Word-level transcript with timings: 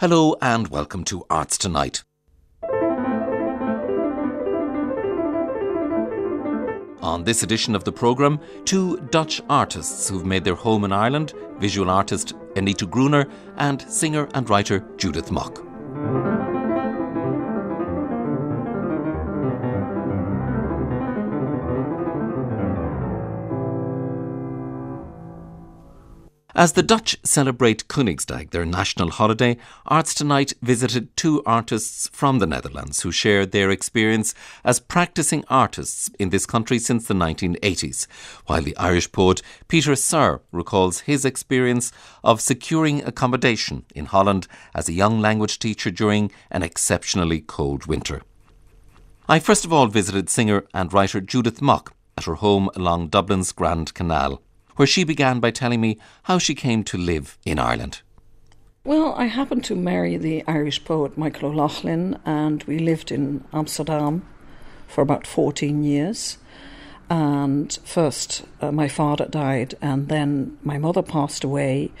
Hello 0.00 0.34
and 0.42 0.66
welcome 0.68 1.04
to 1.04 1.24
Arts 1.30 1.56
Tonight. 1.56 2.02
On 7.00 7.22
this 7.22 7.44
edition 7.44 7.76
of 7.76 7.84
the 7.84 7.92
programme, 7.92 8.40
two 8.64 8.96
Dutch 9.12 9.40
artists 9.48 10.08
who've 10.08 10.26
made 10.26 10.42
their 10.42 10.56
home 10.56 10.82
in 10.82 10.90
Ireland 10.90 11.32
visual 11.60 11.90
artist 11.90 12.32
Anita 12.56 12.88
Groener 12.88 13.30
and 13.56 13.82
singer 13.82 14.28
and 14.34 14.50
writer 14.50 14.84
Judith 14.96 15.30
Mok. 15.30 15.63
As 26.56 26.74
the 26.74 26.84
Dutch 26.84 27.16
celebrate 27.24 27.88
Koningsdag, 27.88 28.50
their 28.50 28.64
national 28.64 29.10
holiday, 29.10 29.56
Arts 29.86 30.14
Tonight 30.14 30.52
visited 30.62 31.16
two 31.16 31.42
artists 31.44 32.08
from 32.12 32.38
the 32.38 32.46
Netherlands 32.46 33.00
who 33.00 33.10
shared 33.10 33.50
their 33.50 33.72
experience 33.72 34.36
as 34.62 34.78
practicing 34.78 35.44
artists 35.48 36.10
in 36.16 36.30
this 36.30 36.46
country 36.46 36.78
since 36.78 37.08
the 37.08 37.14
1980s, 37.14 38.06
while 38.46 38.62
the 38.62 38.76
Irish 38.76 39.10
poet 39.10 39.42
Peter 39.66 39.96
Sirr 39.96 40.42
recalls 40.52 41.00
his 41.00 41.24
experience 41.24 41.90
of 42.22 42.40
securing 42.40 43.02
accommodation 43.02 43.84
in 43.92 44.06
Holland 44.06 44.46
as 44.76 44.88
a 44.88 44.92
young 44.92 45.18
language 45.18 45.58
teacher 45.58 45.90
during 45.90 46.30
an 46.52 46.62
exceptionally 46.62 47.40
cold 47.40 47.86
winter. 47.86 48.22
I 49.28 49.40
first 49.40 49.64
of 49.64 49.72
all 49.72 49.88
visited 49.88 50.30
singer 50.30 50.66
and 50.72 50.92
writer 50.92 51.20
Judith 51.20 51.60
Mok 51.60 51.96
at 52.16 52.26
her 52.26 52.34
home 52.34 52.70
along 52.76 53.08
Dublin's 53.08 53.50
Grand 53.50 53.92
Canal 53.92 54.40
where 54.76 54.86
she 54.86 55.04
began 55.04 55.40
by 55.40 55.50
telling 55.50 55.80
me 55.80 55.98
how 56.24 56.38
she 56.38 56.54
came 56.54 56.84
to 56.84 56.98
live 56.98 57.38
in 57.44 57.58
Ireland. 57.58 58.02
Well, 58.84 59.14
I 59.16 59.26
happened 59.26 59.64
to 59.64 59.74
marry 59.74 60.18
the 60.18 60.44
Irish 60.46 60.84
poet 60.84 61.16
Michael 61.16 61.48
O'Loughlin, 61.48 62.18
and 62.26 62.62
we 62.64 62.78
lived 62.78 63.10
in 63.10 63.42
Amsterdam 63.52 64.22
for 64.86 65.00
about 65.00 65.26
14 65.26 65.82
years. 65.82 66.36
And 67.08 67.72
first, 67.84 68.44
uh, 68.60 68.72
my 68.72 68.88
father 68.88 69.26
died, 69.26 69.74
and 69.80 70.08
then 70.08 70.58
my 70.62 70.76
mother 70.76 71.02
passed 71.02 71.44
away. 71.44 71.92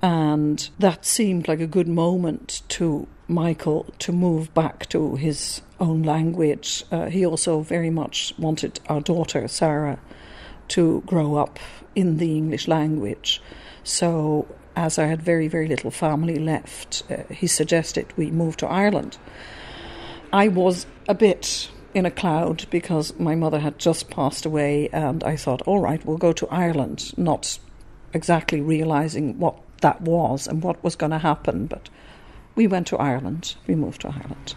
And 0.00 0.68
that 0.78 1.04
seemed 1.04 1.46
like 1.46 1.60
a 1.60 1.66
good 1.66 1.88
moment 1.88 2.62
to 2.70 3.06
Michael 3.28 3.86
to 3.98 4.12
move 4.12 4.52
back 4.54 4.88
to 4.88 5.16
his 5.16 5.60
own 5.78 6.02
language. 6.02 6.84
Uh, 6.90 7.06
he 7.06 7.24
also 7.24 7.60
very 7.60 7.90
much 7.90 8.34
wanted 8.38 8.80
our 8.88 9.00
daughter, 9.00 9.46
Sarah, 9.46 9.98
to 10.68 11.02
grow 11.06 11.36
up 11.36 11.58
in 12.00 12.16
the 12.16 12.36
English 12.36 12.66
language. 12.66 13.42
So, 13.84 14.46
as 14.76 14.98
I 14.98 15.06
had 15.06 15.22
very, 15.22 15.48
very 15.48 15.68
little 15.68 15.90
family 15.90 16.38
left, 16.38 17.02
uh, 17.10 17.32
he 17.32 17.46
suggested 17.46 18.06
we 18.16 18.30
move 18.30 18.56
to 18.58 18.66
Ireland. 18.66 19.18
I 20.32 20.48
was 20.48 20.86
a 21.08 21.14
bit 21.14 21.70
in 21.92 22.06
a 22.06 22.10
cloud 22.10 22.66
because 22.70 23.18
my 23.18 23.34
mother 23.34 23.58
had 23.58 23.78
just 23.78 24.10
passed 24.10 24.46
away, 24.46 24.88
and 24.92 25.24
I 25.24 25.36
thought, 25.36 25.62
all 25.66 25.80
right, 25.80 26.04
we'll 26.04 26.18
go 26.18 26.32
to 26.32 26.48
Ireland, 26.48 27.12
not 27.16 27.58
exactly 28.12 28.60
realizing 28.60 29.38
what 29.38 29.56
that 29.80 30.00
was 30.00 30.46
and 30.46 30.62
what 30.62 30.82
was 30.82 30.96
going 30.96 31.12
to 31.12 31.18
happen. 31.18 31.66
But 31.66 31.88
we 32.54 32.66
went 32.66 32.86
to 32.88 32.96
Ireland, 32.96 33.56
we 33.66 33.74
moved 33.74 34.02
to 34.02 34.08
Ireland. 34.08 34.54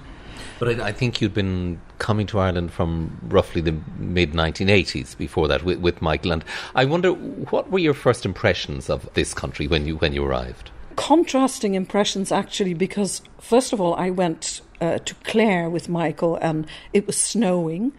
But 0.63 0.79
I, 0.79 0.87
I, 0.87 0.91
think 0.93 1.19
you'd 1.19 1.33
been 1.33 1.81
coming 1.99 2.25
to 2.27 2.39
Ireland 2.39 2.71
from 2.71 3.19
roughly 3.23 3.59
the 3.59 3.75
mid 3.97 4.31
1980s 4.31 5.17
before 5.17 5.49
that 5.49 5.63
with, 5.63 5.79
with 5.79 6.01
Michael. 6.01 6.31
And 6.31 6.45
I 6.73 6.85
wonder, 6.85 7.11
what 7.11 7.69
were 7.69 7.79
your 7.79 7.93
first 7.93 8.25
impressions 8.25 8.89
of 8.89 9.13
this 9.13 9.33
country 9.33 9.67
when 9.67 9.85
you 9.85 9.97
when 9.97 10.13
you 10.13 10.23
arrived? 10.23 10.71
Contrasting 10.95 11.73
impressions, 11.73 12.31
actually, 12.31 12.73
because 12.73 13.21
first 13.41 13.73
of 13.73 13.81
all, 13.81 13.93
I 13.95 14.09
went 14.09 14.61
uh, 14.79 14.99
to 14.99 15.15
Clare 15.25 15.69
with 15.69 15.89
Michael, 15.89 16.37
and 16.37 16.65
it 16.93 17.07
was 17.07 17.17
snowing. 17.17 17.91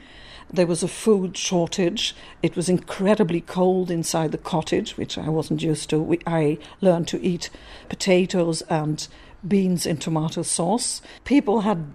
There 0.50 0.66
was 0.66 0.82
a 0.82 0.88
food 0.88 1.36
shortage. 1.36 2.16
It 2.42 2.56
was 2.56 2.70
incredibly 2.70 3.42
cold 3.42 3.90
inside 3.90 4.32
the 4.32 4.38
cottage, 4.38 4.96
which 4.96 5.18
I 5.18 5.28
wasn't 5.28 5.62
used 5.62 5.90
to. 5.90 6.00
We, 6.00 6.18
I 6.26 6.56
learned 6.80 7.08
to 7.08 7.20
eat 7.22 7.50
potatoes 7.90 8.62
and 8.70 9.06
beans 9.46 9.84
in 9.84 9.98
tomato 9.98 10.40
sauce. 10.40 11.02
People 11.24 11.60
had 11.60 11.92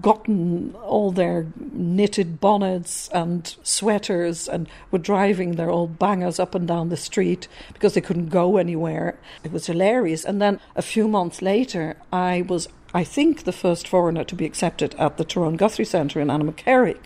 gotten 0.00 0.74
all 0.76 1.10
their 1.10 1.46
knitted 1.56 2.40
bonnets 2.40 3.08
and 3.08 3.56
sweaters 3.62 4.48
and 4.48 4.68
were 4.90 4.98
driving 4.98 5.52
their 5.52 5.70
old 5.70 5.98
bangers 5.98 6.38
up 6.38 6.54
and 6.54 6.68
down 6.68 6.88
the 6.88 6.96
street 6.96 7.48
because 7.72 7.94
they 7.94 8.00
couldn't 8.00 8.28
go 8.28 8.56
anywhere. 8.56 9.18
It 9.42 9.52
was 9.52 9.66
hilarious. 9.66 10.24
And 10.24 10.40
then 10.40 10.60
a 10.76 10.82
few 10.82 11.08
months 11.08 11.42
later, 11.42 11.96
I 12.12 12.42
was, 12.42 12.68
I 12.94 13.04
think, 13.04 13.44
the 13.44 13.52
first 13.52 13.88
foreigner 13.88 14.24
to 14.24 14.34
be 14.34 14.46
accepted 14.46 14.94
at 14.96 15.16
the 15.16 15.24
Tyrone 15.24 15.56
Guthrie 15.56 15.84
Centre 15.84 16.20
in 16.20 16.28
Annaghmakerrig. 16.28 17.00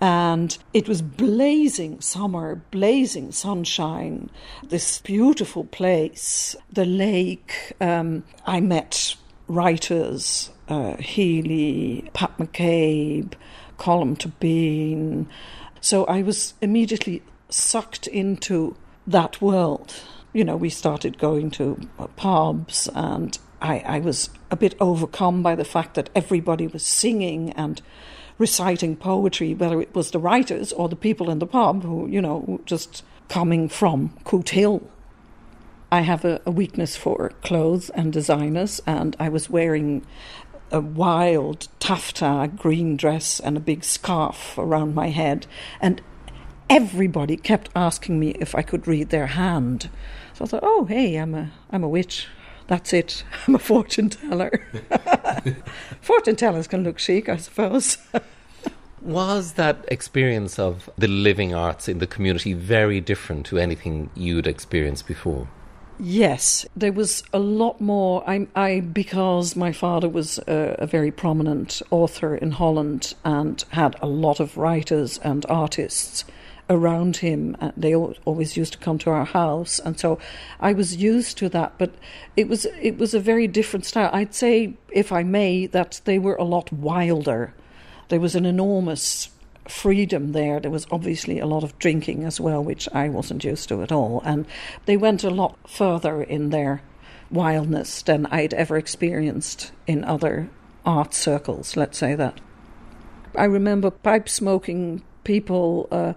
And 0.00 0.56
it 0.74 0.88
was 0.88 1.00
blazing 1.00 2.00
summer, 2.00 2.56
blazing 2.72 3.30
sunshine, 3.30 4.30
this 4.68 5.00
beautiful 5.00 5.64
place, 5.64 6.56
the 6.72 6.84
lake. 6.84 7.72
Um, 7.80 8.24
I 8.44 8.60
met 8.60 9.14
writers 9.46 10.50
uh, 10.72 10.96
Healy, 10.96 12.08
Pat 12.14 12.36
McCabe, 12.38 13.34
Colm 13.78 14.16
Tóibín. 14.16 15.26
So 15.80 16.04
I 16.06 16.22
was 16.22 16.54
immediately 16.62 17.22
sucked 17.50 18.06
into 18.06 18.74
that 19.06 19.42
world. 19.42 19.94
You 20.32 20.44
know, 20.44 20.56
we 20.56 20.70
started 20.70 21.18
going 21.18 21.50
to 21.52 21.78
pubs, 22.16 22.88
and 22.94 23.38
I, 23.60 23.80
I 23.80 23.98
was 23.98 24.30
a 24.50 24.56
bit 24.56 24.74
overcome 24.80 25.42
by 25.42 25.54
the 25.54 25.64
fact 25.64 25.94
that 25.94 26.08
everybody 26.14 26.66
was 26.66 26.84
singing 26.84 27.50
and 27.50 27.82
reciting 28.38 28.96
poetry, 28.96 29.54
whether 29.54 29.80
it 29.82 29.94
was 29.94 30.10
the 30.10 30.18
writers 30.18 30.72
or 30.72 30.88
the 30.88 30.96
people 30.96 31.28
in 31.28 31.38
the 31.38 31.46
pub 31.46 31.82
who, 31.82 32.08
you 32.08 32.22
know, 32.22 32.60
just 32.64 33.04
coming 33.28 33.68
from 33.68 34.16
Cootehill. 34.24 34.82
I 35.92 36.00
have 36.00 36.24
a, 36.24 36.40
a, 36.46 36.50
weakness 36.50 36.96
for 36.96 37.28
clothes 37.42 37.90
and 37.90 38.10
designers, 38.10 38.80
and 38.86 39.14
I 39.20 39.28
was 39.28 39.50
wearing 39.50 40.06
a 40.72 40.80
wild 40.80 41.68
taffeta 41.78 42.50
green 42.56 42.96
dress 42.96 43.38
and 43.38 43.56
a 43.56 43.60
big 43.60 43.84
scarf 43.84 44.56
around 44.56 44.94
my 44.94 45.08
head. 45.08 45.46
And 45.80 46.00
everybody 46.68 47.36
kept 47.36 47.68
asking 47.76 48.18
me 48.18 48.30
if 48.40 48.54
I 48.54 48.62
could 48.62 48.88
read 48.88 49.10
their 49.10 49.28
hand. 49.28 49.90
So 50.34 50.44
I 50.44 50.48
thought, 50.48 50.64
oh, 50.64 50.86
hey, 50.86 51.16
I'm 51.16 51.34
a, 51.34 51.52
I'm 51.70 51.84
a 51.84 51.88
witch. 51.88 52.26
That's 52.66 52.92
it. 52.92 53.24
I'm 53.46 53.54
a 53.54 53.58
fortune 53.58 54.08
teller. 54.08 54.66
fortune 56.00 56.36
tellers 56.36 56.66
can 56.66 56.82
look 56.82 56.98
chic, 56.98 57.28
I 57.28 57.36
suppose. 57.36 57.98
Was 59.02 59.54
that 59.54 59.84
experience 59.88 60.58
of 60.58 60.88
the 60.96 61.08
living 61.08 61.54
arts 61.54 61.88
in 61.88 61.98
the 61.98 62.06
community 62.06 62.52
very 62.52 63.00
different 63.00 63.44
to 63.46 63.58
anything 63.58 64.10
you'd 64.14 64.46
experienced 64.46 65.08
before? 65.08 65.48
Yes, 66.04 66.66
there 66.74 66.90
was 66.92 67.22
a 67.32 67.38
lot 67.38 67.80
more. 67.80 68.28
I, 68.28 68.48
I 68.56 68.80
because 68.80 69.54
my 69.54 69.70
father 69.70 70.08
was 70.08 70.38
a, 70.48 70.74
a, 70.80 70.86
very 70.86 71.12
prominent 71.12 71.80
author 71.92 72.34
in 72.34 72.50
Holland 72.50 73.14
and 73.24 73.64
had 73.68 73.94
a 74.02 74.08
lot 74.08 74.40
of 74.40 74.56
writers 74.56 75.18
and 75.18 75.46
artists 75.48 76.24
around 76.68 77.18
him. 77.18 77.56
Uh, 77.60 77.70
they 77.76 77.94
always 77.94 78.56
used 78.56 78.72
to 78.72 78.80
come 78.80 78.98
to 78.98 79.10
our 79.10 79.24
house, 79.24 79.78
and 79.78 79.96
so 79.96 80.18
I 80.58 80.72
was 80.72 80.96
used 80.96 81.38
to 81.38 81.48
that. 81.50 81.74
But 81.78 81.94
it 82.36 82.48
was 82.48 82.66
it 82.80 82.98
was 82.98 83.14
a 83.14 83.20
very 83.20 83.46
different 83.46 83.86
style. 83.86 84.10
I'd 84.12 84.34
say, 84.34 84.74
if 84.90 85.12
I 85.12 85.22
may, 85.22 85.66
that 85.66 86.00
they 86.04 86.18
were 86.18 86.34
a 86.34 86.42
lot 86.42 86.72
wilder. 86.72 87.54
There 88.08 88.18
was 88.18 88.34
an 88.34 88.44
enormous 88.44 89.28
freedom 89.68 90.32
there. 90.32 90.60
There 90.60 90.70
was 90.70 90.86
obviously 90.90 91.38
a 91.38 91.46
lot 91.46 91.64
of 91.64 91.78
drinking 91.78 92.24
as 92.24 92.40
well, 92.40 92.62
which 92.62 92.88
I 92.92 93.08
wasn't 93.08 93.44
used 93.44 93.68
to 93.68 93.82
at 93.82 93.92
all. 93.92 94.22
And 94.24 94.46
they 94.86 94.96
went 94.96 95.24
a 95.24 95.30
lot 95.30 95.56
further 95.68 96.22
in 96.22 96.50
their 96.50 96.82
wildness 97.30 98.02
than 98.02 98.26
I'd 98.26 98.54
ever 98.54 98.76
experienced 98.76 99.72
in 99.86 100.04
other 100.04 100.50
art 100.84 101.14
circles, 101.14 101.76
let's 101.76 101.98
say 101.98 102.14
that. 102.14 102.40
I 103.36 103.44
remember 103.44 103.90
pipe 103.90 104.28
smoking 104.28 105.02
people 105.24 105.88
uh, 105.90 106.12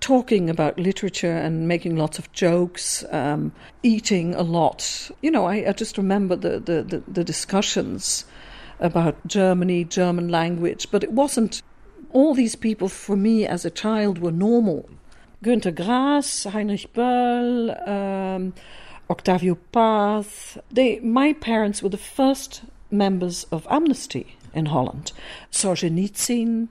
talking 0.00 0.48
about 0.48 0.78
literature 0.78 1.32
and 1.32 1.68
making 1.68 1.96
lots 1.96 2.18
of 2.18 2.30
jokes, 2.32 3.04
um, 3.10 3.52
eating 3.82 4.34
a 4.34 4.42
lot. 4.42 5.10
You 5.20 5.30
know, 5.30 5.44
I, 5.44 5.68
I 5.68 5.72
just 5.72 5.98
remember 5.98 6.36
the, 6.36 6.60
the, 6.60 6.82
the, 6.82 7.02
the 7.06 7.24
discussions 7.24 8.24
about 8.80 9.26
Germany, 9.26 9.84
German 9.84 10.28
language, 10.28 10.88
but 10.90 11.02
it 11.02 11.12
wasn't 11.12 11.62
all 12.12 12.34
these 12.34 12.56
people 12.56 12.88
for 12.88 13.16
me 13.16 13.46
as 13.46 13.64
a 13.64 13.70
child 13.70 14.18
were 14.18 14.32
normal. 14.32 14.88
Günter 15.42 15.74
Grass, 15.74 16.44
Heinrich 16.44 16.92
Böll, 16.92 17.70
um, 17.88 18.54
Octavio 19.08 19.56
Paz. 19.72 20.58
They, 20.70 21.00
my 21.00 21.32
parents 21.32 21.82
were 21.82 21.88
the 21.88 21.96
first 21.96 22.62
members 22.90 23.44
of 23.52 23.66
Amnesty 23.70 24.36
in 24.52 24.66
Holland. 24.66 25.12
Solzhenitsyn. 25.52 26.68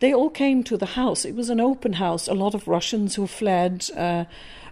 They 0.00 0.12
all 0.12 0.30
came 0.30 0.64
to 0.64 0.76
the 0.76 0.86
house. 0.86 1.24
It 1.24 1.34
was 1.34 1.48
an 1.48 1.60
open 1.60 1.94
house. 1.94 2.26
A 2.28 2.34
lot 2.34 2.54
of 2.54 2.68
Russians 2.68 3.14
who 3.14 3.26
fled. 3.26 3.88
Uh, 3.96 4.24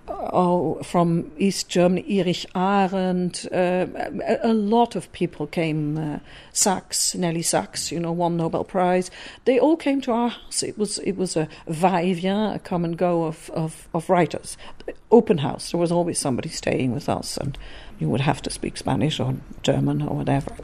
oh, 0.09 0.83
from 0.83 1.31
East 1.39 1.69
Germany, 1.69 2.05
Erich 2.19 2.47
Arendt, 2.55 3.47
uh, 3.53 3.87
a, 3.97 4.39
a, 4.43 4.55
lot 4.55 4.97
of 4.97 5.11
people 5.13 5.47
came. 5.47 5.99
Uh, 5.99 6.19
Sachs, 6.53 7.15
Nelly 7.15 7.43
Sachs, 7.43 7.93
you 7.93 8.01
know, 8.01 8.13
won 8.13 8.37
Nobel 8.37 8.65
Prize. 8.65 9.11
They 9.45 9.59
all 9.59 9.77
came 9.77 10.01
to 10.03 10.13
our 10.13 10.29
house. 10.31 10.63
It 10.63 10.77
was 10.77 10.99
it 10.99 11.17
was 11.17 11.37
a 11.37 11.49
va-et-vient, 11.67 12.57
a 12.57 12.59
come 12.59 12.85
and 12.85 12.97
go 12.97 13.25
of, 13.25 13.51
of, 13.51 13.89
of 13.95 14.11
writers. 14.11 14.57
Open 15.11 15.39
house. 15.39 15.71
There 15.71 15.81
was 15.81 15.93
always 15.93 16.19
somebody 16.19 16.49
staying 16.49 16.93
with 16.93 17.09
us, 17.09 17.37
and 17.37 17.57
you 17.99 18.09
would 18.09 18.21
have 18.21 18.43
to 18.43 18.51
speak 18.51 18.77
Spanish 18.77 19.21
or 19.21 19.35
German 19.63 20.03
or 20.03 20.17
whatever. 20.17 20.55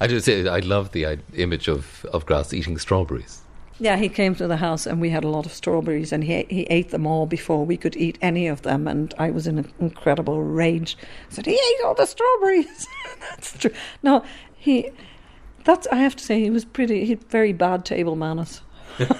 I 0.00 0.06
just 0.06 0.26
say 0.26 0.48
I 0.48 0.60
love 0.60 0.92
the 0.92 1.18
image 1.34 1.68
of 1.68 2.04
of 2.12 2.26
Grass 2.26 2.52
eating 2.52 2.78
strawberries. 2.78 3.42
Yeah, 3.78 3.96
he 3.96 4.08
came 4.08 4.34
to 4.36 4.46
the 4.46 4.58
house 4.58 4.86
and 4.86 5.00
we 5.00 5.10
had 5.10 5.24
a 5.24 5.28
lot 5.28 5.46
of 5.46 5.52
strawberries 5.52 6.12
and 6.12 6.24
he 6.24 6.46
he 6.48 6.62
ate 6.64 6.90
them 6.90 7.06
all 7.06 7.26
before 7.26 7.64
we 7.64 7.76
could 7.76 7.96
eat 7.96 8.18
any 8.20 8.46
of 8.46 8.62
them 8.62 8.86
and 8.86 9.14
I 9.18 9.30
was 9.30 9.46
in 9.46 9.58
an 9.58 9.72
incredible 9.80 10.42
rage. 10.42 10.96
I 11.30 11.34
said, 11.34 11.46
He 11.46 11.54
ate 11.54 11.84
all 11.84 11.94
the 11.94 12.06
strawberries 12.06 12.86
That's 13.30 13.58
true. 13.58 13.72
No, 14.02 14.24
he 14.54 14.90
that's 15.64 15.86
I 15.88 15.96
have 15.96 16.16
to 16.16 16.24
say 16.24 16.40
he 16.40 16.50
was 16.50 16.64
pretty 16.64 17.04
he 17.04 17.14
very 17.14 17.52
bad 17.52 17.84
table 17.84 18.16
manners. 18.16 18.60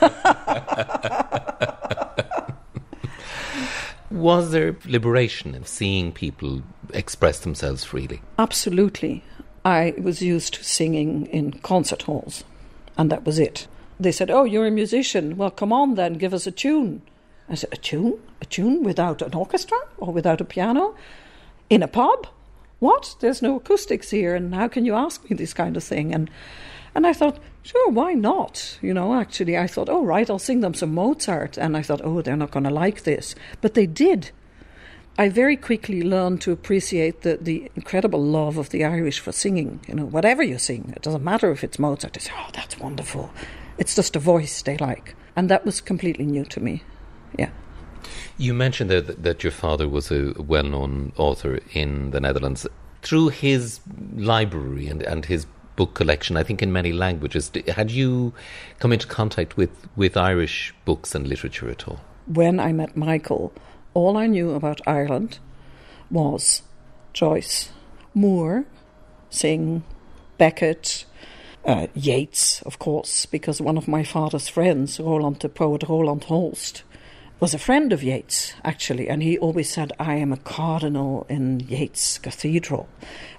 was 4.10 4.50
there 4.50 4.76
liberation 4.84 5.54
in 5.54 5.64
seeing 5.64 6.12
people 6.12 6.62
express 6.92 7.40
themselves 7.40 7.84
freely? 7.84 8.20
Absolutely. 8.38 9.24
I 9.64 9.94
was 9.96 10.20
used 10.20 10.54
to 10.54 10.64
singing 10.64 11.26
in 11.26 11.52
concert 11.52 12.02
halls, 12.02 12.44
and 12.98 13.10
that 13.10 13.24
was 13.24 13.38
it 13.38 13.68
they 14.04 14.12
said, 14.12 14.30
Oh, 14.30 14.44
you're 14.44 14.66
a 14.66 14.70
musician. 14.70 15.36
Well, 15.36 15.50
come 15.50 15.72
on 15.72 15.94
then, 15.94 16.14
give 16.14 16.34
us 16.34 16.46
a 16.46 16.52
tune. 16.52 17.02
I 17.48 17.54
said, 17.54 17.72
A 17.72 17.76
tune? 17.76 18.20
A 18.40 18.44
tune 18.44 18.82
without 18.82 19.22
an 19.22 19.34
orchestra 19.34 19.78
or 19.98 20.12
without 20.12 20.40
a 20.40 20.44
piano? 20.44 20.94
In 21.70 21.82
a 21.82 21.88
pub? 21.88 22.26
What? 22.78 23.14
There's 23.20 23.42
no 23.42 23.56
acoustics 23.56 24.10
here, 24.10 24.34
and 24.34 24.54
how 24.54 24.68
can 24.68 24.84
you 24.84 24.94
ask 24.94 25.28
me 25.30 25.36
this 25.36 25.54
kind 25.54 25.76
of 25.76 25.84
thing? 25.84 26.12
And 26.12 26.30
and 26.94 27.06
I 27.06 27.12
thought, 27.12 27.38
sure, 27.62 27.90
why 27.90 28.12
not? 28.12 28.78
You 28.82 28.92
know, 28.92 29.14
actually, 29.14 29.56
I 29.56 29.66
thought, 29.66 29.88
oh, 29.88 30.04
right, 30.04 30.28
I'll 30.28 30.38
sing 30.38 30.60
them 30.60 30.74
some 30.74 30.94
Mozart. 30.94 31.56
And 31.56 31.76
I 31.76 31.82
thought, 31.82 32.02
oh, 32.04 32.20
they're 32.20 32.36
not 32.36 32.50
going 32.50 32.64
to 32.64 32.70
like 32.70 33.04
this. 33.04 33.34
But 33.60 33.74
they 33.74 33.86
did. 33.86 34.30
I 35.18 35.28
very 35.28 35.56
quickly 35.56 36.02
learned 36.02 36.40
to 36.42 36.52
appreciate 36.52 37.22
the, 37.22 37.38
the 37.40 37.70
incredible 37.76 38.22
love 38.22 38.56
of 38.56 38.70
the 38.70 38.84
Irish 38.84 39.20
for 39.20 39.32
singing. 39.32 39.80
You 39.86 39.94
know, 39.94 40.04
whatever 40.04 40.42
you 40.42 40.58
sing, 40.58 40.92
it 40.96 41.02
doesn't 41.02 41.24
matter 41.24 41.50
if 41.50 41.64
it's 41.64 41.78
Mozart. 41.78 42.14
They 42.14 42.20
say, 42.20 42.32
oh, 42.34 42.50
that's 42.52 42.78
wonderful. 42.78 43.30
It's 43.78 43.94
just 43.94 44.16
a 44.16 44.18
voice 44.18 44.62
they 44.62 44.76
like. 44.76 45.14
And 45.36 45.48
that 45.48 45.64
was 45.64 45.80
completely 45.80 46.26
new 46.26 46.44
to 46.46 46.60
me. 46.60 46.82
Yeah. 47.38 47.50
You 48.36 48.54
mentioned 48.54 48.90
that, 48.90 49.22
that 49.22 49.42
your 49.42 49.52
father 49.52 49.88
was 49.88 50.10
a 50.10 50.34
well 50.36 50.64
known 50.64 51.12
author 51.16 51.60
in 51.72 52.10
the 52.10 52.20
Netherlands. 52.20 52.66
Through 53.02 53.28
his 53.28 53.80
library 54.14 54.86
and, 54.86 55.02
and 55.02 55.24
his 55.24 55.46
book 55.76 55.94
collection, 55.94 56.36
I 56.36 56.42
think 56.42 56.62
in 56.62 56.72
many 56.72 56.92
languages, 56.92 57.50
had 57.68 57.90
you 57.90 58.32
come 58.78 58.92
into 58.92 59.06
contact 59.06 59.56
with, 59.56 59.70
with 59.96 60.16
Irish 60.16 60.74
books 60.84 61.14
and 61.14 61.26
literature 61.26 61.70
at 61.70 61.88
all? 61.88 62.00
When 62.26 62.60
I 62.60 62.72
met 62.72 62.96
Michael, 62.96 63.52
all 63.94 64.16
I 64.16 64.26
knew 64.26 64.52
about 64.52 64.80
Ireland 64.86 65.38
was 66.10 66.62
Joyce, 67.12 67.70
Moore, 68.14 68.64
Synge, 69.30 69.82
Beckett, 70.38 71.04
uh, 71.64 71.86
Yeats, 71.94 72.62
of 72.62 72.78
course, 72.78 73.26
because 73.26 73.60
one 73.60 73.78
of 73.78 73.88
my 73.88 74.02
father's 74.02 74.48
friends, 74.48 74.98
Roland, 74.98 75.40
the 75.40 75.48
poet 75.48 75.84
Roland 75.88 76.24
Holst, 76.24 76.82
was 77.42 77.54
a 77.54 77.58
friend 77.58 77.92
of 77.92 78.04
Yeats, 78.04 78.54
actually, 78.62 79.08
and 79.08 79.20
he 79.20 79.36
always 79.36 79.68
said, 79.68 79.92
I 79.98 80.14
am 80.14 80.32
a 80.32 80.36
cardinal 80.36 81.26
in 81.28 81.58
Yeats 81.58 82.18
Cathedral, 82.18 82.88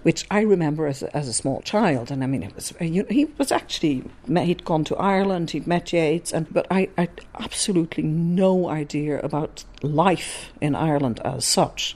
which 0.01 0.25
I 0.29 0.41
remember 0.41 0.87
as 0.87 1.03
a, 1.03 1.15
as 1.15 1.29
a 1.29 1.33
small 1.33 1.61
child. 1.61 2.11
And 2.11 2.21
I 2.21 2.27
mean, 2.27 2.43
it 2.43 2.53
was, 2.53 2.73
he 2.79 3.25
was 3.37 3.49
actually, 3.49 4.03
he'd 4.27 4.65
gone 4.65 4.83
to 4.85 4.97
Ireland, 4.97 5.51
he'd 5.51 5.67
met 5.67 5.93
Yeats, 5.93 6.33
and, 6.33 6.53
but 6.53 6.67
I, 6.69 6.89
I 6.97 7.01
had 7.01 7.21
absolutely 7.39 8.03
no 8.03 8.67
idea 8.67 9.21
about 9.21 9.63
life 9.81 10.51
in 10.59 10.75
Ireland 10.75 11.21
as 11.23 11.45
such. 11.45 11.95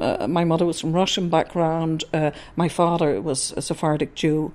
Uh, 0.00 0.26
my 0.26 0.44
mother 0.44 0.64
was 0.64 0.80
from 0.80 0.92
Russian 0.94 1.28
background. 1.28 2.04
Uh, 2.14 2.30
my 2.54 2.68
father 2.68 3.20
was 3.20 3.52
a 3.56 3.62
Sephardic 3.62 4.14
Jew, 4.14 4.52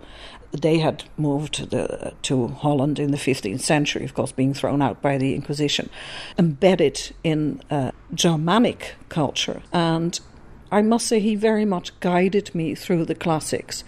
they 0.52 0.80
had 0.80 1.04
moved 1.18 1.54
to, 1.56 1.66
the, 1.66 2.14
to 2.24 2.48
Holland 2.48 3.00
in 3.00 3.12
the 3.12 3.18
15th 3.18 3.62
century, 3.62 4.04
of 4.04 4.14
course, 4.14 4.32
being 4.32 4.54
thrown 4.54 4.82
out 4.82 5.02
by 5.02 5.18
the 5.18 5.34
Inquisition, 5.34 5.90
embedded 6.38 7.14
in 7.24 7.62
uh, 7.70 7.92
Germanic 8.14 8.96
culture. 9.10 9.62
And 9.72 10.20
I 10.72 10.82
must 10.82 11.08
say, 11.08 11.20
he 11.20 11.36
very 11.36 11.66
much 11.66 11.98
guided 12.00 12.54
me 12.54 12.76
through 12.76 13.06
the 13.06 13.16
classics. 13.16 13.84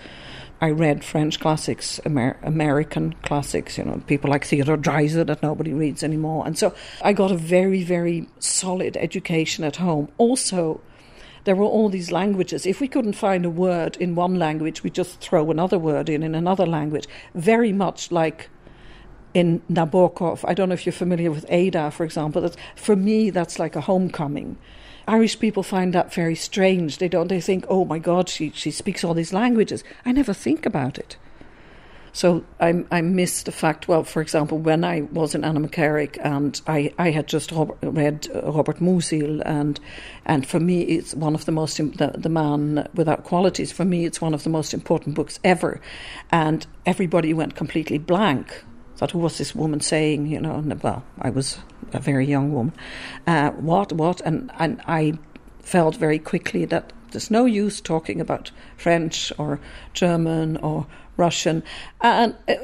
I 0.62 0.72
read 0.72 1.04
French 1.04 1.42
classics, 1.42 2.00
Amer- 2.06 2.40
American 2.42 3.14
classics, 3.24 3.78
you 3.78 3.84
know, 3.84 4.02
people 4.08 4.30
like 4.30 4.46
Theodore 4.46 4.78
Dreiser 4.78 5.26
that 5.26 5.44
nobody 5.44 5.74
reads 5.74 6.04
anymore. 6.04 6.46
And 6.46 6.58
so 6.58 6.74
I 7.02 7.12
got 7.12 7.32
a 7.32 7.38
very, 7.38 7.84
very 7.84 8.30
solid 8.40 8.96
education 8.96 9.66
at 9.66 9.76
home. 9.76 10.10
Also, 10.18 10.80
there 11.46 11.56
were 11.56 11.66
all 11.66 11.90
these 11.90 12.12
languages. 12.12 12.66
If 12.66 12.80
we 12.80 12.88
couldn't 12.88 13.14
find 13.14 13.46
a 13.46 13.50
word 13.50 13.98
in 13.98 14.16
one 14.16 14.40
language, 14.40 14.84
we 14.84 14.90
just 14.90 15.20
throw 15.20 15.52
another 15.52 15.78
word 15.78 16.10
in 16.10 16.24
in 16.24 16.36
another 16.36 16.66
language. 16.66 17.08
Very 17.36 17.74
much 17.74 18.12
like 18.12 18.50
in 19.34 19.62
Nabokov. 19.70 20.46
I 20.48 20.54
don't 20.54 20.70
know 20.70 20.74
if 20.74 20.86
you're 20.86 20.94
familiar 20.94 21.32
with 21.32 21.46
Ada, 21.50 21.92
for 21.92 22.04
example. 22.04 22.42
That's, 22.42 22.58
for 22.76 22.96
me, 22.96 23.30
that's 23.30 23.60
like 23.60 23.76
a 23.76 23.82
homecoming. 23.82 24.58
Irish 25.08 25.40
people 25.40 25.64
find 25.64 25.94
that 25.94 26.14
very 26.14 26.36
strange. 26.36 26.98
They 26.98 27.10
don't. 27.10 27.28
They 27.28 27.42
think, 27.42 27.66
"Oh 27.68 27.84
my 27.84 28.00
God, 28.00 28.30
she 28.30 28.52
she 28.52 28.72
speaks 28.72 29.04
all 29.04 29.14
these 29.14 29.34
languages." 29.34 29.84
I 30.06 30.14
never 30.14 30.34
think 30.34 30.66
about 30.66 30.98
it. 30.98 31.18
So 32.16 32.46
I, 32.60 32.86
I 32.92 33.02
missed 33.02 33.48
the 33.48 33.52
fact, 33.52 33.88
well, 33.88 34.04
for 34.04 34.22
example, 34.22 34.60
when 34.60 34.84
I 34.84 35.02
was 35.02 35.34
in 35.34 35.42
Annaghmakerrig 35.42 36.20
and 36.24 36.62
I, 36.68 36.94
I 37.00 37.10
had 37.10 37.28
just 37.28 37.52
read 37.52 38.28
Robert 38.36 38.78
Musil, 38.78 39.42
and 39.44 39.80
and 40.24 40.48
for 40.48 40.60
me, 40.60 40.84
it's 40.84 41.16
one 41.16 41.34
of 41.34 41.46
the 41.46 41.52
most, 41.52 41.78
the, 41.78 42.14
the 42.16 42.30
Man 42.30 42.88
Without 42.94 43.24
Qualities, 43.24 43.72
for 43.72 43.84
me, 43.84 44.06
it's 44.06 44.22
one 44.22 44.36
of 44.36 44.44
the 44.44 44.52
most 44.52 44.76
important 44.76 45.16
books 45.16 45.40
ever. 45.44 45.82
And 46.32 46.68
everybody 46.86 47.34
went 47.34 47.56
completely 47.56 47.98
blank. 47.98 48.64
Thought, 48.96 49.12
who 49.12 49.20
was 49.20 49.40
this 49.40 49.56
woman 49.56 49.80
saying, 49.80 50.28
you 50.28 50.40
know, 50.40 50.54
and 50.56 50.84
well, 50.84 51.04
I 51.20 51.32
was 51.32 51.58
a 51.94 52.00
very 52.00 52.28
young 52.28 52.54
woman. 52.54 52.76
Uh, 53.26 53.50
what, 53.52 53.92
what? 53.92 54.22
And, 54.22 54.52
and 54.60 54.82
I 54.86 55.18
felt 55.62 55.96
very 55.96 56.20
quickly 56.20 56.66
that 56.66 56.94
there's 57.12 57.32
no 57.32 57.46
use 57.46 57.82
talking 57.82 58.22
about 58.22 58.52
French 58.78 59.32
or 59.38 59.60
German 59.94 60.58
or 60.58 60.86
Russian, 61.18 61.64
and 62.02 62.36
uh, 62.48 62.56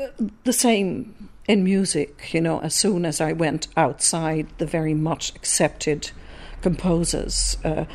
the 0.44 0.54
same 0.54 1.30
in 1.48 1.64
music. 1.64 2.34
You 2.34 2.42
know, 2.42 2.60
as 2.62 2.76
soon 2.76 3.06
as 3.06 3.22
I 3.22 3.34
went 3.34 3.68
outside 3.78 4.48
the 4.58 4.66
very 4.66 4.94
much 4.94 5.36
accepted 5.36 6.12
composers. 6.62 7.58
Uh, 7.64 7.86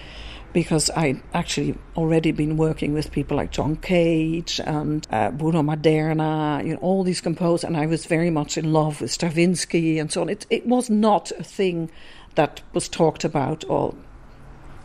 because 0.54 0.88
I'd 0.90 1.20
actually 1.34 1.76
already 1.96 2.30
been 2.30 2.56
working 2.56 2.94
with 2.94 3.10
people 3.10 3.36
like 3.36 3.50
John 3.50 3.74
Cage 3.74 4.60
and 4.64 5.04
uh, 5.10 5.32
Bruno 5.32 5.62
Maderna, 5.62 6.64
you 6.64 6.74
know, 6.74 6.78
all 6.78 7.02
these 7.02 7.20
composers, 7.20 7.64
and 7.64 7.76
I 7.76 7.86
was 7.86 8.06
very 8.06 8.30
much 8.30 8.56
in 8.56 8.72
love 8.72 9.00
with 9.00 9.10
Stravinsky 9.10 9.98
and 9.98 10.10
so 10.12 10.22
on. 10.22 10.28
It, 10.28 10.46
it 10.48 10.64
was 10.64 10.88
not 10.88 11.32
a 11.32 11.42
thing 11.42 11.90
that 12.36 12.62
was 12.72 12.88
talked 12.88 13.24
about. 13.24 13.64
Or, 13.68 13.96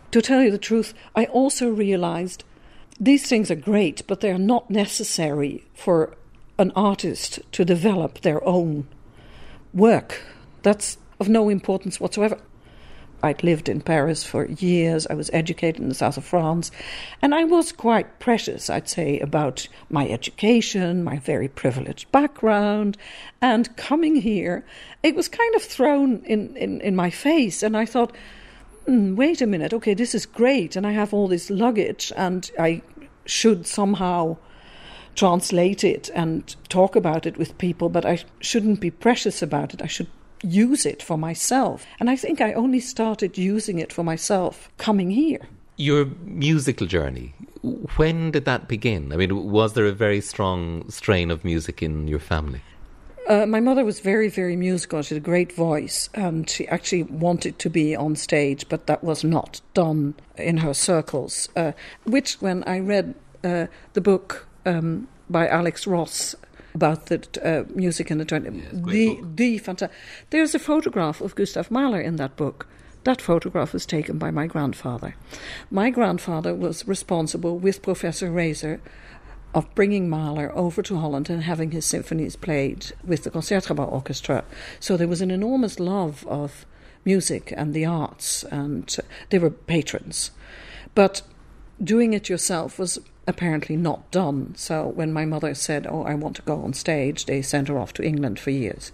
to 0.10 0.22
tell 0.24 0.42
you 0.42 0.50
the 0.50 0.58
truth, 0.58 0.96
I 1.16 1.26
also 1.26 1.70
realized 1.70 2.44
these 3.00 3.28
things 3.28 3.50
are 3.50 3.56
great, 3.56 4.06
but 4.08 4.22
they're 4.22 4.38
not 4.38 4.70
necessary 4.70 5.64
for 5.74 6.16
an 6.58 6.72
artist 6.76 7.40
to 7.54 7.64
develop 7.64 8.22
their 8.22 8.46
own 8.46 8.88
work. 9.74 10.22
That's 10.64 10.98
of 11.20 11.30
no 11.30 11.50
importance 11.50 12.00
whatsoever. 12.00 12.38
I'd 13.22 13.44
lived 13.44 13.68
in 13.68 13.82
Paris 13.82 14.24
for 14.24 14.46
years. 14.46 15.06
I 15.08 15.14
was 15.14 15.30
educated 15.34 15.82
in 15.82 15.90
the 15.90 15.96
south 15.96 16.18
of 16.18 16.24
France. 16.24 16.72
And 17.22 17.36
I 17.36 17.44
was 17.44 17.72
quite 17.72 18.20
precious, 18.20 18.70
I'd 18.70 18.88
say, 18.88 19.20
about 19.20 19.68
my 19.90 20.08
education, 20.08 21.04
my 21.04 21.18
very 21.20 21.50
privileged 21.50 22.12
background. 22.12 22.98
And 23.42 23.76
coming 23.76 24.16
here, 24.16 24.66
it 25.04 25.16
was 25.16 25.28
kind 25.28 25.56
of 25.56 25.62
thrown 25.62 26.24
in, 26.26 26.56
in, 26.56 26.80
in 26.82 26.96
my 26.96 27.10
face. 27.10 27.62
And 27.62 27.76
I 27.76 27.86
thought, 27.86 28.16
mm, 28.90 29.16
wait 29.16 29.42
a 29.42 29.48
minute, 29.48 29.74
okay, 29.74 29.94
this 29.94 30.16
is 30.16 30.26
great, 30.26 30.76
and 30.76 30.86
I 30.86 30.92
have 30.92 31.14
all 31.14 31.28
this 31.28 31.50
luggage, 31.50 32.12
and 32.16 32.50
I 32.60 32.82
should 33.26 33.68
somehow 33.68 34.38
translate 35.16 35.84
it 35.84 36.10
and 36.16 36.56
talk 36.70 36.96
about 36.96 37.26
it 37.26 37.38
with 37.38 37.58
people, 37.58 37.90
but 37.90 38.06
I 38.06 38.24
shouldn't 38.40 38.80
be 38.80 38.92
precious 38.92 39.42
about 39.42 39.74
it. 39.74 39.82
I 39.82 39.88
should 39.88 40.08
use 40.42 40.86
it 40.86 41.04
for 41.04 41.18
myself. 41.18 41.86
And 42.00 42.10
I 42.10 42.16
think 42.16 42.40
I 42.40 42.54
only 42.54 42.80
started 42.80 43.38
using 43.38 43.80
it 43.80 43.92
for 43.92 44.04
myself 44.04 44.70
coming 44.78 45.12
here. 45.12 45.42
Your 45.76 46.06
musical 46.24 46.88
journey, 46.88 47.34
when 47.98 48.32
did 48.32 48.46
that 48.46 48.68
begin? 48.68 49.12
I 49.12 49.18
mean, 49.18 49.52
was 49.52 49.74
there 49.74 49.86
a 49.86 49.92
very 49.92 50.22
strong 50.22 50.90
strain 50.90 51.32
of 51.32 51.44
music 51.44 51.84
in 51.84 52.08
your 52.08 52.20
family? 52.20 52.62
Uh, 53.30 53.46
my 53.46 53.60
mother 53.60 53.86
was 53.86 54.00
very, 54.00 54.28
very 54.28 54.56
musical. 54.56 55.04
She 55.04 55.14
had 55.14 55.22
a 55.22 55.26
great 55.26 55.52
voice, 55.54 56.10
and 56.16 56.50
she 56.50 56.68
actually 56.68 57.04
wanted 57.04 57.60
to 57.60 57.70
be 57.70 57.96
on 57.96 58.16
stage, 58.16 58.68
but 58.68 58.88
that 58.88 59.04
was 59.04 59.24
not 59.24 59.62
done 59.76 60.16
in 60.36 60.58
her 60.58 60.74
circles. 60.74 61.48
Uh, 61.56 61.74
which, 62.06 62.42
when 62.42 62.64
I 62.64 62.80
read 62.80 63.14
uh, 63.44 63.68
the 63.94 64.02
book 64.02 64.48
um, 64.66 65.08
by 65.30 65.48
Alex 65.48 65.86
Ross 65.86 66.36
about 66.74 67.06
the 67.06 67.20
uh, 67.44 67.72
music 67.76 68.10
in 68.10 68.18
the 68.18 68.26
20s, 68.26 68.56
Yes, 68.56 68.72
the 68.72 69.16
book. 69.16 69.36
the 69.36 69.58
fantastic. 69.60 69.98
There's 70.32 70.56
a 70.56 70.60
photograph 70.60 71.22
of 71.22 71.36
Gustav 71.36 71.70
Mahler 71.70 72.02
in 72.02 72.16
that 72.16 72.36
book. 72.36 72.66
That 73.04 73.22
photograph 73.22 73.74
was 73.74 73.86
taken 73.86 74.18
by 74.18 74.32
my 74.32 74.48
grandfather. 74.48 75.16
My 75.72 75.90
grandfather 75.92 76.54
was 76.56 76.88
responsible 76.88 77.58
with 77.60 77.82
Professor 77.82 78.30
Razor 78.32 78.82
of 79.54 79.74
bringing 79.76 80.10
Mahler 80.10 80.56
over 80.56 80.82
to 80.84 80.98
Holland 80.98 81.30
and 81.30 81.44
having 81.44 81.72
his 81.72 81.86
symphonies 81.86 82.36
played 82.36 82.92
with 83.04 83.24
the 83.24 83.32
Concertgebouw 83.32 83.92
Orchestra. 83.92 84.44
So 84.80 84.96
there 84.96 85.08
was 85.08 85.22
an 85.22 85.32
enormous 85.32 85.80
love 85.80 86.26
of 86.28 86.66
music 87.04 87.54
and 87.58 87.74
the 87.74 87.86
arts, 87.86 88.44
and 88.44 88.96
they 89.30 89.40
were 89.40 89.50
patrons. 89.50 90.32
But 90.94 91.22
doing 91.84 92.14
it 92.14 92.30
yourself 92.30 92.78
was 92.78 93.00
apparently 93.26 93.76
not 93.76 94.12
done. 94.12 94.54
So 94.56 94.88
when 94.88 95.14
my 95.14 95.26
mother 95.26 95.54
said, 95.54 95.88
Oh, 95.88 96.04
I 96.04 96.14
want 96.14 96.36
to 96.38 96.42
go 96.44 96.62
on 96.62 96.74
stage, 96.74 97.26
they 97.26 97.42
sent 97.42 97.68
her 97.68 97.80
off 97.80 97.94
to 97.94 98.04
England 98.04 98.40
for 98.40 98.52
years. 98.52 98.92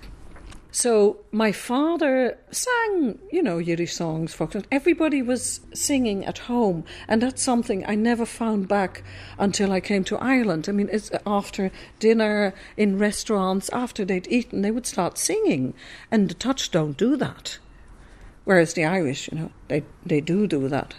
So 0.75 1.19
my 1.31 1.53
father 1.53 2.37
sang, 2.51 3.19
you 3.31 3.41
know, 3.41 3.59
Yiddish 3.59 3.93
songs, 3.93 4.33
folk 4.33 4.51
songs. 4.51 4.65
Everybody 4.69 5.21
was 5.21 5.61
singing 5.73 6.25
at 6.25 6.37
home, 6.49 6.83
and 7.07 7.21
that's 7.21 7.41
something 7.41 7.85
I 7.87 7.95
never 7.95 8.25
found 8.25 8.67
back 8.67 9.01
until 9.39 9.71
I 9.71 9.79
came 9.79 10.03
to 10.03 10.17
Ireland. 10.17 10.67
I 10.67 10.73
mean, 10.73 10.89
it's 10.91 11.09
after 11.25 11.71
dinner 11.99 12.53
in 12.75 12.99
restaurants, 12.99 13.69
after 13.69 14.03
they'd 14.03 14.27
eaten, 14.27 14.63
they 14.63 14.71
would 14.71 14.85
start 14.85 15.17
singing, 15.17 15.75
and 16.11 16.27
the 16.27 16.33
Dutch 16.33 16.71
don't 16.71 16.97
do 16.97 17.15
that. 17.15 17.57
Whereas 18.43 18.73
the 18.73 18.83
Irish, 18.83 19.29
you 19.31 19.39
know, 19.39 19.51
they 19.69 19.83
they 20.05 20.19
do 20.19 20.45
do 20.45 20.67
that. 20.67 20.93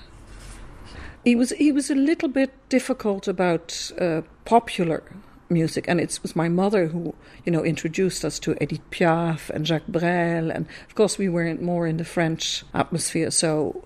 He 1.22 1.36
was 1.36 1.50
he 1.50 1.70
was 1.70 1.90
a 1.90 1.94
little 1.94 2.30
bit 2.30 2.50
difficult 2.70 3.28
about 3.28 3.92
uh, 4.00 4.22
popular 4.46 5.02
music, 5.48 5.86
and 5.88 6.00
it 6.00 6.18
was 6.22 6.36
my 6.36 6.48
mother 6.48 6.86
who 6.86 7.14
you 7.44 7.52
know 7.52 7.64
introduced 7.64 8.24
us 8.24 8.38
to 8.40 8.56
Edith 8.62 8.90
Piaf 8.90 9.50
and 9.50 9.66
Jacques 9.66 9.86
Brel, 9.88 10.50
and 10.50 10.66
of 10.88 10.94
course 10.94 11.18
we 11.18 11.28
weren't 11.28 11.62
more 11.62 11.86
in 11.86 11.96
the 11.96 12.04
French 12.04 12.64
atmosphere. 12.74 13.30
So, 13.30 13.84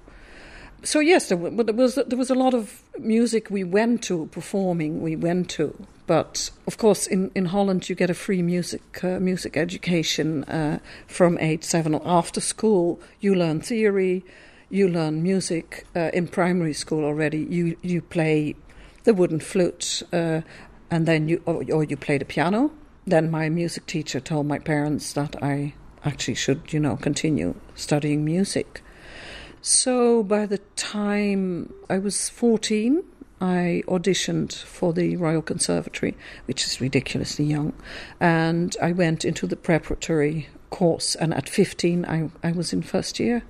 so 0.82 1.00
yes, 1.00 1.28
there, 1.28 1.38
wa- 1.38 1.62
there 1.62 1.74
was 1.74 1.94
there 1.94 2.18
was 2.18 2.30
a 2.30 2.34
lot 2.34 2.54
of 2.54 2.82
music 2.98 3.50
we 3.50 3.64
went 3.64 4.02
to 4.04 4.26
performing. 4.26 5.02
We 5.02 5.16
went 5.16 5.50
to, 5.50 5.86
but 6.06 6.50
of 6.66 6.78
course 6.78 7.06
in, 7.06 7.30
in 7.34 7.46
Holland 7.46 7.88
you 7.88 7.94
get 7.94 8.10
a 8.10 8.14
free 8.14 8.42
music 8.42 9.04
uh, 9.04 9.20
music 9.20 9.56
education 9.56 10.44
uh, 10.44 10.78
from 11.06 11.38
age 11.38 11.64
seven. 11.64 12.00
After 12.04 12.40
school, 12.40 13.00
you 13.20 13.34
learn 13.34 13.60
theory 13.60 14.24
you 14.70 14.88
learn 14.88 15.22
music 15.22 15.84
uh, 15.96 16.10
in 16.14 16.28
primary 16.28 16.72
school 16.72 17.04
already. 17.04 17.40
You 17.40 17.76
you 17.82 18.00
play 18.00 18.54
the 19.04 19.12
wooden 19.12 19.40
flute, 19.40 20.02
uh, 20.12 20.42
and 20.90 21.06
then 21.06 21.28
you 21.28 21.42
or, 21.46 21.64
or 21.72 21.84
you 21.84 21.96
play 21.96 22.18
the 22.18 22.24
piano. 22.24 22.70
Then 23.06 23.30
my 23.30 23.48
music 23.48 23.86
teacher 23.86 24.20
told 24.20 24.46
my 24.46 24.58
parents 24.58 25.12
that 25.14 25.42
I 25.42 25.74
actually 26.04 26.34
should, 26.34 26.72
you 26.72 26.80
know, 26.80 26.96
continue 26.96 27.54
studying 27.74 28.24
music. 28.24 28.82
So 29.62 30.22
by 30.22 30.46
the 30.46 30.58
time 30.76 31.72
I 31.88 31.98
was 31.98 32.28
fourteen, 32.28 33.04
I 33.40 33.82
auditioned 33.88 34.62
for 34.62 34.92
the 34.92 35.16
Royal 35.16 35.42
Conservatory, 35.42 36.16
which 36.46 36.66
is 36.66 36.80
ridiculously 36.80 37.44
young, 37.44 37.72
and 38.18 38.76
I 38.82 38.92
went 38.92 39.24
into 39.24 39.46
the 39.46 39.56
preparatory 39.56 40.48
course. 40.70 41.14
And 41.14 41.34
at 41.34 41.48
fifteen, 41.48 42.04
I 42.04 42.30
I 42.46 42.52
was 42.52 42.72
in 42.72 42.82
first 42.82 43.18
year 43.18 43.42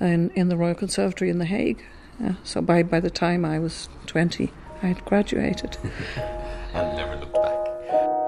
in, 0.00 0.30
in 0.30 0.48
the 0.48 0.56
Royal 0.56 0.74
Conservatory 0.74 1.30
in 1.30 1.38
The 1.38 1.46
Hague. 1.46 1.82
Yeah, 2.20 2.34
so 2.44 2.62
by, 2.62 2.82
by 2.82 3.00
the 3.00 3.10
time 3.10 3.44
I 3.44 3.58
was 3.58 3.88
20, 4.06 4.50
I 4.86 4.90
had 4.90 5.04
graduated. 5.04 5.76
And 6.72 6.96
never 6.96 7.16
looked 7.16 7.34
back. 7.34 8.25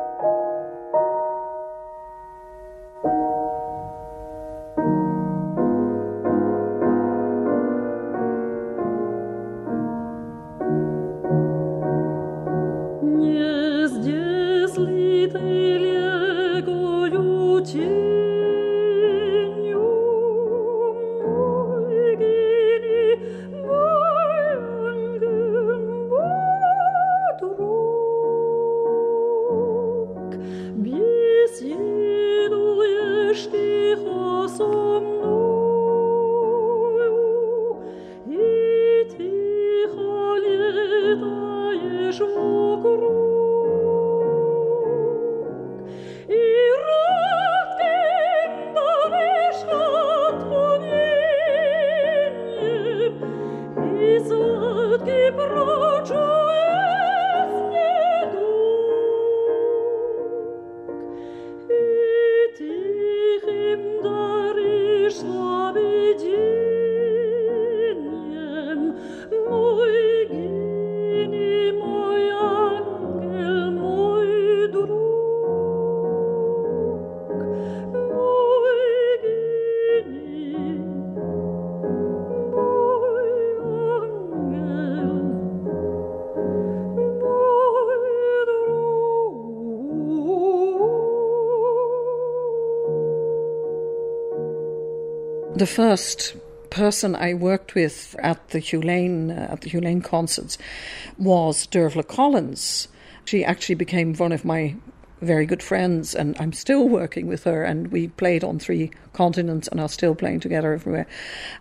The 95.58 95.66
first 95.66 96.36
person 96.70 97.16
I 97.16 97.34
worked 97.34 97.74
with 97.74 98.14
at 98.20 98.50
the 98.50 98.60
Hugh 98.60 98.80
Lane, 98.80 99.32
uh, 99.32 99.48
at 99.50 99.62
the 99.62 99.70
Hugh 99.70 99.80
Lane 99.80 100.02
concerts 100.02 100.56
was 101.18 101.66
Dervla 101.66 102.06
Collins. 102.06 102.86
She 103.24 103.44
actually 103.44 103.74
became 103.74 104.14
one 104.14 104.30
of 104.30 104.44
my 104.44 104.76
very 105.20 105.46
good 105.46 105.60
friends, 105.60 106.14
and 106.14 106.36
I'm 106.38 106.52
still 106.52 106.88
working 106.88 107.26
with 107.26 107.42
her. 107.42 107.64
And 107.64 107.88
we 107.88 108.06
played 108.06 108.44
on 108.44 108.60
three 108.60 108.92
continents 109.12 109.66
and 109.66 109.80
are 109.80 109.88
still 109.88 110.14
playing 110.14 110.38
together 110.38 110.72
everywhere. 110.72 111.08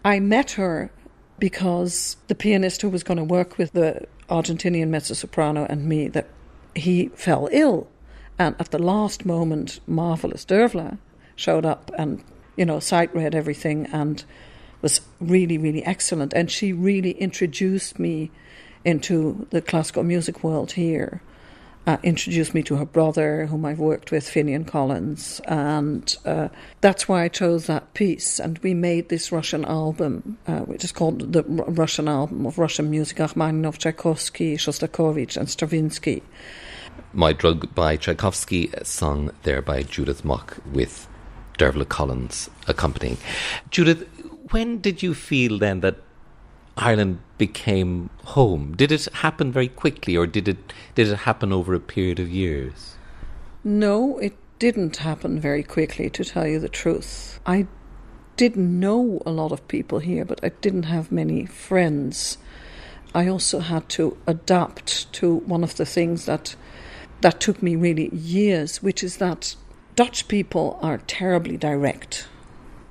I 0.05 0.19
met 0.19 0.51
her 0.51 0.91
because 1.39 2.17
the 2.27 2.35
pianist 2.35 2.83
who 2.83 2.89
was 2.89 3.01
going 3.01 3.17
to 3.17 3.23
work 3.23 3.57
with 3.57 3.71
the 3.71 4.05
Argentinian 4.29 4.89
mezzo 4.89 5.15
soprano 5.15 5.65
and 5.67 5.85
me 5.85 6.07
that 6.09 6.27
he 6.75 7.07
fell 7.15 7.49
ill, 7.51 7.87
and 8.37 8.55
at 8.59 8.69
the 8.69 8.77
last 8.77 9.25
moment, 9.25 9.79
marvelous 9.87 10.45
Dervla 10.45 10.99
showed 11.35 11.65
up 11.65 11.89
and 11.97 12.23
you 12.57 12.65
know 12.65 12.79
sight 12.79 13.15
read 13.15 13.33
everything 13.33 13.85
and 13.93 14.25
was 14.81 15.01
really 15.21 15.57
really 15.57 15.83
excellent. 15.85 16.33
And 16.33 16.51
she 16.51 16.73
really 16.73 17.11
introduced 17.11 17.97
me 17.99 18.31
into 18.83 19.47
the 19.51 19.61
classical 19.61 20.03
music 20.03 20.43
world 20.43 20.73
here. 20.73 21.21
Uh, 21.85 21.95
introduced 22.03 22.53
me 22.53 22.61
to 22.61 22.75
her 22.75 22.85
brother, 22.85 23.45
whom 23.45 23.63
I've 23.63 23.79
worked 23.79 24.11
with, 24.11 24.25
Finghin 24.29 24.67
Collins, 24.67 25.39
and 25.45 26.17
uh, 26.25 26.49
that's 26.81 27.07
why 27.07 27.23
I 27.23 27.29
chose 27.29 27.67
that 27.67 27.93
piece. 27.93 28.41
And 28.41 28.57
we 28.57 28.73
made 28.73 29.07
this 29.07 29.31
Russian 29.31 29.63
album, 29.63 30.37
uh, 30.47 30.59
which 30.59 30.83
is 30.83 30.91
called 30.91 31.31
the 31.31 31.43
R- 31.43 31.71
Russian 31.71 32.09
album 32.09 32.45
of 32.45 32.57
Russian 32.57 32.91
music: 32.91 33.19
Rachmaninoff, 33.19 33.77
Tchaikovsky, 33.77 34.57
Shostakovich, 34.57 35.37
and 35.37 35.49
Stravinsky. 35.49 36.23
My 37.13 37.31
Drug 37.31 37.73
by 37.73 37.95
Tchaikovsky, 37.95 38.69
sung 38.83 39.31
there 39.43 39.61
by 39.61 39.83
Judith 39.83 40.25
Mok 40.25 40.57
with 40.69 41.07
Dervla 41.57 41.87
Collins 41.87 42.49
accompanying. 42.67 43.17
Judith, 43.69 44.07
when 44.51 44.79
did 44.79 45.03
you 45.03 45.13
feel 45.13 45.57
then 45.57 45.81
that 45.81 45.97
Ireland 46.77 47.19
became 47.37 48.09
home? 48.23 48.75
Did 48.75 48.91
it 48.91 49.05
happen 49.13 49.51
very 49.51 49.67
quickly 49.67 50.15
or 50.15 50.27
did 50.27 50.47
it 50.47 50.73
did 50.95 51.07
it 51.07 51.17
happen 51.19 51.51
over 51.51 51.73
a 51.73 51.79
period 51.79 52.19
of 52.19 52.29
years? 52.29 52.95
No, 53.63 54.17
it 54.19 54.35
didn't 54.59 54.97
happen 54.97 55.39
very 55.39 55.63
quickly, 55.63 56.09
to 56.09 56.23
tell 56.23 56.47
you 56.47 56.59
the 56.59 56.69
truth. 56.69 57.39
I 57.45 57.67
didn't 58.37 58.79
know 58.79 59.21
a 59.25 59.31
lot 59.31 59.51
of 59.51 59.67
people 59.67 59.99
here, 59.99 60.25
but 60.25 60.39
I 60.43 60.49
didn't 60.49 60.83
have 60.83 61.11
many 61.11 61.45
friends. 61.45 62.37
I 63.13 63.27
also 63.27 63.59
had 63.59 63.89
to 63.89 64.17
adapt 64.27 65.11
to 65.13 65.37
one 65.37 65.63
of 65.63 65.75
the 65.75 65.85
things 65.85 66.25
that 66.25 66.55
that 67.21 67.41
took 67.41 67.63
me 67.63 67.75
really 67.75 68.13
years, 68.13 68.83
which 68.83 69.03
is 69.03 69.17
that 69.17 69.55
Dutch 69.97 70.27
people 70.27 70.77
are 70.83 70.99
terribly 71.07 71.57
direct. 71.57 72.27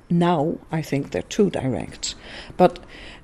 Now 0.09 0.57
I 0.69 0.81
think 0.81 1.11
they're 1.11 1.21
too 1.21 1.49
direct, 1.49 2.15
but 2.57 2.79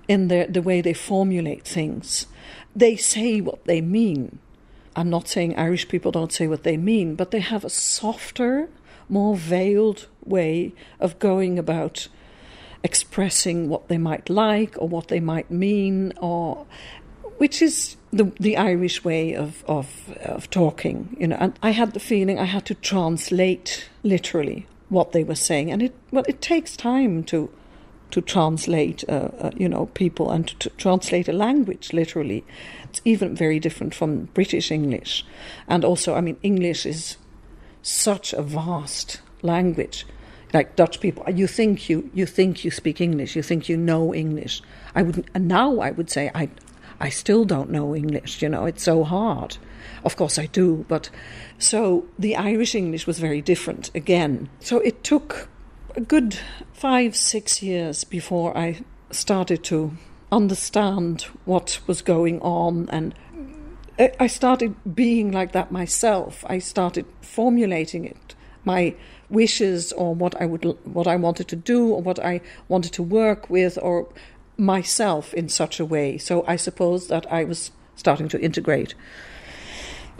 in 0.07 0.29
their, 0.29 0.47
the 0.47 0.61
way 0.61 0.79
they 0.79 0.93
formulate 0.93 1.65
things, 1.65 2.27
they 2.73 2.95
say 2.95 3.41
what 3.41 3.65
they 3.65 3.81
mean. 3.81 4.39
I'm 4.95 5.09
not 5.09 5.27
saying 5.27 5.57
Irish 5.57 5.89
people 5.89 6.13
don't 6.13 6.31
say 6.31 6.47
what 6.47 6.63
they 6.63 6.77
mean, 6.77 7.15
but 7.15 7.31
they 7.31 7.41
have 7.41 7.65
a 7.65 7.69
softer, 7.69 8.69
more 9.09 9.35
veiled 9.35 10.07
way 10.23 10.71
of 11.01 11.19
going 11.19 11.59
about 11.59 12.07
expressing 12.83 13.67
what 13.67 13.89
they 13.89 13.97
might 13.97 14.29
like 14.29 14.75
or 14.77 14.87
what 14.87 15.09
they 15.09 15.19
might 15.19 15.51
mean, 15.51 16.13
or 16.21 16.65
which 17.43 17.61
is 17.61 17.97
the 18.13 18.31
the 18.39 18.55
Irish 18.55 19.03
way 19.03 19.35
of, 19.35 19.65
of 19.67 19.87
of 20.23 20.49
talking, 20.49 21.13
you 21.19 21.27
know. 21.27 21.35
And 21.41 21.59
I 21.61 21.71
had 21.71 21.91
the 21.91 21.99
feeling 21.99 22.39
I 22.39 22.45
had 22.45 22.65
to 22.67 22.75
translate 22.75 23.89
literally 24.01 24.65
what 24.87 25.11
they 25.11 25.25
were 25.25 25.35
saying, 25.35 25.69
and 25.69 25.81
it 25.83 25.93
well, 26.11 26.23
it 26.25 26.39
takes 26.39 26.77
time 26.77 27.21
to 27.25 27.49
to 28.11 28.21
translate, 28.21 29.03
uh, 29.09 29.29
uh, 29.45 29.51
you 29.57 29.67
know, 29.67 29.87
people 29.87 30.31
and 30.31 30.47
to, 30.47 30.55
to 30.59 30.69
translate 30.77 31.27
a 31.27 31.33
language 31.33 31.91
literally. 31.91 32.45
It's 32.83 33.01
even 33.03 33.35
very 33.35 33.59
different 33.59 33.93
from 33.93 34.29
British 34.33 34.71
English, 34.71 35.25
and 35.67 35.83
also, 35.83 36.15
I 36.15 36.21
mean, 36.21 36.37
English 36.43 36.85
is 36.85 37.17
such 37.81 38.31
a 38.31 38.41
vast 38.41 39.21
language. 39.41 40.05
Like 40.53 40.77
Dutch 40.77 41.01
people, 41.01 41.29
you 41.29 41.47
think 41.47 41.89
you 41.89 42.09
you 42.13 42.25
think 42.25 42.63
you 42.63 42.71
speak 42.71 43.01
English, 43.01 43.35
you 43.35 43.43
think 43.43 43.67
you 43.67 43.75
know 43.75 44.13
English. 44.15 44.61
I 44.95 45.01
would 45.03 45.29
and 45.33 45.47
now 45.47 45.81
I 45.81 45.91
would 45.91 46.09
say 46.09 46.31
I 46.33 46.47
I 47.03 47.09
still 47.09 47.43
don't 47.43 47.69
know 47.69 47.93
English. 47.93 48.41
You 48.41 48.47
know, 48.47 48.65
it's 48.65 48.81
so 48.81 49.03
hard. 49.03 49.57
Of 50.05 50.15
course, 50.15 50.39
I 50.39 50.45
do, 50.45 50.85
but 50.87 51.09
so 51.59 52.05
the 52.17 52.37
Irish 52.37 52.75
English 52.75 53.05
was 53.05 53.19
very 53.19 53.41
different 53.41 53.91
again. 53.93 54.47
So 54.61 54.79
it 54.79 55.03
took 55.03 55.49
a 55.97 56.01
good 56.01 56.39
five, 56.71 57.13
six 57.17 57.61
years 57.61 58.05
before 58.05 58.57
I 58.57 58.79
started 59.11 59.65
to 59.65 59.91
understand 60.31 61.23
what 61.43 61.81
was 61.87 62.01
going 62.01 62.39
on 62.39 62.87
and 62.89 63.13
I- 63.99 64.27
started 64.27 64.73
being 64.95 65.33
like 65.33 65.51
that 65.51 65.73
myself. 65.73 66.45
I 66.47 66.59
started 66.59 67.05
formulating 67.21 68.05
it, 68.05 68.33
my 68.63 68.95
wishes 69.29 69.91
or 69.91 70.15
what 70.15 70.41
I 70.41 70.45
would, 70.45 70.63
what 70.85 71.07
I 71.07 71.17
wanted 71.17 71.49
to 71.49 71.57
do 71.57 71.89
or 71.89 72.01
what 72.01 72.19
I 72.19 72.39
wanted 72.69 72.93
to 72.93 73.03
work 73.03 73.49
with 73.49 73.77
or 73.81 74.07
myself 74.57 75.33
in 75.33 75.49
such 75.49 75.79
a 75.79 75.85
way. 75.85 76.17
So 76.17 76.43
I 76.47 76.55
suppose 76.55 77.07
that 77.07 77.31
I 77.31 77.43
was 77.43 77.71
starting 77.95 78.27
to 78.29 78.41
integrate. 78.41 78.95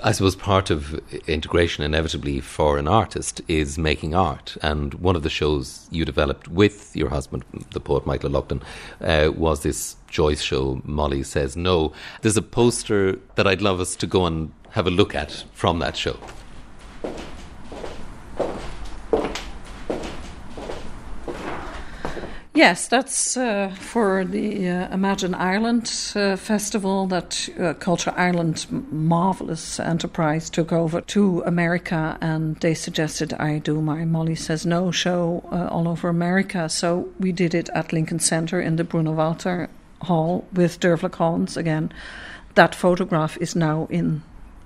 I 0.04 0.12
suppose 0.12 0.36
part 0.36 0.70
of 0.70 1.00
integration, 1.30 1.84
inevitably, 1.84 2.42
for 2.42 2.78
an 2.78 2.88
artist 2.88 3.42
is 3.48 3.78
making 3.78 4.16
art. 4.16 4.58
And 4.62 4.96
one 4.96 5.16
of 5.16 5.24
the 5.24 5.30
shows 5.30 5.88
you 5.92 6.04
developed 6.04 6.48
with 6.48 6.96
your 6.96 7.10
husband, 7.10 7.46
the 7.72 7.80
poet 7.80 8.06
Michael 8.06 8.32
Loughlin, 8.32 8.62
uh, 9.00 9.32
was 9.36 9.62
this 9.62 9.96
Joyce 10.08 10.42
show, 10.42 10.82
Molly 10.84 11.24
Says 11.24 11.56
No. 11.56 11.94
There's 12.22 12.38
a 12.38 12.42
poster 12.42 13.20
that 13.36 13.48
I'd 13.48 13.62
love 13.62 13.80
us 13.80 13.96
to 13.98 14.08
go 14.08 14.25
and 14.25 14.52
have 14.72 14.88
a 14.88 14.92
look 14.92 15.16
at 15.16 15.46
from 15.54 15.80
that 15.80 15.96
show. 15.96 16.18
Yes, 22.56 22.88
that's 22.88 23.36
uh, 23.36 23.76
for 23.80 24.24
the 24.24 24.70
uh, 24.70 24.94
Imagine 24.94 25.34
Ireland 25.34 25.92
uh, 26.16 26.36
festival 26.36 27.08
that 27.08 27.50
uh, 27.60 27.74
Culture 27.74 28.14
Ireland, 28.16 28.68
marvelous 28.92 29.80
enterprise, 29.80 30.52
took 30.52 30.72
over 30.72 31.02
to 31.02 31.42
America, 31.48 32.16
and 32.22 32.56
they 32.58 32.76
suggested 32.76 33.34
I 33.34 33.58
do 33.58 33.82
my 33.82 34.06
Molly 34.06 34.36
Says 34.36 34.68
No 34.68 34.92
show 34.92 35.44
uh, 35.52 35.68
all 35.72 35.88
over 35.88 36.10
America. 36.10 36.70
So 36.70 37.10
we 37.20 37.32
did 37.32 37.56
it 37.56 37.70
at 37.74 37.92
Lincoln 37.92 38.20
Center 38.20 38.62
in 38.62 38.76
the 38.76 38.84
Bruno 38.84 39.13
Walter 39.13 39.68
Hall 40.04 40.46
with 40.54 40.80
Dervla 40.80 41.12
Collins 41.12 41.58
again. 41.58 41.92
That 42.54 42.76
photograph 42.76 43.36
is 43.42 43.56
now 43.56 43.88
in 43.89 44.22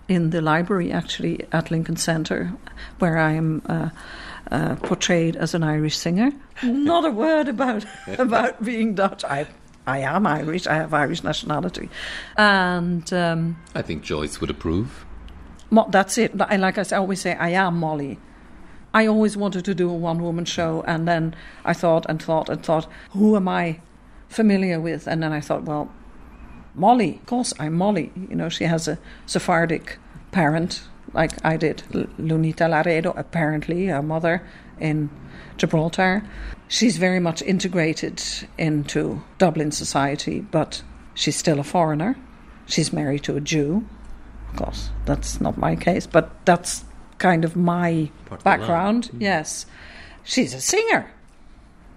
in 0.09 0.31
the 0.31 0.41
library 0.41 0.91
actually 0.91 1.45
at 1.53 1.71
Lincoln 1.71 1.97
Center, 1.97 2.51
where 2.99 3.17
I 3.17 3.31
am 3.31 3.61
uh, 4.51 4.75
portrayed 4.75 5.35
as 5.35 5.53
an 5.53 5.63
Irish 5.63 5.97
singer. 5.97 6.31
Not 6.63 7.05
a 7.05 7.11
word 7.11 7.47
about 7.47 7.85
about 8.17 8.63
being 8.63 8.95
Dutch. 8.95 9.23
I 9.23 9.47
I 9.85 9.99
am 9.99 10.27
Irish. 10.27 10.67
I 10.67 10.75
have 10.75 10.93
Irish 10.93 11.23
nationality, 11.23 11.89
and 12.37 13.11
um, 13.13 13.57
I 13.75 13.81
think 13.81 14.03
Joyce 14.03 14.41
would 14.41 14.49
approve. 14.49 15.05
Mo- 15.69 15.87
that's 15.89 16.17
it. 16.17 16.31
I 16.41 16.57
like 16.57 16.77
I 16.77 16.83
always 16.95 17.21
say, 17.21 17.35
I 17.35 17.49
am 17.49 17.77
Molly. 17.77 18.19
I 18.93 19.05
always 19.05 19.37
wanted 19.37 19.65
to 19.65 19.75
do 19.75 19.89
a 19.89 19.93
one 19.93 20.23
woman 20.23 20.45
show, 20.45 20.83
and 20.87 21.07
then 21.07 21.35
I 21.65 21.73
thought 21.73 22.05
and 22.09 22.21
thought 22.21 22.49
and 22.49 22.63
thought, 22.63 22.87
who 23.11 23.35
am 23.35 23.47
I 23.47 23.79
familiar 24.29 24.79
with? 24.79 25.07
And 25.07 25.21
then 25.21 25.33
I 25.33 25.41
thought, 25.41 25.63
well, 25.63 25.91
Molly. 26.73 27.15
Of 27.15 27.25
course, 27.25 27.53
I'm 27.59 27.73
Molly. 27.73 28.11
You 28.15 28.35
know, 28.35 28.49
she 28.49 28.63
has 28.63 28.87
a 28.87 28.97
Sephardic 29.25 29.97
parent, 30.31 30.83
like 31.17 31.33
I 31.43 31.57
did. 31.57 31.83
Lunita 32.17 32.69
Laredo, 32.69 33.11
apparently, 33.17 33.89
a 33.89 34.01
mother 34.01 34.47
in 34.79 35.09
Gibraltar. 35.57 36.23
She's 36.67 36.97
very 36.97 37.19
much 37.19 37.41
integrated 37.41 38.21
into 38.57 39.23
Dublin 39.37 39.71
society, 39.71 40.41
but 40.41 40.83
she's 41.15 41.35
still 41.35 41.59
a 41.59 41.63
foreigner. 41.63 42.15
She's 42.67 42.93
married 42.93 43.23
to 43.23 43.35
a 43.35 43.41
Jew. 43.41 43.87
Of 44.51 44.57
course, 44.57 44.89
that's 45.05 45.41
not 45.41 45.57
my 45.57 45.75
case, 45.75 46.05
but 46.05 46.45
that's 46.45 46.85
kind 47.17 47.43
of 47.43 47.55
my 47.55 48.11
Part 48.25 48.39
of 48.39 48.43
the 48.43 48.43
background. 48.43 49.09
Mm. 49.13 49.21
Yes. 49.21 49.65
She's 50.23 50.53
a 50.53 50.61
singer. 50.61 51.11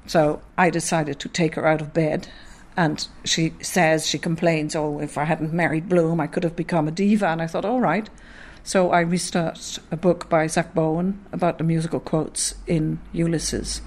So 0.06 0.40
I 0.56 0.70
decided 0.70 1.20
to 1.20 1.28
take 1.28 1.56
her 1.56 1.66
out 1.66 1.82
of 1.82 1.92
bed. 1.92 2.28
And 2.76 3.06
she 3.24 3.52
says, 3.60 4.06
she 4.06 4.18
complains, 4.18 4.74
oh, 4.74 5.00
if 5.00 5.18
I 5.18 5.24
hadn't 5.24 5.52
married 5.52 5.88
Bloom, 5.88 6.20
I 6.20 6.26
could 6.26 6.44
have 6.44 6.56
become 6.56 6.88
a 6.88 6.92
diva. 6.92 7.26
And 7.26 7.42
I 7.42 7.46
thought, 7.46 7.64
all 7.66 7.80
right. 7.80 8.08
So 8.62 8.90
I 8.90 9.00
researched 9.00 9.78
a 9.90 9.96
book 9.96 10.28
by 10.28 10.46
Zack 10.46 10.74
Bowen 10.74 11.24
about 11.32 11.58
the 11.58 11.64
musical 11.64 12.00
quotes 12.00 12.54
in 12.66 13.00
Ulysses. 13.12 13.82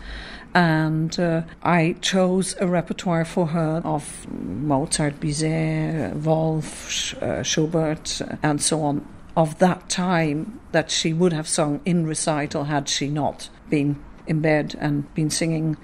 And 0.54 1.20
uh, 1.20 1.44
I 1.64 1.96
chose 2.02 2.56
a 2.60 2.68
repertoire 2.68 3.26
for 3.26 3.48
her 3.48 3.82
of 3.84 4.28
Mozart, 4.32 5.20
Bizet, 5.20 6.14
Wolf, 6.24 7.16
uh, 7.22 7.42
Schubert, 7.42 8.22
uh, 8.22 8.36
and 8.44 8.62
so 8.62 8.82
on, 8.84 9.08
of 9.36 9.58
that 9.60 9.90
time 9.90 10.60
that 10.72 10.92
she 10.92 11.12
would 11.12 11.34
have 11.34 11.48
sung 11.48 11.82
in 11.86 12.06
recital 12.06 12.66
had 12.66 12.88
she 12.88 13.10
not 13.10 13.50
been 13.70 14.04
in 14.28 14.42
bed 14.42 14.76
and 14.80 15.12
been 15.16 15.30
singing 15.30 15.76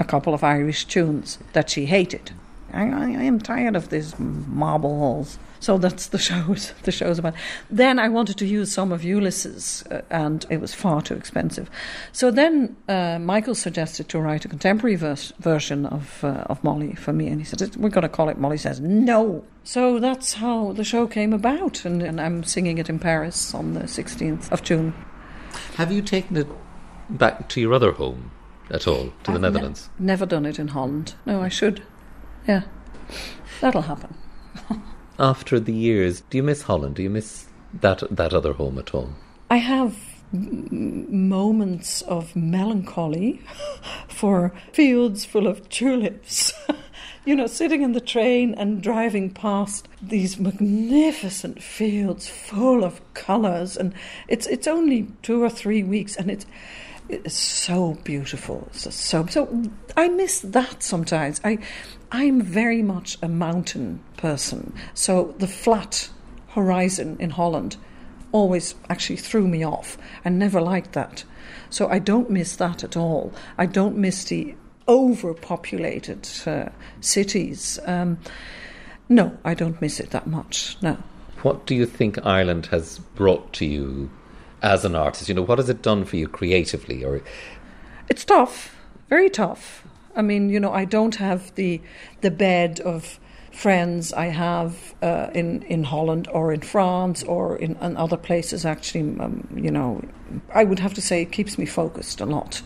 a 0.00 0.04
couple 0.04 0.34
of 0.34 0.42
Irish 0.42 0.84
tunes 0.86 1.38
that 1.52 1.70
she 1.70 1.86
hated. 1.86 2.32
I, 2.72 2.82
I, 2.82 3.02
I 3.02 3.22
am 3.22 3.40
tired 3.40 3.76
of 3.76 3.90
these 3.90 4.18
marble 4.18 4.98
halls. 4.98 5.38
So 5.62 5.78
that's 5.78 6.08
the 6.08 6.18
shows. 6.30 6.72
The 6.82 6.90
shows 6.90 7.18
about. 7.20 7.34
Then 7.70 8.00
I 8.00 8.08
wanted 8.08 8.36
to 8.38 8.46
use 8.46 8.72
some 8.72 8.90
of 8.90 9.04
Ulysses, 9.04 9.84
uh, 9.92 10.00
and 10.10 10.44
it 10.50 10.60
was 10.60 10.74
far 10.74 11.00
too 11.02 11.14
expensive. 11.14 11.70
So 12.10 12.32
then 12.32 12.74
uh, 12.88 13.20
Michael 13.20 13.54
suggested 13.54 14.08
to 14.08 14.18
write 14.18 14.44
a 14.44 14.48
contemporary 14.48 14.96
vers- 14.96 15.32
version 15.38 15.86
of 15.86 16.24
uh, 16.24 16.44
of 16.50 16.62
Molly 16.64 16.94
for 16.96 17.12
me, 17.12 17.28
and 17.28 17.40
he 17.40 17.44
said 17.44 17.76
we're 17.76 17.90
going 17.90 18.02
to 18.02 18.08
call 18.08 18.28
it 18.28 18.38
Molly 18.38 18.58
Says 18.58 18.80
No. 18.80 19.44
So 19.62 20.00
that's 20.00 20.34
how 20.34 20.72
the 20.72 20.82
show 20.82 21.06
came 21.06 21.32
about, 21.32 21.84
and, 21.84 22.02
and 22.02 22.20
I'm 22.20 22.42
singing 22.42 22.78
it 22.78 22.88
in 22.90 22.98
Paris 22.98 23.54
on 23.54 23.74
the 23.74 23.82
16th 23.84 24.50
of 24.50 24.64
June. 24.64 24.92
Have 25.76 25.92
you 25.92 26.02
taken 26.02 26.36
it 26.36 26.48
back 27.08 27.48
to 27.50 27.60
your 27.60 27.72
other 27.72 27.92
home 27.92 28.32
at 28.68 28.88
all, 28.88 29.12
to 29.22 29.30
the 29.30 29.32
I've 29.34 29.40
ne- 29.40 29.48
Netherlands? 29.50 29.88
never 30.00 30.26
done 30.26 30.44
it 30.44 30.58
in 30.58 30.68
Holland. 30.68 31.14
No, 31.24 31.40
I 31.40 31.48
should. 31.48 31.84
Yeah, 32.48 32.62
that'll 33.60 33.82
happen. 33.82 34.14
After 35.22 35.60
the 35.60 35.72
years, 35.72 36.22
do 36.30 36.36
you 36.36 36.42
miss 36.42 36.62
Holland? 36.62 36.96
Do 36.96 37.02
you 37.04 37.08
miss 37.08 37.46
that 37.80 38.02
that 38.10 38.34
other 38.34 38.54
home 38.54 38.76
at 38.76 38.92
all? 38.92 39.10
I 39.48 39.58
have 39.58 39.96
moments 40.32 42.02
of 42.02 42.34
melancholy 42.34 43.40
for 44.08 44.52
fields 44.72 45.24
full 45.24 45.46
of 45.46 45.68
tulips. 45.68 46.52
you 47.24 47.36
know, 47.36 47.46
sitting 47.46 47.82
in 47.82 47.92
the 47.92 48.00
train 48.00 48.52
and 48.54 48.82
driving 48.82 49.30
past 49.30 49.86
these 50.02 50.40
magnificent 50.40 51.62
fields 51.62 52.28
full 52.28 52.82
of 52.82 53.00
colours, 53.14 53.76
and 53.76 53.94
it's 54.26 54.48
it's 54.48 54.66
only 54.66 55.06
two 55.22 55.40
or 55.40 55.50
three 55.50 55.84
weeks, 55.84 56.16
and 56.16 56.32
it's 56.32 56.46
it's 57.08 57.36
so 57.36 57.94
beautiful. 58.04 58.68
So 58.72 58.90
so, 58.90 59.26
so 59.26 59.62
I 59.96 60.08
miss 60.08 60.40
that 60.40 60.82
sometimes. 60.82 61.40
I 61.44 61.58
I'm 62.10 62.40
very 62.42 62.82
much 62.82 63.18
a 63.22 63.28
mountain 63.28 64.00
person, 64.16 64.74
so 64.94 65.34
the 65.38 65.46
flat 65.46 66.10
horizon 66.48 67.16
in 67.18 67.30
Holland 67.30 67.76
always 68.32 68.74
actually 68.88 69.16
threw 69.16 69.46
me 69.46 69.64
off. 69.64 69.98
I 70.24 70.30
never 70.30 70.60
liked 70.60 70.92
that. 70.92 71.24
So 71.70 71.88
I 71.88 71.98
don't 71.98 72.30
miss 72.30 72.56
that 72.56 72.82
at 72.84 72.96
all. 72.96 73.32
I 73.58 73.66
don't 73.66 73.96
miss 73.96 74.24
the 74.24 74.54
overpopulated 74.88 76.28
uh, 76.46 76.68
cities. 77.00 77.78
Um, 77.86 78.18
no, 79.08 79.36
I 79.44 79.54
don't 79.54 79.80
miss 79.80 80.00
it 80.00 80.10
that 80.10 80.26
much. 80.26 80.76
No. 80.82 80.98
What 81.42 81.66
do 81.66 81.74
you 81.74 81.86
think 81.86 82.24
Ireland 82.24 82.66
has 82.66 82.98
brought 83.14 83.52
to 83.54 83.66
you 83.66 84.10
as 84.62 84.84
an 84.84 84.94
artist? 84.94 85.28
You 85.28 85.34
know, 85.34 85.42
what 85.42 85.58
has 85.58 85.68
it 85.68 85.82
done 85.82 86.04
for 86.04 86.16
you 86.16 86.28
creatively? 86.28 87.04
Or 87.04 87.20
It's 88.08 88.24
tough, 88.24 88.76
very 89.08 89.28
tough. 89.28 89.84
I 90.14 90.22
mean, 90.22 90.50
you 90.50 90.60
know, 90.60 90.72
I 90.72 90.84
don't 90.84 91.16
have 91.16 91.54
the 91.54 91.80
the 92.20 92.30
bed 92.30 92.80
of 92.80 93.18
friends 93.50 94.12
I 94.12 94.26
have 94.26 94.94
uh, 95.02 95.28
in 95.34 95.62
in 95.62 95.84
Holland 95.84 96.28
or 96.32 96.52
in 96.52 96.60
France 96.60 97.22
or 97.22 97.56
in, 97.56 97.76
in 97.76 97.96
other 97.96 98.16
places. 98.16 98.64
Actually, 98.64 99.18
um, 99.20 99.46
you 99.54 99.70
know, 99.70 100.02
I 100.54 100.64
would 100.64 100.78
have 100.78 100.94
to 100.94 101.02
say 101.02 101.22
it 101.22 101.32
keeps 101.32 101.58
me 101.58 101.66
focused 101.66 102.20
a 102.20 102.26
lot 102.26 102.62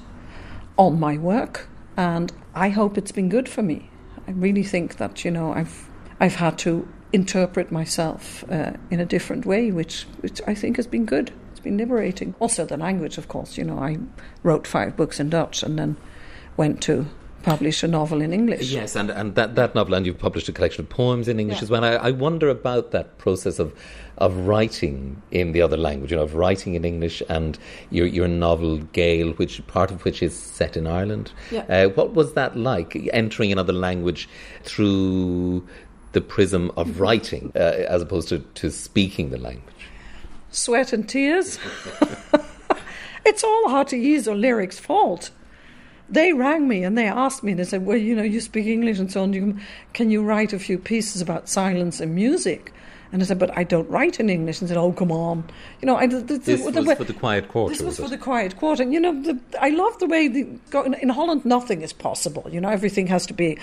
on 0.76 1.00
my 1.00 1.16
work, 1.18 1.68
and 1.96 2.32
I 2.54 2.70
hope 2.70 2.98
it's 2.98 3.12
been 3.12 3.28
good 3.28 3.48
for 3.48 3.62
me. 3.62 3.90
I 4.28 4.32
really 4.32 4.64
think 4.64 4.96
that 4.96 5.24
you 5.24 5.30
know 5.30 5.52
I've 5.52 5.88
I've 6.20 6.36
had 6.36 6.58
to 6.58 6.88
interpret 7.12 7.70
myself 7.70 8.44
uh, 8.50 8.72
in 8.90 9.00
a 9.00 9.06
different 9.06 9.46
way, 9.46 9.70
which 9.70 10.06
which 10.20 10.40
I 10.46 10.54
think 10.54 10.76
has 10.76 10.86
been 10.86 11.04
good. 11.04 11.32
Been 11.66 11.78
liberating. 11.78 12.32
Also, 12.38 12.64
the 12.64 12.76
language, 12.76 13.18
of 13.18 13.26
course. 13.26 13.58
You 13.58 13.64
know, 13.64 13.80
I 13.80 13.98
wrote 14.44 14.68
five 14.68 14.96
books 14.96 15.18
in 15.18 15.30
Dutch 15.30 15.64
and 15.64 15.76
then 15.76 15.96
went 16.56 16.80
to 16.82 17.06
publish 17.42 17.82
a 17.82 17.88
novel 17.88 18.20
in 18.20 18.32
English. 18.32 18.70
yes, 18.70 18.94
and, 18.94 19.10
and 19.10 19.34
that, 19.34 19.56
that 19.56 19.74
novel, 19.74 19.94
and 19.94 20.06
you've 20.06 20.16
published 20.18 20.48
a 20.48 20.52
collection 20.52 20.82
of 20.84 20.88
poems 20.88 21.26
in 21.26 21.40
English 21.40 21.58
Yeah. 21.58 21.62
as 21.64 21.70
well. 21.70 21.84
I, 21.84 21.94
I 21.94 22.10
wonder 22.12 22.48
about 22.48 22.92
that 22.92 23.18
process 23.18 23.58
of 23.58 23.74
of 24.18 24.34
writing 24.46 25.20
in 25.32 25.52
the 25.52 25.60
other 25.60 25.76
language, 25.76 26.10
you 26.12 26.16
know, 26.16 26.22
of 26.22 26.34
writing 26.36 26.74
in 26.74 26.84
English 26.84 27.20
and 27.28 27.58
your 27.90 28.06
your 28.06 28.28
novel 28.28 28.78
Gale, 28.92 29.32
which 29.32 29.64
part 29.66 29.90
of 29.90 30.04
which 30.04 30.22
is 30.22 30.38
set 30.38 30.76
in 30.76 30.86
Ireland. 30.86 31.32
Yeah. 31.50 31.64
Uh, 31.68 31.88
what 31.90 32.14
was 32.14 32.34
that 32.34 32.56
like, 32.56 32.96
entering 33.12 33.50
another 33.50 33.72
language 33.72 34.28
through 34.62 35.66
the 36.12 36.20
prism 36.20 36.70
of 36.76 37.00
writing 37.00 37.52
uh, 37.56 37.58
as 37.58 38.02
opposed 38.02 38.28
to, 38.28 38.38
to 38.54 38.70
speaking 38.70 39.30
the 39.30 39.38
language? 39.38 39.74
Sweat 40.56 40.94
and 40.94 41.06
tears. 41.06 41.58
it's 43.26 43.44
all 43.44 43.68
Hati's 43.68 44.26
or 44.26 44.34
lyrics' 44.34 44.78
fault. 44.78 45.30
They 46.08 46.32
rang 46.32 46.66
me 46.66 46.82
and 46.82 46.96
they 46.96 47.06
asked 47.06 47.42
me, 47.42 47.52
and 47.52 47.60
they 47.60 47.64
said, 47.64 47.84
Well, 47.84 47.98
you 47.98 48.16
know, 48.16 48.22
you 48.22 48.40
speak 48.40 48.66
English 48.66 48.98
and 48.98 49.12
so 49.12 49.22
on. 49.22 49.34
You, 49.34 49.40
can, 49.42 49.62
can 49.92 50.10
you 50.10 50.22
write 50.22 50.54
a 50.54 50.58
few 50.58 50.78
pieces 50.78 51.20
about 51.20 51.50
silence 51.50 52.00
and 52.00 52.14
music? 52.14 52.72
And 53.12 53.22
I 53.22 53.24
said, 53.24 53.38
But 53.38 53.56
I 53.56 53.64
don't 53.64 53.88
write 53.90 54.20
in 54.20 54.30
English. 54.30 54.60
And 54.60 54.68
said, 54.68 54.76
Oh, 54.76 54.92
come 54.92 55.10
on. 55.12 55.44
You 55.80 55.86
know, 55.86 55.96
I, 55.96 56.06
the, 56.06 56.20
the, 56.20 56.38
This 56.38 56.64
the, 56.64 56.82
was 56.82 56.96
for 56.96 57.04
the 57.04 57.12
Quiet 57.12 57.48
Quarter, 57.48 57.74
This 57.74 57.82
was 57.82 57.98
was 57.98 58.10
for 58.10 58.16
the 58.16 58.22
Quiet 58.22 58.56
Quarter. 58.56 58.82
And, 58.82 58.92
you 58.92 59.00
know, 59.00 59.20
the, 59.22 59.38
I 59.60 59.70
love 59.70 59.98
the 59.98 60.06
way 60.06 60.28
the, 60.28 60.46
in, 60.84 60.94
in 60.94 61.08
Holland 61.08 61.44
nothing 61.44 61.82
is 61.82 61.92
possible. 61.92 62.46
You 62.50 62.60
know, 62.60 62.68
everything 62.68 63.06
has 63.08 63.26
to 63.26 63.34
be 63.34 63.58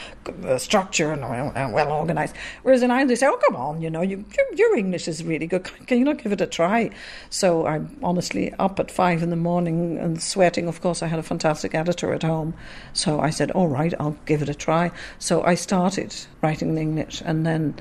uh, 0.46 0.58
structured 0.58 1.20
and 1.20 1.24
uh, 1.24 1.70
well 1.74 1.92
organized. 1.92 2.36
Whereas 2.64 2.84
in 2.84 2.92
Ireland, 2.92 3.10
they 3.10 3.16
say, 3.16 3.28
"Oh, 3.28 3.38
come 3.38 3.56
on, 3.56 3.82
you 3.82 3.90
know, 3.90 4.02
you, 4.02 4.26
your, 4.38 4.56
your 4.56 4.78
English 4.78 5.08
is 5.08 5.24
really 5.24 5.48
good. 5.48 5.64
Can 5.64 5.86
can 5.86 6.00
you 6.00 6.06
not 6.06 6.18
give 6.22 6.32
it 6.32 6.42
a 6.42 6.48
try?" 6.48 6.90
So 7.30 7.66
I'm 7.66 7.96
honestly 8.04 8.54
up 8.60 8.80
at 8.80 8.92
five 8.92 9.22
in 9.24 9.30
the 9.30 9.36
morning 9.36 9.98
and 9.98 10.22
sweating. 10.22 10.68
Of 10.68 10.82
course, 10.82 11.04
I 11.04 11.08
had 11.08 11.20
a 11.20 11.24
fantastic 11.24 11.76
editor 11.76 12.14
at 12.14 12.24
home, 12.24 12.54
so 12.94 13.20
I 13.20 13.30
said, 13.30 13.52
"All 13.52 13.68
right, 13.68 13.94
I'll 14.00 14.18
give 14.26 14.42
it 14.42 14.50
a 14.50 14.56
try." 14.56 14.92
So 15.20 15.44
I 15.44 15.56
started 15.56 16.16
writing 16.42 16.70
in 16.70 16.78
English, 16.78 17.22
and 17.26 17.46
then. 17.46 17.76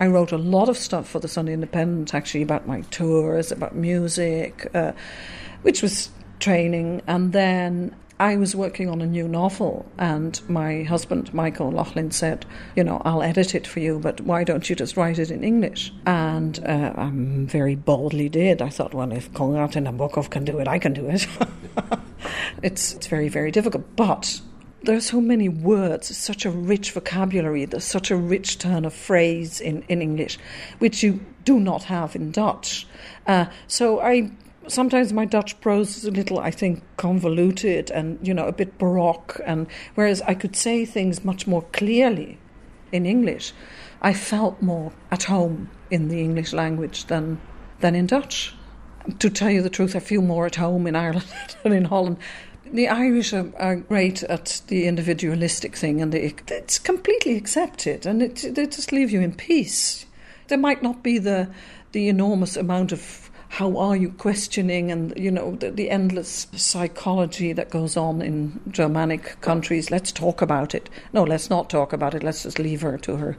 I 0.00 0.06
wrote 0.06 0.32
a 0.32 0.38
lot 0.38 0.68
of 0.68 0.76
stuff 0.76 1.08
for 1.08 1.18
the 1.18 1.28
Sunday 1.28 1.52
Independent, 1.52 2.14
actually, 2.14 2.42
about 2.42 2.66
my 2.66 2.82
tours, 2.82 3.50
about 3.50 3.74
music, 3.74 4.70
uh, 4.74 4.92
which 5.62 5.82
was 5.82 6.10
training. 6.38 7.02
And 7.06 7.32
then 7.32 7.94
I 8.20 8.36
was 8.36 8.54
working 8.54 8.88
on 8.88 9.00
a 9.00 9.06
new 9.06 9.26
novel, 9.26 9.86
and 9.98 10.40
my 10.48 10.82
husband, 10.82 11.32
Michael 11.34 11.70
Loughlin, 11.70 12.12
said, 12.12 12.46
You 12.76 12.84
know, 12.84 13.02
I'll 13.04 13.22
edit 13.22 13.54
it 13.54 13.66
for 13.66 13.80
you, 13.80 13.98
but 13.98 14.20
why 14.20 14.44
don't 14.44 14.68
you 14.68 14.76
just 14.76 14.96
write 14.96 15.18
it 15.18 15.30
in 15.30 15.42
English? 15.42 15.92
And 16.06 16.58
uh, 16.64 16.92
I 16.96 17.10
very 17.12 17.74
boldly 17.74 18.28
did. 18.28 18.62
I 18.62 18.68
thought, 18.68 18.94
Well, 18.94 19.12
if 19.12 19.32
Conrad 19.34 19.76
and 19.76 19.86
Nabokov 19.86 20.30
can 20.30 20.44
do 20.44 20.58
it, 20.58 20.68
I 20.68 20.78
can 20.78 20.94
do 20.94 21.08
it. 21.08 21.26
it's, 22.62 22.94
it's 22.94 23.06
very, 23.08 23.28
very 23.28 23.50
difficult. 23.50 23.84
But 23.96 24.40
there 24.82 24.96
are 24.96 25.00
so 25.00 25.20
many 25.20 25.48
words, 25.48 26.16
such 26.16 26.44
a 26.44 26.50
rich 26.50 26.92
vocabulary, 26.92 27.64
there's 27.64 27.84
such 27.84 28.10
a 28.10 28.16
rich 28.16 28.58
turn 28.58 28.84
of 28.84 28.94
phrase 28.94 29.60
in, 29.60 29.82
in 29.88 30.00
English, 30.00 30.38
which 30.78 31.02
you 31.02 31.20
do 31.44 31.58
not 31.58 31.84
have 31.84 32.14
in 32.14 32.30
Dutch. 32.30 32.86
Uh, 33.26 33.46
so 33.66 34.00
I 34.00 34.30
sometimes 34.68 35.12
my 35.12 35.24
Dutch 35.24 35.60
prose 35.60 35.96
is 35.96 36.04
a 36.04 36.10
little, 36.10 36.38
I 36.38 36.50
think, 36.50 36.82
convoluted 36.96 37.90
and 37.90 38.18
you 38.26 38.34
know 38.34 38.46
a 38.46 38.52
bit 38.52 38.78
baroque, 38.78 39.40
and 39.44 39.66
whereas 39.94 40.22
I 40.22 40.34
could 40.34 40.54
say 40.54 40.84
things 40.84 41.24
much 41.24 41.46
more 41.46 41.62
clearly 41.72 42.38
in 42.92 43.04
English, 43.06 43.52
I 44.00 44.12
felt 44.12 44.62
more 44.62 44.92
at 45.10 45.24
home 45.24 45.70
in 45.90 46.08
the 46.08 46.20
English 46.20 46.52
language 46.52 47.06
than 47.06 47.40
than 47.80 47.94
in 47.94 48.06
Dutch. 48.06 48.54
To 49.20 49.30
tell 49.30 49.50
you 49.50 49.62
the 49.62 49.70
truth, 49.70 49.96
I 49.96 50.00
feel 50.00 50.20
more 50.20 50.44
at 50.44 50.56
home 50.56 50.86
in 50.86 50.94
Ireland 50.94 51.26
than 51.62 51.72
in 51.72 51.86
Holland. 51.86 52.18
The 52.72 52.88
Irish 52.88 53.32
are, 53.32 53.50
are 53.58 53.76
great 53.76 54.22
at 54.24 54.60
the 54.66 54.86
individualistic 54.86 55.76
thing, 55.76 56.02
and 56.02 56.14
it's 56.14 56.78
completely 56.78 57.36
accepted, 57.36 58.04
and 58.06 58.22
it, 58.22 58.54
they 58.54 58.66
just 58.66 58.92
leave 58.92 59.10
you 59.10 59.20
in 59.20 59.32
peace. 59.32 60.04
There 60.48 60.58
might 60.58 60.82
not 60.82 61.02
be 61.02 61.18
the 61.18 61.48
the 61.92 62.08
enormous 62.08 62.56
amount 62.56 62.92
of 62.92 63.30
how 63.48 63.78
are 63.78 63.96
you 63.96 64.10
questioning, 64.10 64.90
and 64.92 65.14
you 65.16 65.30
know 65.30 65.56
the, 65.56 65.70
the 65.70 65.88
endless 65.90 66.46
psychology 66.54 67.54
that 67.54 67.70
goes 67.70 67.96
on 67.96 68.20
in 68.20 68.60
Germanic 68.70 69.40
countries. 69.40 69.90
Let's 69.90 70.12
talk 70.12 70.42
about 70.42 70.74
it. 70.74 70.90
No, 71.12 71.24
let's 71.24 71.48
not 71.48 71.70
talk 71.70 71.92
about 71.92 72.14
it. 72.14 72.22
Let's 72.22 72.42
just 72.42 72.58
leave 72.58 72.82
her 72.82 72.98
to 72.98 73.16
her 73.16 73.38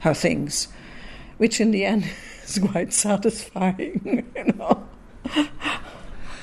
her 0.00 0.14
things, 0.14 0.68
which 1.38 1.60
in 1.60 1.70
the 1.70 1.84
end 1.84 2.10
is 2.44 2.58
quite 2.58 2.92
satisfying. 2.92 4.26
You 4.36 4.52
know. 4.54 4.88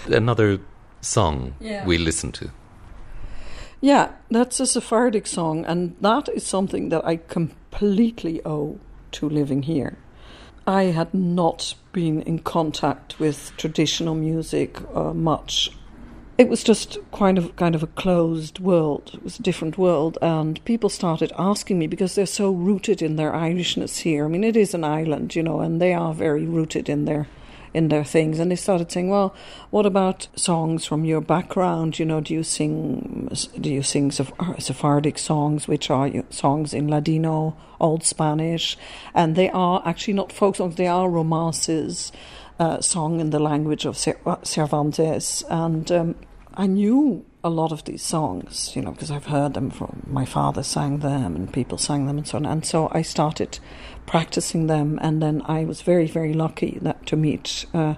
Another 0.08 0.60
song 1.02 1.54
Yeah. 1.60 1.86
we 1.86 1.98
listen 1.98 2.32
to. 2.34 2.52
Yeah, 3.82 4.12
that's 4.30 4.60
a 4.60 4.68
Sephardic 4.68 5.26
song, 5.26 5.66
and 5.66 5.96
that 6.02 6.30
is 6.30 6.46
something 6.46 6.90
that 6.90 7.04
I 7.04 7.18
completely 7.18 8.40
owe 8.46 8.80
to 9.14 9.28
living 9.28 9.64
here. 9.64 9.98
I 10.68 10.84
had 10.84 11.14
not 11.14 11.74
been 11.92 12.22
in 12.22 12.40
contact 12.40 13.20
with 13.20 13.52
traditional 13.58 14.14
music 14.14 14.80
uh, 14.96 15.14
much. 15.14 15.72
It 16.38 16.48
was 16.48 16.64
just 16.64 17.00
kind 17.12 17.38
of 17.38 17.56
kind 17.56 17.76
of 17.76 17.84
a 17.84 17.88
closed 17.88 18.60
world. 18.60 19.12
It 19.14 19.24
was 19.24 19.40
a 19.40 19.44
different 19.44 19.78
world, 19.78 20.18
and 20.22 20.64
people 20.64 20.90
started 20.90 21.32
asking 21.38 21.80
me 21.80 21.88
because 21.88 22.14
they're 22.14 22.28
so 22.28 22.52
rooted 22.52 23.02
in 23.02 23.16
their 23.16 23.32
Irishness 23.32 24.00
here. 24.02 24.26
I 24.26 24.28
mean, 24.28 24.44
it 24.44 24.56
is 24.56 24.76
an 24.76 24.84
island, 24.84 25.36
you 25.36 25.42
know, 25.44 25.60
and 25.60 25.82
they 25.82 25.94
are 25.94 26.14
very 26.14 26.46
rooted 26.46 26.88
in 26.88 27.06
their 27.06 27.28
in 27.74 27.88
their 27.88 28.04
things. 28.04 28.40
And 28.40 28.52
they 28.52 28.56
started 28.56 28.92
saying, 28.92 29.10
"Well, 29.10 29.34
what 29.70 29.86
about 29.86 30.28
songs 30.36 30.86
from 30.86 31.06
your 31.06 31.22
background? 31.22 32.00
You 32.00 32.06
know, 32.06 32.22
do 32.22 32.34
you 32.34 32.44
sing 32.44 33.30
do 33.60 33.70
you 33.70 33.84
sing 33.84 34.12
Sephardic 34.12 35.18
songs, 35.18 35.68
which 35.68 35.90
are 35.90 36.10
songs 36.30 36.74
in 36.74 36.90
Ladino, 36.90 37.56
Old 37.80 38.04
Spanish, 38.04 38.78
and 39.14 39.36
they 39.36 39.50
are 39.50 39.82
actually 39.86 40.16
not 40.16 40.32
folk 40.32 40.56
songs; 40.56 40.76
they 40.76 40.88
are 40.88 41.10
romances, 41.10 42.12
uh, 42.60 42.82
sung 42.82 43.20
in 43.20 43.30
the 43.30 43.40
language 43.40 43.86
of 43.86 43.98
Cervantes." 43.98 45.44
And 45.50 45.92
um, 45.92 46.16
I 46.54 46.68
knew 46.68 47.26
a 47.44 47.50
lot 47.50 47.72
of 47.72 47.84
these 47.86 48.04
songs, 48.04 48.76
you 48.76 48.82
know, 48.82 48.92
because 48.92 49.10
I've 49.10 49.26
heard 49.26 49.54
them 49.54 49.72
from 49.72 50.04
my 50.08 50.26
father 50.26 50.64
sang 50.64 51.00
them 51.00 51.36
and 51.36 51.52
people 51.52 51.78
sang 51.78 52.06
them 52.06 52.18
and 52.18 52.28
so 52.28 52.38
on. 52.38 52.46
And 52.46 52.66
so 52.66 52.90
I 52.92 53.02
started 53.02 53.60
practicing 54.06 54.68
them, 54.68 55.00
and 55.02 55.22
then 55.22 55.42
I 55.46 55.66
was 55.66 55.82
very, 55.82 56.08
very 56.08 56.34
lucky 56.34 56.78
that 56.82 57.06
to 57.08 57.16
meet 57.16 57.66
uh, 57.74 57.96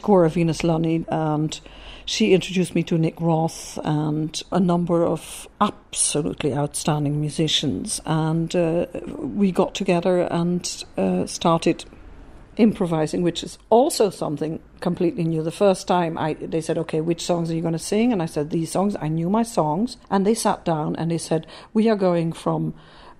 Cora 0.00 0.30
Venus 0.30 0.64
Lunny, 0.64 1.04
and 1.08 1.60
she 2.04 2.34
introduced 2.34 2.74
me 2.74 2.82
to 2.84 2.98
Nick 2.98 3.20
Roth 3.20 3.78
and 3.84 4.42
a 4.50 4.58
number 4.58 5.04
of 5.04 5.46
absolutely 5.60 6.52
outstanding 6.54 7.20
musicians, 7.20 8.00
and 8.04 8.54
uh, 8.56 8.86
we 9.18 9.52
got 9.52 9.74
together 9.74 10.22
and 10.22 10.84
uh, 10.96 11.26
started 11.26 11.84
improvising, 12.56 13.22
which 13.22 13.42
is 13.42 13.58
also 13.70 14.10
something 14.10 14.60
completely 14.80 15.24
new. 15.24 15.42
The 15.42 15.50
first 15.50 15.88
time 15.88 16.18
I 16.18 16.34
they 16.34 16.60
said, 16.60 16.78
"Okay, 16.78 17.00
which 17.00 17.24
songs 17.24 17.50
are 17.50 17.54
you 17.54 17.62
going 17.62 17.72
to 17.72 17.78
sing?" 17.78 18.12
and 18.12 18.22
I 18.22 18.26
said, 18.26 18.50
"These 18.50 18.72
songs." 18.72 18.96
I 19.00 19.08
knew 19.08 19.30
my 19.30 19.42
songs, 19.42 19.96
and 20.10 20.26
they 20.26 20.34
sat 20.34 20.64
down 20.64 20.96
and 20.96 21.10
they 21.10 21.18
said, 21.18 21.46
"We 21.72 21.88
are 21.88 21.96
going 21.96 22.32
from." 22.32 22.74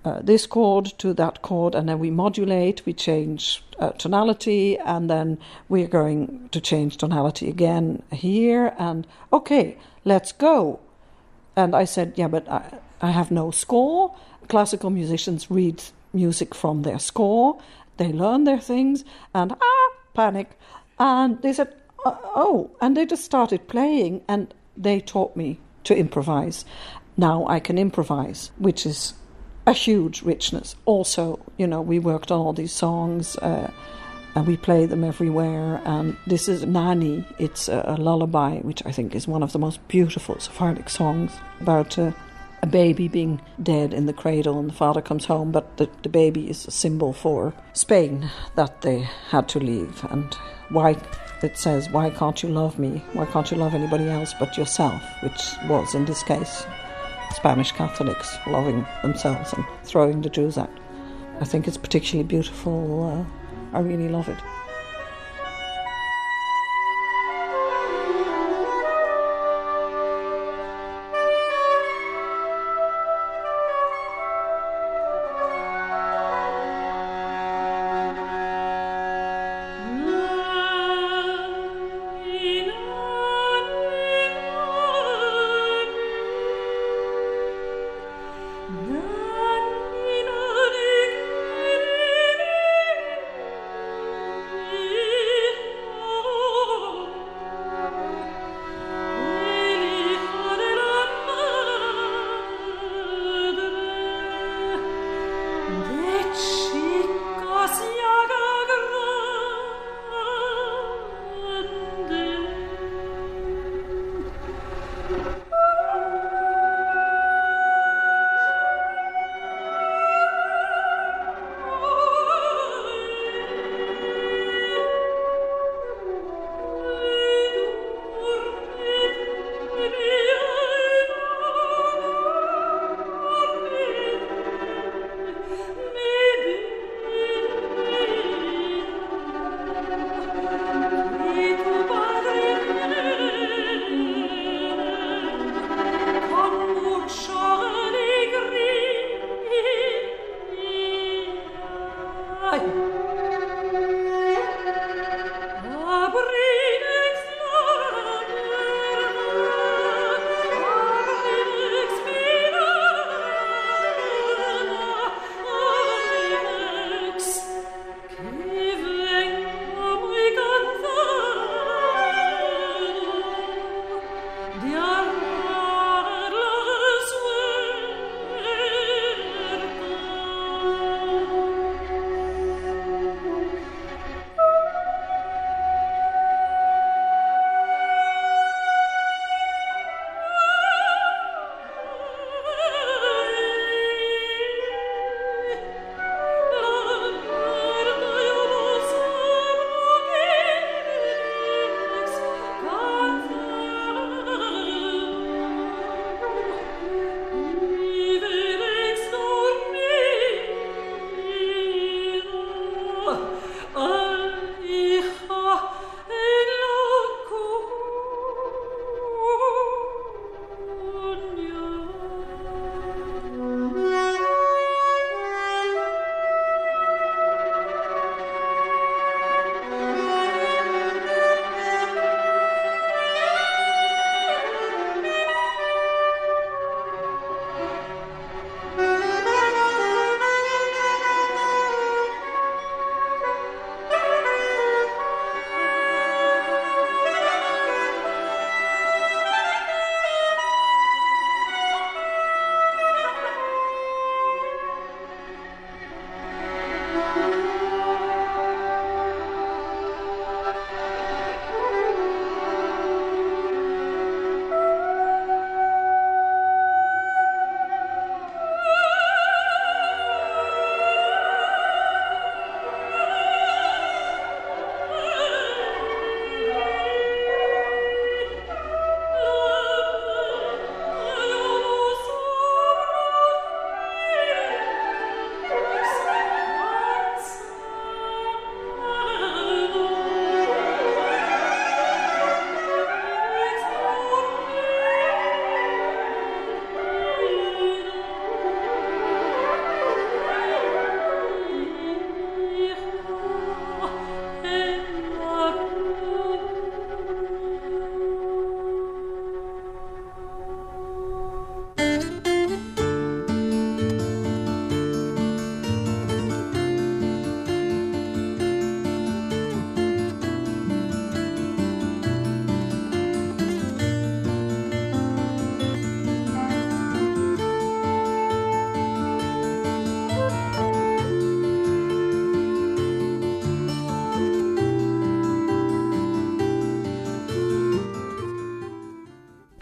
Uh, 0.05 0.21
this 0.21 0.47
chord 0.47 0.87
to 0.99 1.15
that 1.15 1.43
chord, 1.43 1.77
and 1.77 1.89
then 1.89 1.97
we 2.01 2.11
modulate, 2.11 2.85
we 2.85 2.93
change 2.93 3.63
uh, 3.79 3.91
tonality, 3.91 4.77
and 4.79 5.09
then 5.09 5.39
we're 5.69 5.87
going 5.87 6.49
to 6.51 6.61
change 6.61 6.97
tonality 6.97 7.49
again 7.49 8.03
here. 8.11 8.75
And 8.81 9.07
okay, 9.33 9.77
let's 10.05 10.33
go. 10.33 10.81
And 11.55 11.75
I 11.75 11.85
said, 11.85 12.15
Yeah, 12.17 12.29
but 12.29 12.49
I, 12.49 12.79
I 13.01 13.11
have 13.11 13.31
no 13.31 13.51
score. 13.51 14.15
Classical 14.49 14.91
musicians 14.91 15.51
read 15.51 15.83
music 16.13 16.55
from 16.55 16.83
their 16.83 16.99
score, 16.99 17.59
they 17.97 18.13
learn 18.13 18.45
their 18.45 18.61
things, 18.61 19.05
and 19.35 19.53
ah, 19.53 19.91
panic. 20.15 20.59
And 20.99 21.41
they 21.43 21.53
said, 21.53 21.75
"Uh, 22.05 22.17
Oh, 22.35 22.71
and 22.81 22.97
they 22.97 23.07
just 23.07 23.25
started 23.25 23.69
playing 23.69 24.23
and 24.29 24.53
they 24.77 25.01
taught 25.01 25.37
me 25.37 25.59
to 25.85 25.97
improvise. 25.97 26.65
Now 27.17 27.47
I 27.47 27.61
can 27.61 27.79
improvise, 27.79 28.51
which 28.59 28.87
is 28.87 29.15
a 29.67 29.73
huge 29.73 30.23
richness. 30.23 30.75
Also, 30.87 31.39
you 31.59 31.67
know, 31.67 31.81
we 31.81 31.99
worked 31.99 32.31
on 32.31 32.41
all 32.41 32.53
these 32.53 32.73
songs. 32.73 33.37
Uh, 33.37 33.71
and 34.35 34.47
we 34.47 34.57
play 34.57 34.87
them 34.87 35.05
everywhere. 35.05 35.83
And 35.85 36.17
this 36.27 36.49
is 36.49 36.65
Nani. 36.65 37.25
It's 37.39 37.69
a, 37.69 37.85
a 37.87 37.97
lullaby, 37.97 38.61
which 38.61 38.83
I 38.87 38.91
think 38.91 39.15
is 39.15 39.29
one 39.29 39.43
of 39.43 39.53
the 39.53 39.59
most 39.59 39.87
beautiful 39.89 40.41
Sephardic 40.41 40.89
songs 40.89 41.33
about 41.61 41.99
uh, 41.99 42.13
a 42.63 42.67
baby 42.67 43.09
being 43.09 43.41
dead 43.63 43.93
in 43.93 44.07
the 44.07 44.13
cradle, 44.13 44.59
and 44.59 44.69
the 44.69 44.75
father 44.75 45.03
comes 45.03 45.25
home, 45.25 45.51
but 45.51 45.77
the, 45.77 45.91
the 46.03 46.09
baby 46.09 46.49
is 46.49 46.67
a 46.67 46.71
symbol 46.71 47.13
for 47.13 47.53
Spain 47.73 48.31
that 48.55 48.83
they 48.83 49.01
had 49.31 49.49
to 49.49 49.59
leave, 49.59 50.05
and 50.11 50.35
why. 50.71 50.97
It 51.43 51.59
says, 51.59 51.91
Why 51.91 52.11
can't 52.11 52.41
you 52.41 52.51
love 52.51 52.79
me? 52.79 53.03
Why 53.15 53.27
can't 53.27 53.51
you 53.51 53.57
love 53.57 53.75
anybody 53.75 54.09
else 54.09 54.33
but 54.39 54.57
yourself? 54.57 55.03
Which 55.25 55.43
was, 55.69 55.93
in 55.93 56.05
this 56.05 56.23
case, 56.23 56.65
Spanish 57.35 57.73
Catholics 57.73 58.39
loving 58.47 58.87
themselves 59.03 59.53
and 59.53 59.65
throwing 59.83 60.23
the 60.23 60.31
Jews 60.31 60.57
out. 60.57 60.71
I 61.41 61.45
think 61.45 61.67
it's 61.67 61.77
particularly 61.77 62.29
beautiful. 62.29 63.27
Uh, 63.73 63.77
I 63.77 63.81
really 63.81 64.09
love 64.09 64.29
it. 64.29 64.39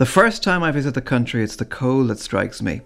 The 0.01 0.07
first 0.07 0.43
time 0.43 0.63
I 0.63 0.71
visit 0.71 0.95
the 0.95 1.03
country, 1.03 1.45
it's 1.45 1.57
the 1.57 1.67
cold 1.67 2.09
that 2.09 2.19
strikes 2.19 2.63
me. 2.63 2.81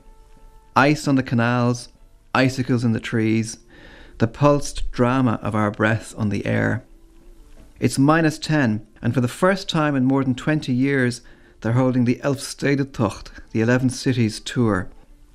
Ice 0.75 1.07
on 1.07 1.15
the 1.15 1.23
canals, 1.23 1.91
icicles 2.35 2.83
in 2.83 2.91
the 2.91 2.99
trees, 2.99 3.59
the 4.19 4.27
pulsed 4.27 4.91
drama 4.91 5.39
of 5.41 5.55
our 5.55 5.71
breath 5.71 6.13
on 6.19 6.31
the 6.31 6.45
air. 6.45 6.83
It's 7.79 8.01
minus 8.01 8.37
10, 8.41 8.85
and 9.01 9.15
for 9.15 9.21
the 9.21 9.29
first 9.29 9.69
time 9.69 9.95
in 9.95 10.05
more 10.05 10.25
than 10.25 10.35
20 10.35 10.73
years, 10.73 11.21
they're 11.61 11.75
holding 11.75 12.05
the 12.05 12.21
Elfstedentocht, 12.25 13.31
the 13.53 13.61
11 13.61 13.91
Cities 13.91 14.41
tour. 14.41 14.89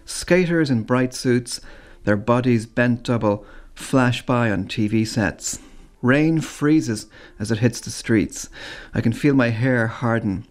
Skaters 0.04 0.70
in 0.70 0.84
bright 0.84 1.14
suits, 1.14 1.62
their 2.04 2.18
bodies 2.18 2.66
bent 2.66 3.04
double, 3.04 3.46
flash 3.74 4.26
by 4.26 4.52
on 4.52 4.66
TV 4.66 5.08
sets. 5.08 5.60
Rain 6.02 6.42
freezes 6.42 7.06
as 7.40 7.52
it 7.52 7.60
hits 7.60 7.80
the 7.80 7.90
streets. 7.90 8.50
I 8.94 9.00
can 9.00 9.14
feel 9.14 9.34
my 9.34 9.52
hair 9.52 9.88
harden. 9.88 10.46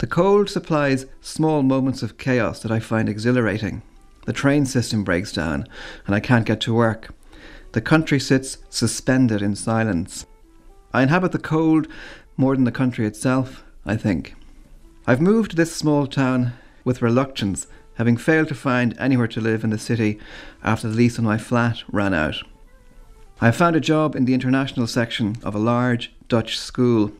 The 0.00 0.06
cold 0.06 0.48
supplies 0.48 1.04
small 1.20 1.62
moments 1.62 2.02
of 2.02 2.16
chaos 2.16 2.60
that 2.60 2.72
I 2.72 2.80
find 2.80 3.06
exhilarating. 3.06 3.82
The 4.24 4.32
train 4.32 4.64
system 4.64 5.04
breaks 5.04 5.30
down, 5.30 5.68
and 6.06 6.14
I 6.14 6.20
can't 6.20 6.46
get 6.46 6.58
to 6.62 6.72
work. 6.72 7.14
The 7.72 7.82
country 7.82 8.18
sits 8.18 8.56
suspended 8.70 9.42
in 9.42 9.54
silence. 9.54 10.24
I 10.94 11.02
inhabit 11.02 11.32
the 11.32 11.38
cold 11.38 11.86
more 12.38 12.56
than 12.56 12.64
the 12.64 12.72
country 12.72 13.06
itself, 13.06 13.62
I 13.84 13.98
think. 13.98 14.34
I've 15.06 15.20
moved 15.20 15.50
to 15.50 15.56
this 15.56 15.76
small 15.76 16.06
town 16.06 16.54
with 16.82 17.02
reluctance, 17.02 17.66
having 17.96 18.16
failed 18.16 18.48
to 18.48 18.54
find 18.54 18.96
anywhere 18.98 19.28
to 19.28 19.40
live 19.42 19.64
in 19.64 19.70
the 19.70 19.78
city 19.78 20.18
after 20.64 20.88
the 20.88 20.96
lease 20.96 21.18
on 21.18 21.26
my 21.26 21.36
flat 21.36 21.82
ran 21.92 22.14
out. 22.14 22.36
I 23.38 23.50
found 23.50 23.76
a 23.76 23.80
job 23.80 24.16
in 24.16 24.24
the 24.24 24.32
international 24.32 24.86
section 24.86 25.36
of 25.42 25.54
a 25.54 25.58
large 25.58 26.10
Dutch 26.26 26.58
school. 26.58 27.12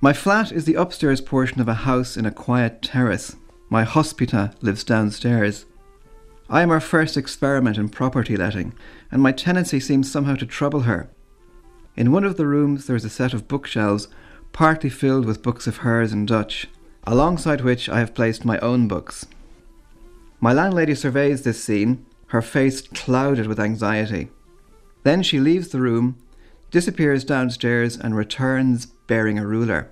My 0.00 0.12
flat 0.12 0.52
is 0.52 0.66
the 0.66 0.74
upstairs 0.74 1.22
portion 1.22 1.60
of 1.60 1.68
a 1.68 1.74
house 1.74 2.18
in 2.18 2.26
a 2.26 2.30
quiet 2.30 2.82
terrace. 2.82 3.36
My 3.70 3.84
hospita 3.84 4.54
lives 4.60 4.84
downstairs. 4.84 5.64
I 6.50 6.60
am 6.60 6.68
her 6.68 6.80
first 6.80 7.16
experiment 7.16 7.78
in 7.78 7.88
property 7.88 8.36
letting, 8.36 8.74
and 9.10 9.22
my 9.22 9.32
tenancy 9.32 9.80
seems 9.80 10.10
somehow 10.10 10.34
to 10.36 10.46
trouble 10.46 10.80
her. 10.80 11.08
In 11.96 12.12
one 12.12 12.24
of 12.24 12.36
the 12.36 12.46
rooms 12.46 12.86
there 12.86 12.94
is 12.94 13.06
a 13.06 13.10
set 13.10 13.32
of 13.32 13.48
bookshelves, 13.48 14.08
partly 14.52 14.90
filled 14.90 15.24
with 15.24 15.42
books 15.42 15.66
of 15.66 15.78
hers 15.78 16.12
in 16.12 16.26
Dutch, 16.26 16.68
alongside 17.06 17.62
which 17.62 17.88
I 17.88 17.98
have 17.98 18.14
placed 18.14 18.44
my 18.44 18.58
own 18.58 18.88
books. 18.88 19.26
My 20.40 20.52
landlady 20.52 20.94
surveys 20.94 21.42
this 21.42 21.64
scene, 21.64 22.04
her 22.28 22.42
face 22.42 22.82
clouded 22.82 23.46
with 23.46 23.58
anxiety. 23.58 24.28
Then 25.04 25.22
she 25.22 25.40
leaves 25.40 25.68
the 25.68 25.80
room, 25.80 26.18
disappears 26.70 27.24
downstairs, 27.24 27.96
and 27.96 28.14
returns 28.14 28.88
bearing 29.06 29.38
a 29.38 29.46
ruler. 29.46 29.90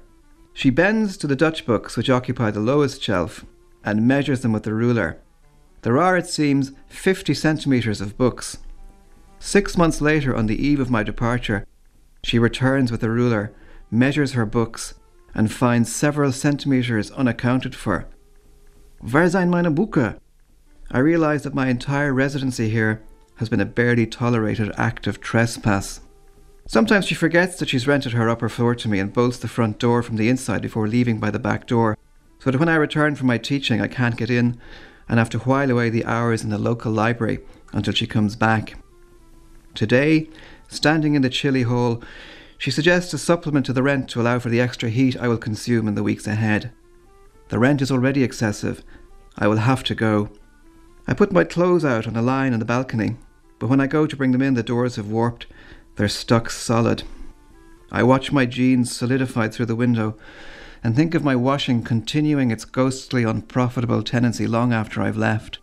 She 0.53 0.71
bends 0.71 1.17
to 1.19 1.27
the 1.27 1.37
Dutch 1.37 1.67
books 1.67 1.97
which 1.97 2.11
occupy 2.11 2.51
the 2.51 2.61
lowest 2.61 3.03
shelf 3.03 3.45
and 3.85 4.07
measures 4.07 4.41
them 4.41 4.53
with 4.53 4.63
the 4.63 4.75
ruler. 4.75 5.19
There 5.83 5.99
are, 5.99 6.17
it 6.17 6.27
seems, 6.27 6.73
50 6.89 7.35
centimetres 7.35 8.01
of 8.01 8.17
books. 8.17 8.59
Six 9.39 9.77
months 9.77 10.01
later, 10.01 10.35
on 10.35 10.47
the 10.47 10.67
eve 10.67 10.81
of 10.81 10.91
my 10.91 11.03
departure, 11.03 11.67
she 12.23 12.39
returns 12.39 12.91
with 12.91 13.03
a 13.03 13.11
ruler, 13.11 13.53
measures 13.91 14.33
her 14.33 14.47
books, 14.47 14.95
and 15.35 15.53
finds 15.53 15.95
several 15.95 16.33
centimetres 16.33 17.11
unaccounted 17.11 17.75
for. 17.75 18.07
Waar 19.03 19.29
zijn 19.29 19.51
meine 19.51 19.71
Bücher? 19.71 20.17
I 20.91 20.99
realize 20.99 21.43
that 21.43 21.55
my 21.55 21.69
entire 21.69 22.15
residency 22.15 22.71
here 22.71 23.03
has 23.37 23.51
been 23.51 23.61
a 23.61 23.67
barely 23.67 24.07
tolerated 24.07 24.73
act 24.79 25.07
of 25.07 25.21
trespass. 25.21 26.01
Sometimes 26.67 27.05
she 27.07 27.15
forgets 27.15 27.59
that 27.59 27.69
she's 27.69 27.87
rented 27.87 28.13
her 28.13 28.31
upper 28.31 28.49
floor 28.49 28.75
to 28.75 28.89
me 28.89 28.99
and 28.99 29.13
bolts 29.13 29.39
the 29.39 29.49
front 29.49 29.79
door 29.79 30.03
from 30.03 30.17
the 30.17 30.29
inside 30.29 30.63
before 30.63 30.89
leaving 30.89 31.19
by 31.19 31.31
the 31.31 31.39
back 31.39 31.67
door, 31.67 31.99
so 32.39 32.51
that 32.51 32.59
when 32.59 32.71
I 32.71 32.77
return 32.77 33.15
from 33.17 33.27
my 33.27 33.39
teaching 33.39 33.81
I 33.81 33.89
can't 33.89 34.17
get 34.17 34.31
in 34.31 34.59
and 35.09 35.19
have 35.19 35.31
to 35.31 35.39
while 35.41 35.71
away 35.71 35.91
the 35.91 36.07
hours 36.07 36.43
in 36.43 36.49
the 36.49 36.59
local 36.59 36.91
library 36.91 37.41
until 37.73 37.93
she 37.93 38.07
comes 38.07 38.35
back. 38.35 38.79
Today, 39.75 40.31
standing 40.69 41.15
in 41.15 41.23
the 41.23 41.29
chilly 41.29 41.63
hall, 41.63 42.03
she 42.57 42.71
suggests 42.71 43.13
a 43.13 43.19
supplement 43.19 43.67
to 43.67 43.75
the 43.75 43.83
rent 43.83 44.09
to 44.11 44.21
allow 44.21 44.39
for 44.39 44.49
the 44.49 44.61
extra 44.61 44.89
heat 44.89 45.17
I 45.19 45.29
will 45.29 45.37
consume 45.37 45.87
in 45.87 45.97
the 45.97 46.03
weeks 46.03 46.27
ahead. 46.27 46.73
The 47.49 47.59
rent 47.59 47.83
is 47.83 47.91
already 47.91 48.23
excessive. 48.23 48.83
I 49.37 49.49
will 49.49 49.59
have 49.59 49.85
to 49.85 49.95
go. 49.95 50.31
I 51.07 51.13
put 51.13 51.33
my 51.33 51.45
clothes 51.45 51.85
out 51.85 52.07
on 52.07 52.17
a 52.17 52.23
line 52.23 52.55
on 52.55 52.61
the 52.61 52.65
balcony, 52.65 53.17
but 53.59 53.69
when 53.69 53.81
I 53.81 53.87
go 53.87 54.07
to 54.07 54.17
bring 54.17 54.33
them 54.33 54.41
in, 54.43 54.55
the 54.55 54.63
doors 54.63 54.97
have 54.97 55.09
warped. 55.09 55.47
They're 55.97 56.09
stuck 56.09 56.51
solid. 56.51 57.03
I 57.93 58.03
watch 58.03 58.33
my 58.33 58.47
jeans 58.47 58.95
solidified 58.95 59.55
through 59.55 59.67
the 59.67 59.77
window 59.77 60.17
and 60.83 60.95
think 60.95 61.15
of 61.15 61.25
my 61.25 61.35
washing 61.35 61.83
continuing 61.83 62.51
its 62.51 62.65
ghostly, 62.65 63.25
unprofitable 63.25 64.03
tenancy 64.03 64.47
long 64.47 64.73
after 64.73 65.01
I've 65.01 65.17
left. 65.17 65.59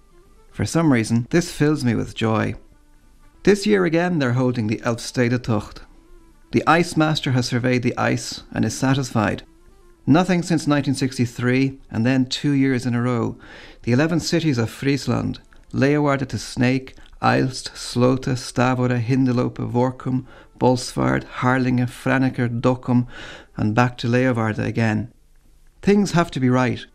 For 0.51 0.65
some 0.65 0.91
reason, 0.91 1.27
this 1.29 1.51
fills 1.51 1.85
me 1.85 1.95
with 1.95 2.15
joy. 2.15 2.55
This 3.43 3.65
year 3.65 3.85
again, 3.85 4.19
they're 4.19 4.33
holding 4.33 4.67
the 4.67 4.81
Elfstedentocht. 4.83 5.79
The 6.51 6.63
ice 6.67 6.97
master 6.97 7.31
has 7.31 7.47
surveyed 7.47 7.83
the 7.83 7.97
ice 7.97 8.43
and 8.51 8.65
is 8.65 8.77
satisfied. 8.77 9.43
Nothing 10.05 10.41
since 10.41 10.67
1963, 10.67 11.79
and 11.91 12.05
then 12.05 12.25
two 12.25 12.51
years 12.51 12.85
in 12.85 12.95
a 12.95 13.01
row. 13.01 13.37
The 13.83 13.91
11 13.93 14.19
cities 14.19 14.57
of 14.57 14.69
Friesland, 14.69 15.39
Leeuwarden 15.71 16.27
to 16.29 16.37
Sneek, 16.37 16.95
IJlst, 17.21 17.69
Sloten, 17.75 18.35
Stavoren, 18.35 19.03
Hindelopen, 19.03 19.71
Workum, 19.71 20.25
Bolsward, 20.59 21.23
Harlingen, 21.23 21.87
Franeker, 21.87 22.49
Dokkum, 22.61 23.07
and 23.55 23.75
back 23.75 23.97
to 23.99 24.07
Leeuwarden 24.07 24.65
again. 24.65 25.11
Things 25.81 26.11
have 26.11 26.31
to 26.31 26.39
be 26.39 26.49
right. 26.49 26.85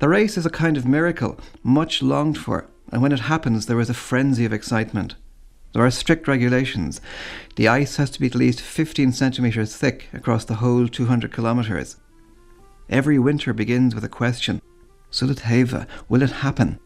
The 0.00 0.08
race 0.08 0.36
is 0.36 0.46
a 0.46 0.50
kind 0.50 0.76
of 0.76 0.86
miracle, 0.86 1.38
much 1.62 2.02
longed 2.02 2.38
for, 2.38 2.68
and 2.92 3.02
when 3.02 3.12
it 3.12 3.20
happens, 3.20 3.66
there 3.66 3.80
is 3.80 3.90
a 3.90 3.94
frenzy 3.94 4.44
of 4.44 4.52
excitement. 4.52 5.16
There 5.72 5.84
are 5.84 5.90
strict 5.90 6.26
regulations. 6.26 7.00
The 7.56 7.68
ice 7.68 7.96
has 7.96 8.10
to 8.10 8.20
be 8.20 8.26
at 8.26 8.34
least 8.34 8.60
15 8.60 9.12
centimetres 9.12 9.76
thick 9.76 10.08
across 10.12 10.44
the 10.44 10.56
whole 10.56 10.88
200 10.88 11.32
kilometres. 11.32 11.96
Every 12.88 13.18
winter 13.18 13.52
begins 13.52 13.94
with 13.94 14.04
a 14.04 14.08
question 14.08 14.62
it? 15.10 15.86
Will 16.08 16.22
it 16.22 16.30
happen? 16.30 16.78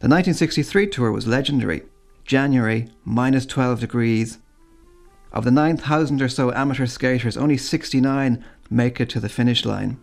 The 0.00 0.06
1963 0.06 0.86
tour 0.86 1.10
was 1.10 1.26
legendary. 1.26 1.82
January, 2.24 2.88
minus 3.04 3.44
12 3.46 3.80
degrees. 3.80 4.38
Of 5.32 5.44
the 5.44 5.50
9,000 5.50 6.22
or 6.22 6.28
so 6.28 6.52
amateur 6.52 6.86
skaters, 6.86 7.36
only 7.36 7.56
69 7.56 8.44
make 8.70 9.00
it 9.00 9.08
to 9.10 9.18
the 9.18 9.28
finish 9.28 9.64
line. 9.64 9.98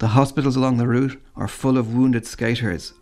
The 0.00 0.08
hospitals 0.08 0.56
along 0.56 0.78
the 0.78 0.88
route 0.88 1.22
are 1.36 1.46
full 1.46 1.78
of 1.78 1.94
wounded 1.94 2.26
skaters. 2.26 2.94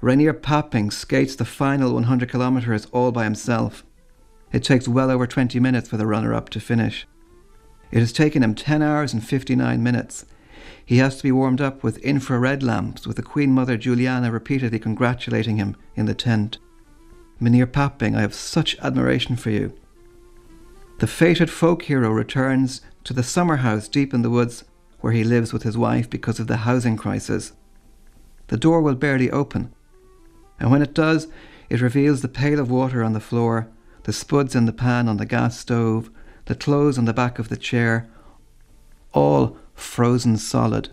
Reinier 0.00 0.40
Paping 0.40 0.92
skates 0.92 1.34
the 1.34 1.44
final 1.44 1.94
100 1.94 2.30
kilometres 2.30 2.86
all 2.92 3.10
by 3.10 3.24
himself. 3.24 3.84
It 4.52 4.62
takes 4.62 4.86
well 4.86 5.10
over 5.10 5.26
20 5.26 5.58
minutes 5.58 5.88
for 5.88 5.96
the 5.96 6.06
runner 6.06 6.32
up 6.32 6.48
to 6.50 6.60
finish. 6.60 7.08
It 7.90 7.98
has 7.98 8.12
taken 8.12 8.44
him 8.44 8.54
10 8.54 8.82
hours 8.82 9.12
and 9.12 9.26
59 9.26 9.82
minutes. 9.82 10.26
He 10.86 10.98
has 10.98 11.16
to 11.16 11.22
be 11.22 11.32
warmed 11.32 11.60
up 11.60 11.82
with 11.82 11.98
infrared 11.98 12.62
lamps, 12.62 13.06
with 13.06 13.16
the 13.16 13.22
Queen 13.22 13.52
Mother 13.52 13.76
Juliana 13.76 14.30
repeatedly 14.30 14.78
congratulating 14.78 15.56
him 15.56 15.76
in 15.94 16.06
the 16.06 16.14
tent. 16.14 16.58
Mynheer 17.40 17.66
Paping, 17.66 18.14
I 18.14 18.20
have 18.20 18.34
such 18.34 18.78
admiration 18.80 19.36
for 19.36 19.50
you. 19.50 19.72
The 20.98 21.06
fated 21.06 21.50
folk 21.50 21.82
hero 21.82 22.10
returns 22.10 22.80
to 23.04 23.12
the 23.12 23.22
summer 23.22 23.56
house 23.56 23.88
deep 23.88 24.14
in 24.14 24.22
the 24.22 24.30
woods 24.30 24.64
where 25.00 25.12
he 25.12 25.24
lives 25.24 25.52
with 25.52 25.62
his 25.62 25.76
wife 25.76 26.08
because 26.08 26.38
of 26.38 26.46
the 26.46 26.58
housing 26.58 26.96
crisis. 26.96 27.52
The 28.48 28.56
door 28.56 28.80
will 28.80 28.94
barely 28.94 29.30
open, 29.30 29.74
and 30.60 30.70
when 30.70 30.82
it 30.82 30.94
does, 30.94 31.28
it 31.68 31.80
reveals 31.80 32.22
the 32.22 32.28
pail 32.28 32.60
of 32.60 32.70
water 32.70 33.02
on 33.02 33.14
the 33.14 33.20
floor, 33.20 33.68
the 34.04 34.12
spuds 34.12 34.54
in 34.54 34.66
the 34.66 34.72
pan 34.72 35.08
on 35.08 35.16
the 35.16 35.26
gas 35.26 35.58
stove, 35.58 36.10
the 36.44 36.54
clothes 36.54 36.98
on 36.98 37.06
the 37.06 37.14
back 37.14 37.38
of 37.38 37.48
the 37.48 37.56
chair, 37.56 38.08
all 39.12 39.58
frozen 39.74 40.36
solid. 40.36 40.90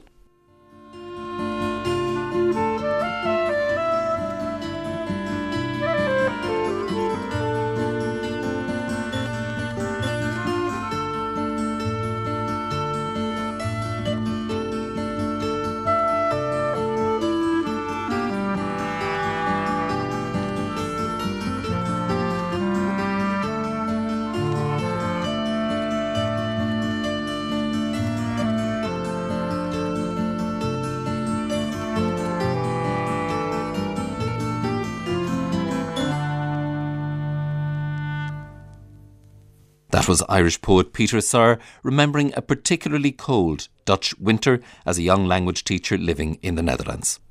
Was 40.12 40.24
Irish 40.28 40.62
poet 40.62 40.91
Peter 40.91 41.22
Sirr 41.22 41.57
remembering 41.84 42.34
a 42.36 42.41
particularly 42.41 43.14
cold 43.14 43.70
Dutch 43.86 44.14
winter 44.20 44.59
as 44.86 44.97
a 44.97 45.03
young 45.03 45.26
language 45.26 45.64
teacher 45.64 45.97
living 45.97 46.38
in 46.41 46.55
the 46.55 46.62
Netherlands. 46.62 47.22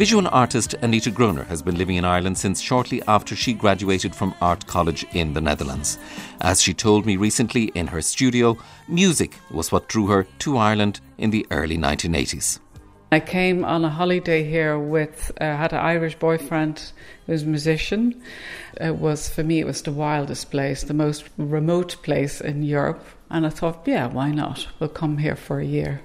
Visual 0.00 0.28
artist 0.28 0.74
Anita 0.80 1.10
Groener 1.10 1.46
has 1.48 1.60
been 1.60 1.76
living 1.76 1.96
in 1.96 2.06
Ireland 2.06 2.38
since 2.38 2.58
shortly 2.58 3.02
after 3.06 3.36
she 3.36 3.52
graduated 3.52 4.14
from 4.14 4.34
Art 4.40 4.66
College 4.66 5.04
in 5.12 5.34
the 5.34 5.42
Netherlands. 5.42 5.98
As 6.40 6.62
she 6.62 6.72
told 6.72 7.04
me 7.04 7.18
recently 7.18 7.64
in 7.74 7.86
her 7.88 8.00
studio, 8.00 8.56
music 8.88 9.34
was 9.50 9.70
what 9.70 9.88
drew 9.88 10.06
her 10.06 10.22
to 10.38 10.56
Ireland 10.56 11.00
in 11.18 11.28
the 11.28 11.46
early 11.50 11.76
1980s. 11.76 12.60
I 13.12 13.20
came 13.20 13.62
on 13.62 13.84
a 13.84 13.90
holiday 13.90 14.42
here 14.42 14.78
with, 14.78 15.32
uh, 15.38 15.44
had 15.54 15.74
an 15.74 15.80
Irish 15.80 16.14
boyfriend 16.14 16.92
who 17.26 17.32
was 17.32 17.42
a 17.42 17.46
musician. 17.46 18.22
It 18.80 18.96
was, 18.96 19.28
for 19.28 19.44
me, 19.44 19.60
it 19.60 19.66
was 19.66 19.82
the 19.82 19.92
wildest 19.92 20.50
place, 20.50 20.82
the 20.82 20.94
most 20.94 21.28
remote 21.36 21.96
place 22.02 22.40
in 22.40 22.62
Europe. 22.62 23.04
And 23.28 23.44
I 23.44 23.50
thought, 23.50 23.82
yeah, 23.84 24.06
why 24.06 24.30
not? 24.30 24.66
We'll 24.78 24.88
come 24.88 25.18
here 25.18 25.36
for 25.36 25.60
a 25.60 25.66
year. 25.66 26.00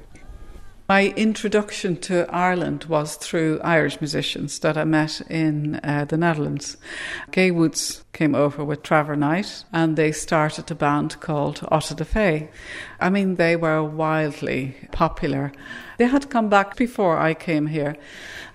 My 0.87 1.07
introduction 1.15 1.97
to 2.01 2.29
Ireland 2.29 2.83
was 2.83 3.15
through 3.15 3.59
Irish 3.63 3.99
musicians 3.99 4.59
that 4.59 4.77
I 4.77 4.83
met 4.83 5.19
in 5.31 5.79
uh, 5.83 6.05
the 6.05 6.15
Netherlands. 6.15 6.77
Gay 7.31 7.49
Woods 7.49 8.04
came 8.15 8.33
over 8.33 8.63
with 8.63 8.81
Trevor 8.81 9.17
Knight 9.17 9.65
and 9.73 9.97
they 9.97 10.13
started 10.13 10.71
a 10.71 10.75
band 10.75 11.19
called 11.19 11.67
Auto 11.69 11.95
da 11.95 12.05
Fé. 12.05 12.47
I 12.99 13.09
mean, 13.09 13.35
they 13.35 13.57
were 13.57 13.83
wildly 13.83 14.75
popular. 14.93 15.51
They 15.97 16.05
had 16.05 16.29
come 16.29 16.49
back 16.49 16.77
before 16.77 17.17
I 17.17 17.33
came 17.33 17.67
here. 17.67 17.97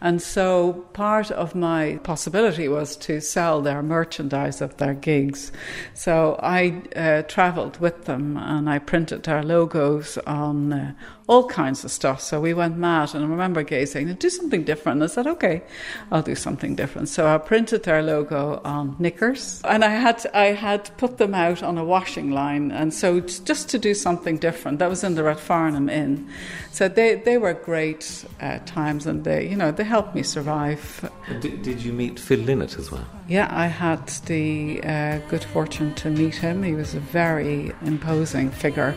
And 0.02 0.22
so 0.22 0.86
part 0.94 1.30
of 1.30 1.54
my 1.54 2.00
possibility 2.02 2.68
was 2.68 2.96
to 2.98 3.20
sell 3.20 3.60
their 3.60 3.82
merchandise 3.82 4.62
of 4.62 4.78
their 4.78 4.94
gigs. 4.94 5.52
So 5.92 6.40
I 6.42 6.82
uh, 6.96 7.22
travelled 7.22 7.78
with 7.80 8.06
them 8.06 8.38
and 8.38 8.68
I 8.68 8.78
printed 8.78 9.24
their 9.24 9.42
logos 9.42 10.16
on 10.26 10.72
uh, 10.72 10.94
all 11.26 11.46
kinds 11.46 11.84
of 11.84 11.90
stuff. 11.90 12.22
So 12.22 12.40
we 12.40 12.54
went 12.54 12.78
mad. 12.78 13.14
And 13.14 13.24
I 13.24 13.28
remember 13.28 13.62
Gay 13.62 13.84
saying, 13.84 14.14
do 14.14 14.30
something 14.30 14.64
different. 14.64 15.02
I 15.02 15.06
said, 15.06 15.26
okay, 15.26 15.62
I'll 16.10 16.22
do 16.22 16.34
something 16.34 16.74
different. 16.74 17.10
So 17.10 17.26
I 17.26 17.36
printed 17.36 17.82
their 17.82 18.02
logo 18.02 18.62
on 18.64 18.96
knickers 18.98 19.49
and 19.64 19.84
I 19.84 19.90
had, 19.90 20.26
I 20.34 20.46
had 20.46 20.90
put 20.96 21.18
them 21.18 21.34
out 21.34 21.62
on 21.62 21.78
a 21.78 21.84
washing 21.84 22.30
line. 22.30 22.70
And 22.70 22.92
so 22.92 23.20
just 23.20 23.68
to 23.70 23.78
do 23.78 23.94
something 23.94 24.38
different, 24.38 24.78
that 24.78 24.88
was 24.88 25.04
in 25.04 25.14
the 25.14 25.22
Rathfarnham 25.22 25.90
Inn. 25.90 26.28
So 26.72 26.88
they, 26.88 27.16
they 27.16 27.38
were 27.38 27.54
great 27.54 28.24
uh, 28.40 28.58
times 28.66 29.06
and 29.06 29.24
they, 29.24 29.48
you 29.48 29.56
know, 29.56 29.70
they 29.72 29.84
helped 29.84 30.14
me 30.14 30.22
survive. 30.22 31.10
Did, 31.40 31.62
did 31.62 31.82
you 31.82 31.92
meet 31.92 32.18
Phil 32.18 32.40
Lynott 32.40 32.78
as 32.78 32.90
well? 32.90 33.06
Yeah, 33.28 33.48
I 33.50 33.66
had 33.66 34.06
the 34.26 34.82
uh, 34.82 35.18
good 35.28 35.44
fortune 35.44 35.94
to 35.96 36.10
meet 36.10 36.34
him. 36.34 36.62
He 36.62 36.74
was 36.74 36.94
a 36.94 37.00
very 37.00 37.72
imposing 37.82 38.50
figure. 38.50 38.94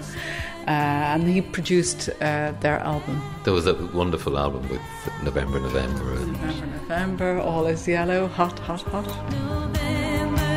Uh, 0.67 0.71
and 1.13 1.23
he 1.27 1.41
produced 1.41 2.09
uh, 2.21 2.53
their 2.61 2.79
album, 2.79 3.21
There 3.43 3.53
was 3.53 3.67
a 3.67 3.73
wonderful 3.93 4.37
album 4.37 4.61
with 4.69 4.81
November, 5.23 5.59
November. 5.59 6.13
and- 6.13 6.31
November, 6.33 6.67
November, 6.81 7.39
All 7.41 7.65
is 7.67 7.85
Yellow, 7.87 8.27
Hot, 8.27 8.57
Hot, 8.59 8.81
Hot. 8.83 9.05
November, 9.05 9.77
November, 9.77 10.52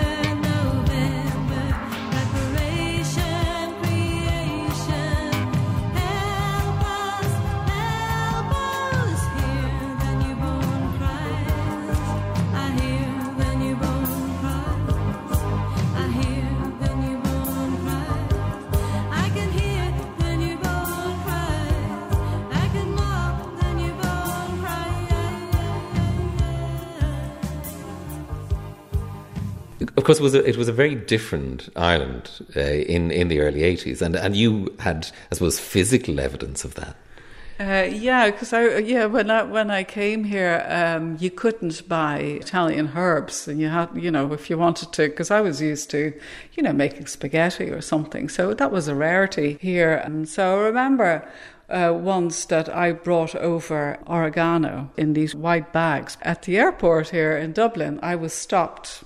course, 30.06 30.20
it 30.20 30.22
was 30.22 30.34
a, 30.34 30.48
it 30.48 30.56
was 30.56 30.68
a 30.68 30.72
very 30.72 30.94
different 30.94 31.68
Ireland 31.76 32.30
uh, 32.56 32.60
in 32.60 33.10
in 33.10 33.28
the 33.28 33.40
early 33.40 33.62
eighties, 33.62 34.00
and 34.00 34.16
and 34.16 34.36
you 34.36 34.74
had, 34.78 35.10
I 35.30 35.34
suppose, 35.34 35.58
physical 35.58 36.20
evidence 36.20 36.64
of 36.64 36.74
that. 36.74 36.96
Uh, 37.58 37.88
yeah, 37.90 38.30
because 38.30 38.52
I 38.52 38.78
yeah 38.78 39.06
when 39.06 39.30
I 39.30 39.42
when 39.42 39.70
I 39.70 39.82
came 39.82 40.24
here, 40.24 40.64
um, 40.68 41.16
you 41.18 41.30
couldn't 41.30 41.88
buy 41.88 42.18
Italian 42.18 42.92
herbs, 42.94 43.48
and 43.48 43.58
you 43.58 43.68
had 43.68 43.88
you 43.94 44.10
know 44.10 44.32
if 44.32 44.50
you 44.50 44.58
wanted 44.58 44.92
to, 44.92 45.08
because 45.08 45.30
I 45.30 45.40
was 45.40 45.60
used 45.60 45.90
to, 45.90 46.12
you 46.52 46.62
know, 46.62 46.72
making 46.72 47.06
spaghetti 47.06 47.70
or 47.70 47.80
something, 47.80 48.28
so 48.28 48.54
that 48.54 48.70
was 48.70 48.88
a 48.88 48.94
rarity 48.94 49.58
here. 49.60 49.96
And 50.04 50.28
so 50.28 50.60
I 50.60 50.62
remember. 50.66 51.26
Uh, 51.68 51.92
once 51.92 52.44
that 52.44 52.68
I 52.68 52.92
brought 52.92 53.34
over 53.34 53.98
oregano 54.06 54.88
in 54.96 55.14
these 55.14 55.34
white 55.34 55.72
bags 55.72 56.16
at 56.22 56.42
the 56.42 56.56
airport 56.58 57.08
here 57.08 57.36
in 57.36 57.52
Dublin, 57.52 57.98
I 58.04 58.14
was 58.14 58.32
stopped. 58.32 59.02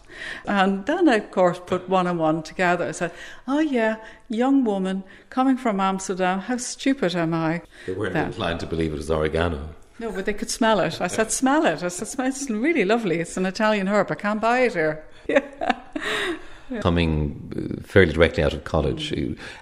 And 0.46 0.84
then 0.84 1.08
I, 1.08 1.14
of 1.16 1.30
course, 1.30 1.58
put 1.64 1.88
one 1.88 2.06
and 2.06 2.18
one 2.18 2.42
together. 2.42 2.86
I 2.88 2.92
said, 2.92 3.12
Oh, 3.48 3.60
yeah, 3.60 3.96
young 4.28 4.62
woman 4.64 5.04
coming 5.30 5.56
from 5.56 5.80
Amsterdam, 5.80 6.40
how 6.40 6.58
stupid 6.58 7.14
am 7.16 7.32
I? 7.32 7.62
They 7.86 7.94
weren't 7.94 8.12
That- 8.12 8.26
inclined 8.26 8.60
to 8.60 8.66
believe 8.66 8.92
it 8.92 8.96
was 8.96 9.10
oregano. 9.10 9.70
no, 9.98 10.12
but 10.12 10.26
they 10.26 10.34
could 10.34 10.50
smell 10.50 10.80
it. 10.80 11.00
I 11.00 11.06
said, 11.06 11.30
smell 11.32 11.64
it. 11.64 11.82
I 11.82 11.88
said, 11.88 12.08
"Smell- 12.08 12.26
it's 12.28 12.50
really 12.50 12.84
lovely. 12.84 13.20
It's 13.20 13.36
an 13.38 13.46
Italian 13.46 13.86
herb. 13.88 14.10
I 14.10 14.16
can't 14.16 14.40
buy 14.40 14.60
it 14.60 14.74
here. 14.74 15.02
Coming 16.80 17.52
uh, 17.56 17.82
fairly 17.82 18.12
directly 18.12 18.44
out 18.44 18.52
of 18.52 18.64
college, 18.64 19.12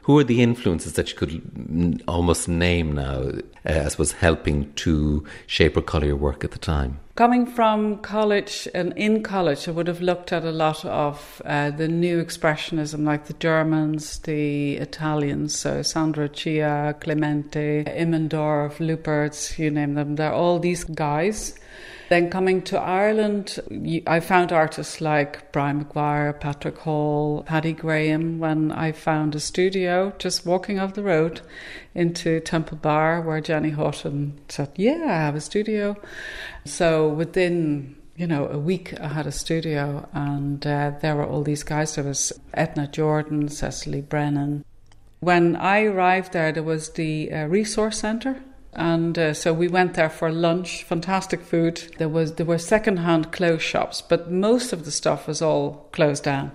who 0.03 0.19
are 0.19 0.25
the 0.25 0.43
influences 0.43 0.93
that 0.95 1.11
you 1.11 1.17
could 1.17 2.03
almost 2.07 2.49
name 2.49 2.93
now, 2.93 3.23
uh, 3.23 3.43
as 3.65 3.97
was 3.97 4.13
helping 4.13 4.73
to 4.75 5.25
shape 5.47 5.77
or 5.77 5.83
colour 5.83 6.07
your 6.07 6.17
work 6.17 6.45
at 6.45 6.51
the 6.51 6.59
time? 6.59 7.01
Coming 7.15 7.47
from 7.47 7.99
college 7.99 8.69
and 8.75 8.93
in 8.97 9.23
college, 9.25 9.67
I 9.67 9.73
would 9.73 9.89
have 9.89 10.01
looked 10.01 10.33
at 10.33 10.45
a 10.45 10.53
lot 10.53 10.85
of 10.85 11.43
uh, 11.45 11.71
the 11.71 11.89
new 11.89 12.23
expressionism, 12.23 13.05
like 13.05 13.27
the 13.27 13.33
Germans, 13.33 14.21
the 14.21 14.77
Italians, 14.77 15.59
so 15.59 15.83
Sandro 15.83 16.29
Chia, 16.29 16.95
Clemente, 17.01 17.85
Immendorff, 17.85 18.77
Lüpertz, 18.79 19.59
you 19.59 19.71
name 19.71 19.95
them. 19.95 20.15
They're 20.15 20.33
all 20.33 20.61
these 20.61 20.85
guys. 20.85 21.59
Then 22.09 22.31
coming 22.31 22.63
to 22.63 22.81
Ireland, 22.81 23.59
I 24.07 24.21
found 24.21 24.51
artists 24.51 25.01
like 25.01 25.53
Brian 25.53 25.79
Maguire, 25.79 26.33
Patrick 26.33 26.79
Hall, 26.79 27.43
Paddy 27.43 27.75
Graham 27.75 28.39
when 28.39 28.73
I 28.73 28.93
found 28.93 29.35
a 29.35 29.41
studio 29.41 30.15
just 30.19 30.47
walking 30.47 30.79
off 30.79 30.95
the 30.95 31.03
road 31.03 31.43
into 31.95 32.41
Temple 32.41 32.79
Bar 32.79 33.21
where 33.21 33.43
Jenny 33.43 33.71
Haughton 33.71 34.41
said, 34.49 34.71
Yeah, 34.77 35.05
I 35.05 35.21
have 35.27 35.35
a 35.35 35.41
studio. 35.41 35.97
So 36.65 37.09
within 37.09 37.97
you 38.19 38.27
know, 38.27 38.49
a 38.49 38.59
week 38.59 38.99
I 39.01 39.09
had 39.09 39.29
a 39.29 39.33
studio 39.33 40.09
and 40.13 40.67
uh, 40.67 40.93
there 41.01 41.15
were 41.15 41.25
all 41.25 41.45
these 41.45 41.63
guys. 41.63 41.95
There 41.95 42.05
was 42.05 42.33
Edna 42.53 42.89
Jordan, 42.89 43.49
Cecily 43.49 44.01
Brennan. 44.01 44.65
When 45.21 45.55
I 45.55 45.85
arrived 45.85 46.33
there, 46.33 46.51
there 46.51 46.65
was 46.65 46.91
the 46.91 47.33
uh, 47.33 47.47
resource 47.47 47.99
centre. 47.99 48.43
And 48.79 49.19
uh, 49.19 49.35
so 49.35 49.53
we 49.53 49.67
went 49.67 49.95
there 49.95 50.09
for 50.09 50.31
lunch, 50.31 50.85
fantastic 50.85 51.43
food. 51.43 51.97
There 51.99 52.09
was 52.09 52.37
there 52.37 52.47
were 52.47 52.59
second-hand 52.59 53.33
clothes 53.33 53.63
shops, 53.63 54.01
but 54.01 54.31
most 54.31 54.73
of 54.73 54.85
the 54.85 54.93
stuff 54.93 55.27
was 55.27 55.43
all 55.43 55.89
closed 55.91 56.23
down. 56.23 56.53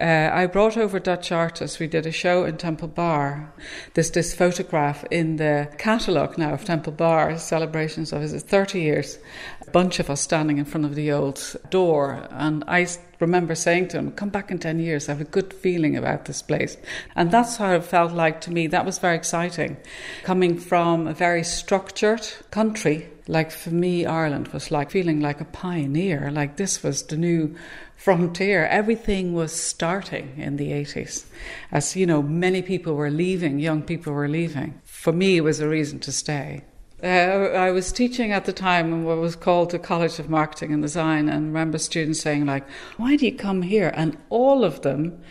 Uh, 0.00 0.30
I 0.32 0.46
brought 0.46 0.78
over 0.78 0.98
Dutch 0.98 1.30
artists. 1.30 1.78
We 1.78 1.86
did 1.86 2.06
a 2.06 2.10
show 2.10 2.46
in 2.46 2.56
Temple 2.56 2.88
Bar. 2.88 3.52
There's 3.92 4.12
this 4.12 4.34
photograph 4.34 5.04
in 5.10 5.36
the 5.36 5.68
catalogue 5.76 6.38
now 6.38 6.54
of 6.54 6.64
Temple 6.64 6.94
Bar 6.94 7.36
celebrations 7.36 8.14
of 8.14 8.22
his 8.22 8.42
30 8.42 8.80
years. 8.80 9.18
A 9.66 9.70
bunch 9.70 10.00
of 10.00 10.08
us 10.08 10.22
standing 10.22 10.56
in 10.56 10.64
front 10.64 10.86
of 10.86 10.94
the 10.94 11.12
old 11.12 11.54
door, 11.68 12.26
and 12.30 12.64
I 12.66 12.86
remember 13.20 13.54
saying 13.54 13.88
to 13.88 13.98
him, 13.98 14.12
Come 14.12 14.30
back 14.30 14.50
in 14.50 14.58
10 14.58 14.78
years, 14.80 15.08
I 15.08 15.12
have 15.12 15.20
a 15.20 15.24
good 15.24 15.52
feeling 15.52 15.96
about 15.96 16.24
this 16.24 16.42
place. 16.42 16.76
And 17.16 17.30
that's 17.30 17.56
how 17.56 17.72
it 17.74 17.84
felt 17.84 18.12
like 18.12 18.40
to 18.42 18.50
me. 18.50 18.66
That 18.66 18.86
was 18.86 18.98
very 18.98 19.16
exciting. 19.16 19.76
Coming 20.22 20.58
from 20.58 21.06
a 21.06 21.14
very 21.14 21.44
structured 21.44 22.26
country, 22.50 23.08
like 23.26 23.50
for 23.50 23.70
me, 23.70 24.06
Ireland 24.06 24.48
was 24.48 24.70
like 24.70 24.90
feeling 24.90 25.20
like 25.20 25.40
a 25.40 25.44
pioneer, 25.44 26.30
like 26.30 26.56
this 26.56 26.82
was 26.82 27.02
the 27.02 27.16
new 27.16 27.54
frontier. 27.96 28.66
Everything 28.66 29.34
was 29.34 29.52
starting 29.52 30.34
in 30.38 30.56
the 30.56 30.70
80s. 30.70 31.26
As 31.70 31.94
you 31.96 32.06
know, 32.06 32.22
many 32.22 32.62
people 32.62 32.94
were 32.94 33.10
leaving, 33.10 33.58
young 33.58 33.82
people 33.82 34.12
were 34.12 34.28
leaving. 34.28 34.80
For 34.84 35.12
me, 35.12 35.36
it 35.36 35.42
was 35.42 35.60
a 35.60 35.68
reason 35.68 35.98
to 36.00 36.12
stay. 36.12 36.64
Uh, 37.02 37.06
I 37.06 37.70
was 37.70 37.92
teaching 37.92 38.32
at 38.32 38.44
the 38.44 38.52
time 38.52 38.92
in 38.92 39.04
what 39.04 39.18
was 39.18 39.36
called 39.36 39.70
the 39.70 39.78
College 39.78 40.18
of 40.18 40.28
Marketing 40.28 40.72
and 40.72 40.82
Design, 40.82 41.28
and 41.28 41.46
remember 41.46 41.78
students 41.78 42.20
saying 42.20 42.44
like, 42.46 42.64
"Why 42.96 43.14
do 43.14 43.24
you 43.24 43.36
come 43.36 43.62
here?" 43.62 43.92
And 43.94 44.16
all 44.30 44.64
of 44.64 44.82
them 44.82 45.22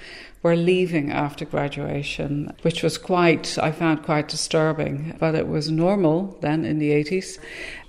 were 0.43 0.55
leaving 0.55 1.11
after 1.11 1.43
graduation, 1.43 2.53
which 2.61 2.83
was 2.83 2.97
quite 2.97 3.57
I 3.57 3.73
found 3.73 4.03
quite 4.03 4.29
disturbing. 4.29 5.17
But 5.19 5.35
it 5.35 5.49
was 5.49 5.69
normal 5.69 6.37
then 6.39 6.63
in 6.63 6.79
the 6.79 6.91
eighties. 6.91 7.37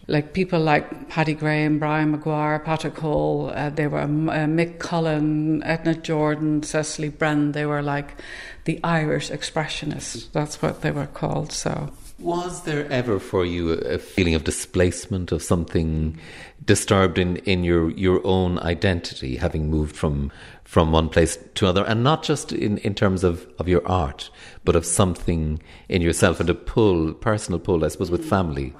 Like 0.09 0.33
people 0.33 0.59
like 0.59 1.09
Paddy 1.09 1.35
Graham, 1.35 1.79
Brian 1.79 2.11
Maguire, 2.11 2.59
Patrick 2.59 2.99
Hall, 2.99 3.53
uh, 3.55 3.71
they 3.71 3.87
were 3.87 4.01
uh, 4.01 4.07
Mick 4.07 4.81
Cullen, 4.81 5.63
Edna 5.63 5.95
Jordan, 5.95 6.63
Cecily 6.65 7.11
Brennan. 7.11 7.53
They 7.53 7.67
were 7.67 7.83
like 7.83 8.21
the 8.65 8.81
Irish 8.83 9.31
expressionists. 9.31 10.33
That's 10.33 10.61
what 10.63 10.81
they 10.81 10.91
were 10.91 11.07
called. 11.07 11.53
So. 11.53 11.93
Was 12.21 12.65
there 12.65 12.91
ever 12.91 13.21
for 13.21 13.45
you 13.45 13.71
a 13.71 13.99
feeling 13.99 14.35
of 14.35 14.43
displacement 14.43 15.31
of 15.31 15.41
something 15.41 16.19
disturbed 16.65 17.17
in, 17.17 17.37
in 17.39 17.63
your, 17.63 17.91
your 17.91 18.21
own 18.27 18.59
identity, 18.59 19.37
having 19.37 19.71
moved 19.71 19.95
from 19.95 20.33
from 20.69 20.93
one 20.93 21.09
place 21.09 21.39
to 21.55 21.65
another, 21.65 21.83
and 21.87 22.05
not 22.05 22.23
just 22.23 22.53
in, 22.53 22.77
in 22.79 22.95
terms 22.95 23.25
of, 23.25 23.49
of 23.59 23.69
your 23.69 23.81
art, 23.89 24.29
but 24.67 24.77
of 24.77 24.85
something 24.85 25.59
in 25.89 26.03
yourself 26.03 26.41
and 26.41 26.51
a 26.51 26.55
pull, 26.55 27.15
personal 27.15 27.59
pull, 27.59 27.83
I 27.87 27.89
suppose, 27.89 28.11
with 28.11 28.27
mm. 28.27 28.29
family? 28.29 28.75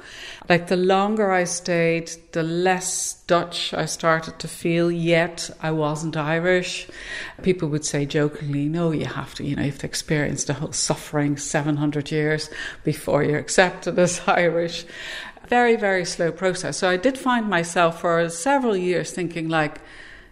Like 0.51 0.67
the 0.67 0.77
longer 0.77 1.31
I 1.33 1.45
stayed, 1.45 2.13
the 2.33 2.43
less 2.43 3.15
Dutch 3.27 3.73
I 3.73 3.87
started 3.87 4.39
to 4.41 4.49
feel, 4.49 4.93
yet 4.93 5.49
I 5.63 5.71
wasn't 5.71 6.15
Irish. 6.15 6.87
People 7.41 7.71
would 7.71 7.87
say 7.87 8.05
jokingly, 8.05 8.69
no, 8.69 8.91
you 8.91 9.07
have 9.07 9.35
to, 9.37 9.45
you 9.45 9.57
know, 9.57 9.63
you 9.63 9.71
have 9.71 9.81
to 9.81 9.87
experience 9.87 10.45
the 10.45 10.53
whole 10.53 10.73
suffering 10.73 11.39
700 11.39 12.11
years 12.11 12.51
before 12.85 13.25
you're 13.25 13.39
accepted 13.39 13.99
as 13.99 14.21
Irish. 14.27 14.85
Very, 15.49 15.77
very 15.77 16.05
slow 16.05 16.33
process. 16.33 16.77
So 16.77 16.91
I 16.91 16.99
did 16.99 17.17
find 17.17 17.49
myself 17.49 18.03
for 18.03 18.29
several 18.29 18.77
years 18.77 19.11
thinking 19.11 19.49
like, 19.49 19.81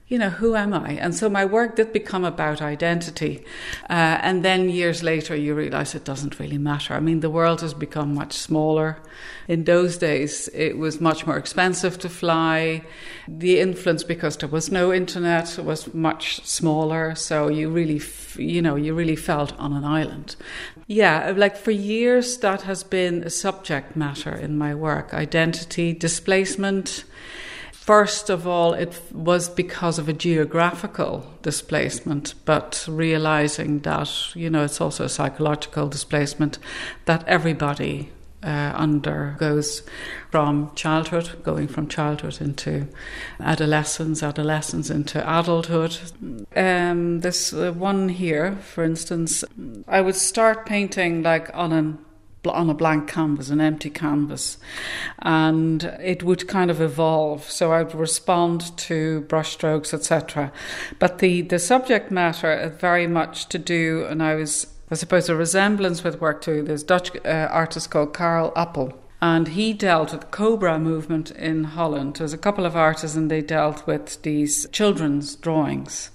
you 0.09 0.19
know, 0.19 0.31
who 0.31 0.55
am 0.55 0.73
I? 0.73 0.93
And 0.93 1.15
so 1.15 1.29
my 1.29 1.45
work 1.45 1.75
did 1.75 1.93
become 1.93 2.25
about 2.25 2.63
identity. 2.63 3.45
Uh, 3.91 4.19
and 4.23 4.45
then 4.45 4.71
years 4.71 5.03
later, 5.03 5.35
you 5.35 5.53
realize 5.53 5.97
it 5.97 6.05
doesn't 6.05 6.39
really 6.39 6.59
matter. 6.59 6.95
I 6.95 7.01
mean, 7.01 7.21
the 7.21 7.31
world 7.31 7.61
has 7.63 7.75
become 7.75 8.15
much 8.15 8.33
smaller. 8.35 8.99
In 9.49 9.65
those 9.65 9.99
days, 9.99 10.49
it 10.55 10.79
was 10.79 11.01
much 11.01 11.27
more 11.27 11.37
expensive 11.37 11.99
to 11.99 12.09
fly. 12.09 12.85
The 13.27 13.59
influence, 13.59 14.05
because 14.05 14.37
there 14.37 14.49
was 14.49 14.71
no 14.71 14.93
internet, 14.93 15.59
was 15.59 15.93
much 15.93 16.45
smaller. 16.45 17.17
So 17.17 17.49
you 17.49 17.69
really, 17.69 17.97
f- 17.97 18.37
you 18.39 18.63
know, 18.63 18.77
you 18.77 18.95
really 18.95 19.17
felt 19.17 19.59
on 19.59 19.73
an 19.73 19.85
island. 19.85 20.37
Yeah, 20.87 21.33
like 21.37 21.57
for 21.57 21.73
years, 21.73 22.39
that 22.39 22.63
has 22.63 22.85
been 22.85 23.25
a 23.25 23.31
subject 23.31 23.97
matter 23.97 24.33
in 24.33 24.57
my 24.57 24.73
work 24.73 25.13
identity, 25.13 25.93
displacement. 25.93 27.03
First 27.87 28.31
of 28.31 28.49
all, 28.49 28.75
it 28.75 29.01
was 29.13 29.49
because 29.49 30.01
of 30.01 30.09
a 30.09 30.13
geographical 30.13 31.25
displacement, 31.43 32.35
but 32.45 32.85
realizing 32.91 33.79
that, 33.83 34.35
you 34.35 34.51
know, 34.51 34.65
it's 34.65 34.81
also 34.81 35.05
a 35.05 35.09
psychological 35.09 35.87
displacement 35.89 36.59
that 37.05 37.23
everybody 37.29 38.11
uh, 38.43 38.73
undergoes 38.75 39.85
from 40.33 40.75
childhood, 40.75 41.41
going 41.45 41.69
from 41.69 41.87
childhood 41.87 42.41
into 42.41 42.89
adolescence, 43.39 44.21
adolescence 44.21 44.91
into 44.91 45.21
adulthood. 45.21 45.97
Um, 46.57 47.21
this 47.21 47.53
uh, 47.53 47.71
one 47.71 48.09
here, 48.09 48.57
for 48.57 48.83
instance, 48.83 49.45
I 49.87 50.01
would 50.01 50.17
start 50.17 50.67
painting 50.67 51.23
like 51.23 51.51
on 51.55 51.73
an 51.73 51.99
on 52.51 52.71
a 52.71 52.75
blank 52.75 53.09
canvas, 53.09 53.51
an 53.51 53.61
empty 53.61 53.91
canvas, 53.91 54.59
and 55.21 55.85
it 56.01 56.23
would 56.23 56.49
kind 56.49 56.71
of 56.71 56.81
evolve. 56.81 57.51
So 57.51 57.73
I 57.73 57.83
would 57.83 57.95
respond 57.95 58.77
to 58.79 59.25
brushstrokes, 59.29 59.93
etc. 59.95 60.53
But 60.99 61.19
the 61.19 61.43
the 61.43 61.59
subject 61.59 62.11
matter 62.11 62.57
had 62.57 62.81
very 62.81 63.07
much 63.07 63.49
to 63.49 63.59
do, 63.59 64.07
and 64.09 64.23
I 64.23 64.35
was 64.35 64.67
I 64.91 64.95
suppose 64.95 65.29
a 65.29 65.37
resemblance 65.37 66.05
with 66.05 66.21
work 66.21 66.43
to 66.43 66.63
this 66.63 66.83
Dutch 66.83 67.11
uh, 67.25 67.49
artist 67.51 67.91
called 67.91 68.15
Karel 68.15 68.53
Appel. 68.57 68.93
And 69.29 69.49
he 69.49 69.73
dealt 69.73 70.13
with 70.13 70.21
the 70.21 70.27
Cobra 70.29 70.79
movement 70.79 71.33
in 71.33 71.65
Holland. 71.65 72.15
There's 72.15 72.33
a 72.33 72.39
couple 72.39 72.65
of 72.65 72.77
artists, 72.77 73.17
and 73.17 73.29
they 73.29 73.43
dealt 73.43 73.85
with 73.85 74.23
these 74.23 74.69
children's 74.71 75.35
drawings. 75.35 76.11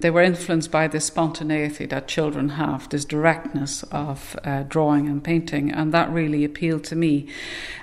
They 0.00 0.08
were 0.08 0.22
influenced 0.22 0.70
by 0.70 0.88
the 0.88 0.98
spontaneity 0.98 1.84
that 1.84 2.08
children 2.08 2.48
have, 2.60 2.88
this 2.88 3.04
directness 3.04 3.82
of 3.92 4.34
uh, 4.44 4.62
drawing 4.62 5.08
and 5.08 5.22
painting, 5.22 5.70
and 5.70 5.92
that 5.92 6.10
really 6.10 6.42
appealed 6.42 6.84
to 6.84 6.96
me. 6.96 7.28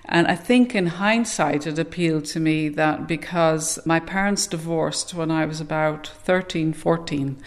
And 0.05 0.26
I 0.26 0.36
think 0.36 0.74
in 0.74 0.88
hindsight, 0.88 1.68
it 1.68 1.78
appealed 1.78 2.26
to 2.26 2.39
me 2.39 2.68
that 2.70 3.07
because 3.07 3.78
my 3.86 3.99
parents 3.99 4.47
divorced 4.47 5.13
when 5.13 5.30
I 5.30 5.45
was 5.45 5.61
about 5.61 6.07
13, 6.07 6.74
14, 6.74 7.38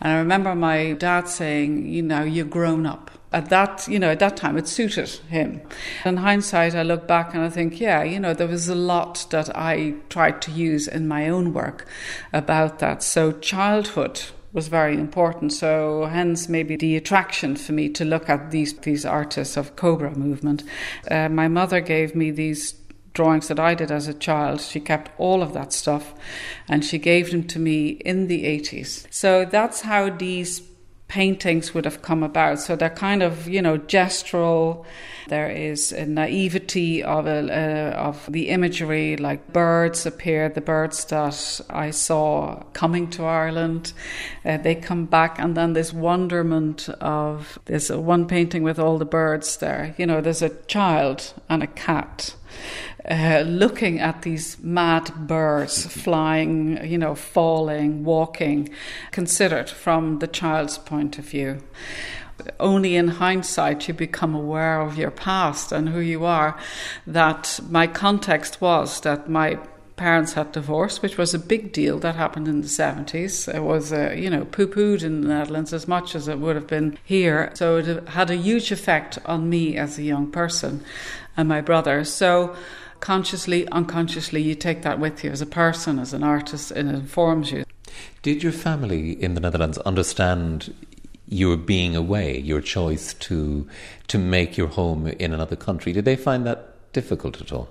and 0.00 0.12
I 0.12 0.18
remember 0.18 0.56
my 0.56 0.94
dad 0.94 1.28
saying, 1.28 1.86
You 1.86 2.02
know, 2.02 2.24
you're 2.24 2.44
grown 2.44 2.84
up 2.84 3.12
at 3.34 3.50
that 3.50 3.86
you 3.88 3.98
know 3.98 4.10
at 4.10 4.20
that 4.20 4.36
time 4.36 4.56
it 4.56 4.68
suited 4.68 5.08
him 5.28 5.60
in 6.04 6.16
hindsight 6.16 6.74
i 6.74 6.82
look 6.82 7.06
back 7.08 7.34
and 7.34 7.42
i 7.42 7.50
think 7.50 7.80
yeah 7.80 8.02
you 8.02 8.18
know 8.20 8.32
there 8.32 8.46
was 8.46 8.68
a 8.68 8.74
lot 8.74 9.26
that 9.30 9.54
i 9.56 9.92
tried 10.08 10.40
to 10.40 10.52
use 10.52 10.86
in 10.86 11.08
my 11.08 11.28
own 11.28 11.52
work 11.52 11.86
about 12.32 12.78
that 12.78 13.02
so 13.02 13.32
childhood 13.32 14.22
was 14.52 14.68
very 14.68 14.94
important 14.94 15.52
so 15.52 16.06
hence 16.06 16.48
maybe 16.48 16.76
the 16.76 16.96
attraction 16.96 17.56
for 17.56 17.72
me 17.72 17.88
to 17.88 18.04
look 18.04 18.30
at 18.30 18.52
these 18.52 18.72
these 18.78 19.04
artists 19.04 19.56
of 19.56 19.74
cobra 19.74 20.16
movement 20.16 20.62
uh, 21.10 21.28
my 21.28 21.48
mother 21.48 21.80
gave 21.80 22.14
me 22.14 22.30
these 22.30 22.74
drawings 23.14 23.46
that 23.46 23.60
I 23.60 23.74
did 23.74 23.92
as 23.92 24.08
a 24.08 24.12
child. 24.12 24.60
She 24.60 24.80
kept 24.80 25.08
all 25.18 25.40
of 25.40 25.52
that 25.54 25.72
stuff 25.72 26.14
and 26.68 26.84
she 26.84 26.98
gave 26.98 27.30
them 27.30 27.44
to 27.44 27.60
me 27.60 27.90
in 27.90 28.26
the 28.26 28.42
80s. 28.42 29.06
So 29.10 29.44
that's 29.44 29.82
how 29.82 30.10
these 30.10 30.62
paintings 31.14 31.72
would 31.72 31.84
have 31.84 32.02
come 32.02 32.24
about. 32.24 32.58
So 32.58 32.74
they're 32.74 32.90
kind 32.90 33.22
of, 33.22 33.46
you 33.46 33.62
know, 33.62 33.78
gestural. 33.78 34.84
There 35.28 35.48
is 35.48 35.92
a 35.92 36.06
naivety 36.06 37.04
of 37.04 37.28
a, 37.28 37.94
of 37.96 38.26
the 38.28 38.48
imagery, 38.48 39.16
like 39.16 39.52
birds 39.52 40.06
appear, 40.06 40.48
the 40.48 40.60
birds 40.60 41.04
that 41.04 41.60
I 41.70 41.92
saw 41.92 42.64
coming 42.72 43.10
to 43.10 43.24
Ireland, 43.24 43.92
uh, 44.44 44.56
they 44.56 44.74
come 44.74 45.06
back, 45.06 45.38
and 45.38 45.56
then 45.56 45.72
this 45.74 45.92
wonderment 45.92 46.88
of 47.00 47.60
there's 47.66 47.92
one 47.92 48.26
painting 48.26 48.64
with 48.64 48.80
all 48.80 48.98
the 48.98 49.04
birds 49.04 49.58
there. 49.58 49.94
You 49.96 50.06
know, 50.06 50.20
there's 50.20 50.42
a 50.42 50.56
child 50.66 51.32
and 51.48 51.62
a 51.62 51.68
cat. 51.68 52.34
Uh, 53.08 53.44
looking 53.46 54.00
at 54.00 54.22
these 54.22 54.58
mad 54.60 55.12
birds 55.26 55.86
flying, 55.86 56.82
you 56.86 56.96
know, 56.96 57.14
falling, 57.14 58.02
walking, 58.02 58.68
considered 59.10 59.68
from 59.68 60.20
the 60.20 60.26
child's 60.26 60.78
point 60.78 61.18
of 61.18 61.24
view. 61.24 61.58
Only 62.58 62.96
in 62.96 63.08
hindsight 63.08 63.86
you 63.88 63.94
become 63.94 64.34
aware 64.34 64.80
of 64.80 64.96
your 64.96 65.10
past 65.10 65.70
and 65.70 65.90
who 65.90 66.00
you 66.00 66.24
are. 66.24 66.58
That 67.06 67.60
my 67.68 67.86
context 67.86 68.60
was 68.60 69.00
that 69.00 69.28
my 69.28 69.58
parents 69.96 70.32
had 70.32 70.52
divorced, 70.52 71.02
which 71.02 71.16
was 71.16 71.34
a 71.34 71.38
big 71.38 71.72
deal. 71.72 71.98
That 71.98 72.16
happened 72.16 72.48
in 72.48 72.60
the 72.62 72.66
70s. 72.66 73.52
It 73.52 73.62
was, 73.62 73.92
uh, 73.92 74.14
you 74.16 74.28
know, 74.28 74.44
poo 74.44 74.66
pooed 74.66 75.02
in 75.02 75.20
the 75.20 75.28
Netherlands 75.28 75.72
as 75.72 75.86
much 75.86 76.14
as 76.14 76.26
it 76.28 76.38
would 76.38 76.56
have 76.56 76.66
been 76.66 76.98
here. 77.04 77.52
So 77.54 77.78
it 77.78 78.08
had 78.08 78.30
a 78.30 78.36
huge 78.36 78.72
effect 78.72 79.18
on 79.26 79.48
me 79.48 79.76
as 79.76 79.98
a 79.98 80.02
young 80.02 80.30
person 80.30 80.84
and 81.36 81.48
my 81.48 81.60
brother. 81.60 82.04
So 82.04 82.56
consciously, 83.00 83.68
unconsciously, 83.68 84.42
you 84.42 84.54
take 84.54 84.82
that 84.82 84.98
with 84.98 85.22
you 85.22 85.30
as 85.30 85.40
a 85.40 85.46
person, 85.46 85.98
as 85.98 86.12
an 86.12 86.24
artist, 86.24 86.70
and 86.70 86.88
it 86.88 86.94
informs 86.94 87.52
you. 87.52 87.64
Did 88.22 88.42
your 88.42 88.52
family 88.52 89.12
in 89.22 89.34
the 89.34 89.40
Netherlands 89.40 89.78
understand 89.78 90.74
your 91.28 91.56
being 91.56 91.94
away, 91.94 92.38
your 92.38 92.60
choice 92.60 93.14
to 93.14 93.68
to 94.08 94.18
make 94.18 94.56
your 94.56 94.68
home 94.68 95.06
in 95.06 95.32
another 95.32 95.56
country? 95.56 95.92
Did 95.92 96.04
they 96.04 96.16
find 96.16 96.46
that 96.46 96.92
difficult 96.92 97.40
at 97.40 97.52
all? 97.52 97.68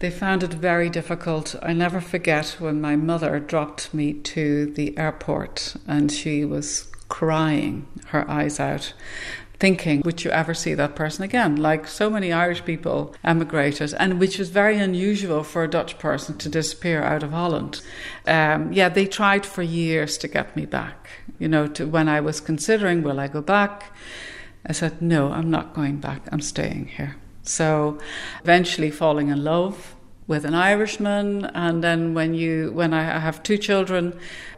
They 0.00 0.10
found 0.10 0.42
it 0.42 0.54
very 0.54 0.88
difficult. 0.88 1.56
I 1.60 1.72
never 1.72 2.00
forget 2.00 2.56
when 2.58 2.80
my 2.80 2.94
mother 2.94 3.40
dropped 3.40 3.92
me 3.92 4.12
to 4.12 4.66
the 4.66 4.96
airport 4.96 5.74
and 5.86 6.12
she 6.12 6.44
was 6.44 6.88
crying 7.08 7.86
her 8.08 8.30
eyes 8.30 8.60
out 8.60 8.92
thinking, 9.58 10.02
would 10.04 10.24
you 10.24 10.30
ever 10.30 10.54
see 10.54 10.74
that 10.74 10.94
person 10.94 11.24
again? 11.24 11.56
Like 11.56 11.88
so 11.88 12.08
many 12.08 12.32
Irish 12.32 12.64
people 12.64 13.14
emigrated, 13.24 13.92
and 13.94 14.20
which 14.20 14.38
was 14.38 14.50
very 14.50 14.78
unusual 14.78 15.42
for 15.42 15.64
a 15.64 15.68
Dutch 15.68 15.98
person 15.98 16.38
to 16.38 16.48
disappear 16.48 17.02
out 17.02 17.22
of 17.22 17.32
Holland. 17.32 17.80
Um, 18.26 18.72
yeah, 18.72 18.88
they 18.88 19.06
tried 19.06 19.44
for 19.44 19.62
years 19.62 20.16
to 20.18 20.28
get 20.28 20.54
me 20.54 20.64
back. 20.64 21.08
You 21.38 21.48
know, 21.48 21.66
to 21.68 21.86
when 21.86 22.08
I 22.08 22.20
was 22.20 22.40
considering, 22.40 23.02
will 23.02 23.18
I 23.18 23.28
go 23.28 23.42
back? 23.42 23.92
I 24.66 24.72
said, 24.72 25.02
no, 25.02 25.32
I'm 25.32 25.50
not 25.50 25.74
going 25.74 25.98
back. 25.98 26.22
I'm 26.30 26.40
staying 26.40 26.86
here. 26.96 27.16
So, 27.48 27.98
eventually, 28.42 28.90
falling 28.90 29.28
in 29.28 29.42
love 29.42 29.96
with 30.26 30.44
an 30.44 30.54
Irishman, 30.54 31.46
and 31.46 31.82
then 31.82 32.12
when 32.12 32.34
you 32.34 32.70
when 32.72 32.92
I 32.92 33.02
have 33.18 33.42
two 33.42 33.56
children, 33.56 34.12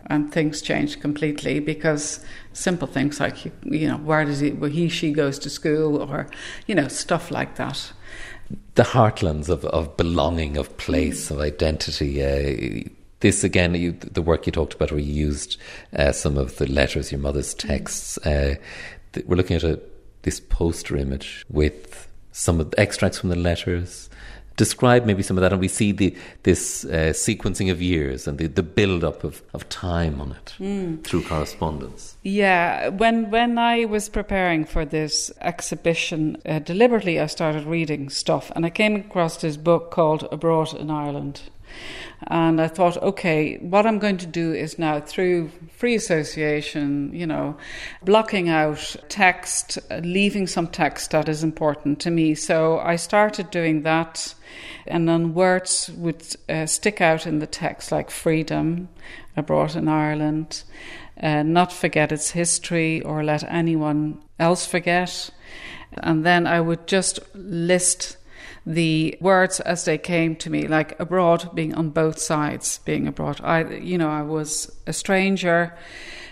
and 0.06 0.32
things 0.32 0.60
change 0.60 1.00
completely 1.00 1.60
because 1.60 2.24
simple 2.52 2.88
things 2.88 3.20
like 3.20 3.44
you, 3.62 3.86
know 3.86 3.96
where 3.98 4.24
does 4.24 4.40
he 4.40 4.50
where 4.50 4.68
he 4.68 4.88
she 4.88 5.12
goes 5.12 5.38
to 5.38 5.48
school 5.48 6.02
or 6.02 6.26
you 6.66 6.74
know 6.74 6.88
stuff 6.88 7.30
like 7.30 7.54
that. 7.54 7.92
The 8.74 8.82
heartlands 8.82 9.48
of, 9.48 9.64
of 9.66 9.96
belonging, 9.96 10.56
of 10.56 10.76
place, 10.76 11.30
of 11.30 11.38
identity. 11.38 12.20
Uh, 12.20 12.90
this 13.20 13.44
again, 13.44 13.74
you, 13.74 13.92
the 13.92 14.22
work 14.22 14.46
you 14.46 14.52
talked 14.52 14.74
about, 14.74 14.90
where 14.90 15.00
you 15.00 15.12
used 15.12 15.56
uh, 15.94 16.10
some 16.10 16.36
of 16.36 16.56
the 16.56 16.66
letters, 16.66 17.12
your 17.12 17.20
mother's 17.20 17.54
texts. 17.54 18.18
Uh, 18.18 18.56
th- 19.12 19.24
we're 19.26 19.36
looking 19.36 19.56
at 19.56 19.62
a, 19.62 19.80
this 20.22 20.40
poster 20.40 20.96
image 20.96 21.44
with 21.48 22.08
some 22.32 22.60
of 22.60 22.70
the 22.70 22.80
extracts 22.80 23.18
from 23.18 23.30
the 23.30 23.36
letters. 23.36 24.08
Describe 24.56 25.06
maybe 25.06 25.22
some 25.22 25.38
of 25.38 25.40
that, 25.40 25.52
and 25.52 25.60
we 25.60 25.68
see 25.68 25.90
the 25.90 26.14
this 26.42 26.84
uh, 26.84 27.14
sequencing 27.14 27.70
of 27.70 27.80
years 27.80 28.28
and 28.28 28.36
the, 28.36 28.46
the 28.46 28.62
build 28.62 29.04
up 29.04 29.24
of, 29.24 29.42
of 29.54 29.66
time 29.70 30.20
on 30.20 30.32
it 30.32 31.02
through 31.02 31.22
correspondence. 31.22 32.16
Yeah, 32.22 32.88
when 32.88 33.30
when 33.30 33.56
I 33.56 33.86
was 33.86 34.10
preparing 34.10 34.66
for 34.66 34.84
this 34.84 35.30
exhibition, 35.40 36.36
uh, 36.44 36.58
deliberately 36.58 37.18
I 37.18 37.26
started 37.26 37.64
reading 37.64 38.10
stuff, 38.10 38.52
and 38.54 38.66
I 38.66 38.70
came 38.70 38.96
across 38.96 39.38
this 39.38 39.56
book 39.56 39.90
called 39.90 40.28
Abroad 40.30 40.74
in 40.74 40.90
Ireland. 40.90 41.40
And 42.26 42.60
I 42.60 42.68
thought, 42.68 42.98
okay, 42.98 43.56
what 43.58 43.86
I'm 43.86 43.98
going 43.98 44.18
to 44.18 44.26
do 44.26 44.52
is 44.52 44.78
now 44.78 45.00
through 45.00 45.50
free 45.74 45.94
association, 45.94 47.10
you 47.14 47.26
know, 47.26 47.56
blocking 48.02 48.48
out 48.50 48.96
text, 49.08 49.78
leaving 50.02 50.46
some 50.46 50.66
text 50.68 51.12
that 51.12 51.28
is 51.28 51.42
important 51.42 51.98
to 52.00 52.10
me. 52.10 52.34
So 52.34 52.78
I 52.78 52.96
started 52.96 53.50
doing 53.50 53.82
that, 53.82 54.34
and 54.86 55.08
then 55.08 55.34
words 55.34 55.90
would 55.96 56.22
uh, 56.48 56.66
stick 56.66 57.00
out 57.00 57.26
in 57.26 57.38
the 57.38 57.46
text 57.46 57.90
like 57.90 58.10
freedom, 58.10 58.90
abroad 59.34 59.74
in 59.74 59.88
Ireland, 59.88 60.62
uh, 61.22 61.42
not 61.42 61.72
forget 61.72 62.12
its 62.12 62.30
history 62.30 63.00
or 63.02 63.24
let 63.24 63.44
anyone 63.44 64.20
else 64.38 64.66
forget. 64.66 65.30
And 65.94 66.24
then 66.24 66.46
I 66.46 66.60
would 66.60 66.86
just 66.86 67.18
list 67.34 68.16
the 68.74 69.16
words 69.20 69.60
as 69.60 69.84
they 69.84 69.98
came 69.98 70.36
to 70.36 70.50
me, 70.50 70.68
like 70.68 70.98
abroad 71.00 71.50
being 71.54 71.74
on 71.74 71.90
both 71.90 72.18
sides, 72.18 72.78
being 72.84 73.06
abroad. 73.06 73.40
I, 73.42 73.64
you 73.64 73.98
know, 73.98 74.08
I 74.08 74.22
was 74.22 74.70
a 74.86 74.92
stranger, 74.92 75.76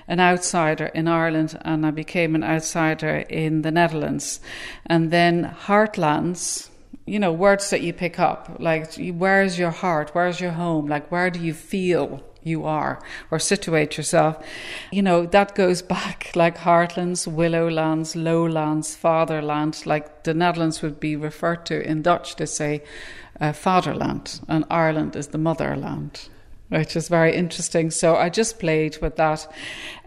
an 0.07 0.21
outsider 0.21 0.87
in 0.87 1.09
Ireland, 1.09 1.59
and 1.63 1.85
I 1.85 1.91
became 1.91 2.35
an 2.35 2.45
outsider 2.45 3.19
in 3.29 3.63
the 3.63 3.71
Netherlands. 3.71 4.41
And 4.87 5.11
then 5.11 5.57
heartlands, 5.67 6.69
you 7.07 7.19
know, 7.19 7.33
words 7.33 7.71
that 7.71 7.83
you 7.83 7.93
pick 7.93 8.19
up, 8.19 8.57
like 8.59 8.95
where's 8.97 9.59
your 9.59 9.71
heart, 9.71 10.11
where's 10.15 10.41
your 10.41 10.53
home, 10.53 10.87
like 10.87 11.11
where 11.11 11.31
do 11.31 11.41
you 11.41 11.55
feel 11.55 12.23
you 12.43 12.65
are 12.65 13.01
or 13.31 13.39
situate 13.39 13.97
yourself. 13.97 14.45
You 14.91 15.03
know, 15.03 15.27
that 15.27 15.55
goes 15.55 15.83
back 15.83 16.33
like 16.35 16.59
heartlands, 16.59 17.27
willowlands, 17.27 18.17
lowlands, 18.17 18.97
fatherland, 18.97 19.85
like 19.87 20.25
the 20.25 20.35
Netherlands 20.35 20.83
would 20.83 21.01
be 21.01 21.17
referred 21.17 21.67
to 21.67 21.81
in 21.81 22.03
Dutch 22.03 22.37
to 22.37 22.47
say 22.47 22.83
uh, 23.41 23.53
fatherland, 23.53 24.41
and 24.49 24.65
Ireland 24.71 25.17
is 25.17 25.29
the 25.29 25.39
motherland, 25.39 26.29
which 26.69 26.97
is 26.97 27.09
very 27.09 27.35
interesting. 27.35 27.91
So 27.91 28.17
I 28.17 28.29
just 28.29 28.59
played 28.59 28.99
with 29.01 29.17
that. 29.17 29.47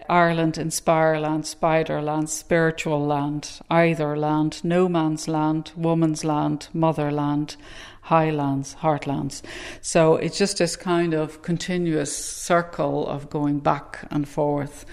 Ireland, 0.09 0.57
Inspire 0.57 1.19
Land, 1.19 1.47
Spider 1.47 2.01
Land, 2.01 2.29
Spiritual 2.29 3.05
Land, 3.05 3.61
Either 3.69 4.17
Land, 4.17 4.61
No 4.61 4.89
Man's 4.89 5.29
Land, 5.29 5.71
Woman's 5.77 6.25
Land, 6.25 6.67
Motherland, 6.73 7.55
highlands, 8.01 8.75
heartlands. 8.81 9.41
So 9.81 10.15
it's 10.15 10.37
just 10.37 10.57
this 10.57 10.75
kind 10.75 11.13
of 11.13 11.41
continuous 11.41 12.15
circle 12.15 13.07
of 13.07 13.29
going 13.29 13.59
back 13.59 14.05
and 14.09 14.27
forth. 14.27 14.85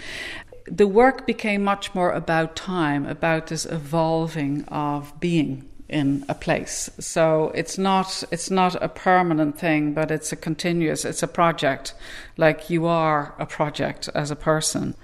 The 0.66 0.86
work 0.86 1.26
became 1.26 1.64
much 1.64 1.94
more 1.94 2.12
about 2.12 2.54
time, 2.54 3.06
about 3.06 3.46
this 3.46 3.64
evolving 3.64 4.64
of 4.64 5.18
being 5.18 5.68
in 5.88 6.24
a 6.28 6.34
place. 6.34 6.90
So 6.98 7.50
it's 7.54 7.78
not 7.78 8.22
it's 8.30 8.50
not 8.50 8.76
a 8.82 8.88
permanent 8.88 9.58
thing, 9.58 9.94
but 9.94 10.10
it's 10.10 10.32
a 10.32 10.36
continuous, 10.36 11.04
it's 11.04 11.22
a 11.22 11.28
project. 11.28 11.94
Like 12.36 12.68
you 12.68 12.86
are 12.86 13.34
a 13.38 13.46
project 13.46 14.08
as 14.14 14.30
a 14.30 14.36
person. 14.36 14.94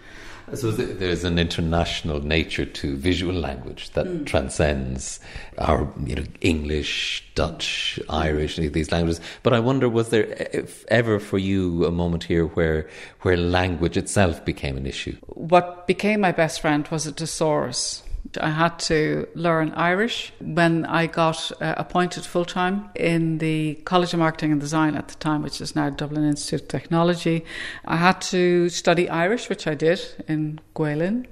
So 0.53 0.71
there's 0.71 1.25
an 1.25 1.39
international 1.39 2.21
nature 2.21 2.67
to 2.67 2.97
visual 2.97 3.35
language 3.35 3.91
that 3.91 4.07
mm. 4.07 4.27
transcends 4.27 5.19
our, 5.59 5.91
you 6.05 6.15
know, 6.15 6.25
English, 6.43 7.25
Dutch, 7.35 7.99
Irish, 8.09 8.57
these 8.57 8.93
languages. 8.93 9.21
But 9.43 9.55
I 9.55 9.61
wonder, 9.61 9.89
was 9.89 10.11
there 10.11 10.25
if 10.53 10.85
ever 10.89 11.19
for 11.19 11.39
you 11.39 11.87
a 11.87 11.91
moment 11.91 12.25
here 12.25 12.47
where 12.47 12.89
where 13.23 13.37
language 13.37 13.97
itself 13.97 14.45
became 14.45 14.77
an 14.77 14.87
issue? 14.87 15.17
What 15.27 15.87
became 15.87 16.21
my 16.21 16.33
best 16.33 16.61
friend 16.61 16.87
was 16.89 17.07
a 17.07 17.13
thesaurus. 17.13 18.04
I 18.41 18.51
had 18.51 18.79
to 18.91 19.27
learn 19.35 19.73
Irish 19.73 20.33
when 20.41 20.85
I 20.87 21.07
got 21.07 21.53
uh, 21.61 21.75
appointed 21.77 22.25
full 22.25 22.45
time 22.45 22.91
in 22.95 23.39
the 23.39 23.75
College 23.85 24.13
of 24.13 24.21
Marketing 24.21 24.53
and 24.53 24.61
Design 24.61 24.95
at 24.95 25.09
the 25.09 25.15
time, 25.17 25.43
which 25.43 25.61
is 25.61 25.75
now 25.75 25.91
Dublin 25.91 26.25
Institute 26.25 26.63
of 26.63 26.69
Technology. 26.69 27.45
I 27.85 27.97
had 27.97 28.21
to 28.23 28.69
study 28.69 29.09
Irish, 29.09 29.49
which 29.49 29.67
I 29.67 29.75
did 29.75 30.01
in 30.29 30.61
Gaelin. 30.75 31.27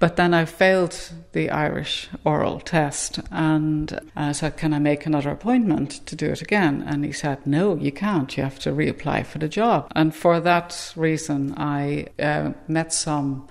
But 0.00 0.16
then 0.16 0.32
I 0.32 0.46
failed 0.46 1.12
the 1.32 1.50
Irish 1.50 2.08
oral 2.24 2.58
test 2.58 3.20
and 3.30 4.00
I 4.16 4.32
said, 4.32 4.56
Can 4.56 4.72
I 4.72 4.78
make 4.78 5.04
another 5.04 5.30
appointment 5.30 6.06
to 6.06 6.16
do 6.16 6.30
it 6.30 6.40
again? 6.40 6.82
And 6.86 7.04
he 7.04 7.12
said, 7.12 7.46
No, 7.46 7.76
you 7.76 7.92
can't. 7.92 8.34
You 8.34 8.42
have 8.42 8.58
to 8.60 8.70
reapply 8.70 9.26
for 9.26 9.38
the 9.38 9.48
job. 9.48 9.92
And 9.94 10.14
for 10.14 10.40
that 10.40 10.94
reason, 10.96 11.54
I 11.58 12.06
uh, 12.18 12.52
met 12.66 12.94
some 12.94 13.46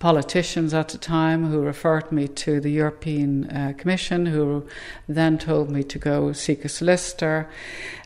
politicians 0.00 0.72
at 0.72 0.88
the 0.88 0.98
time 0.98 1.50
who 1.50 1.60
referred 1.60 2.10
me 2.10 2.26
to 2.26 2.58
the 2.58 2.70
European 2.70 3.48
uh, 3.50 3.74
Commission, 3.76 4.24
who 4.24 4.66
then 5.06 5.36
told 5.38 5.70
me 5.70 5.84
to 5.84 5.98
go 5.98 6.32
seek 6.32 6.64
a 6.64 6.70
solicitor. 6.70 7.48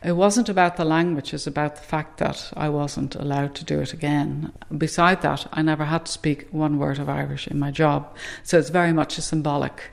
It 0.03 0.11
wasn't 0.11 0.49
about 0.49 0.75
the 0.75 0.83
language, 0.83 1.33
it's 1.33 1.47
about 1.47 1.77
the 1.77 1.81
fact 1.81 2.17
that 2.17 2.51
I 2.55 2.67
wasn't 2.67 3.15
allowed 3.15 3.55
to 3.55 3.65
do 3.65 3.79
it 3.79 3.93
again. 3.93 4.51
Beside 4.77 5.21
that, 5.21 5.47
I 5.53 5.61
never 5.61 5.85
had 5.85 6.05
to 6.05 6.11
speak 6.11 6.49
one 6.51 6.77
word 6.77 6.99
of 6.99 7.07
Irish 7.07 7.47
in 7.47 7.57
my 7.57 7.71
job, 7.71 8.13
so 8.43 8.59
it's 8.59 8.69
very 8.69 8.91
much 8.91 9.17
a 9.17 9.21
symbolic 9.21 9.89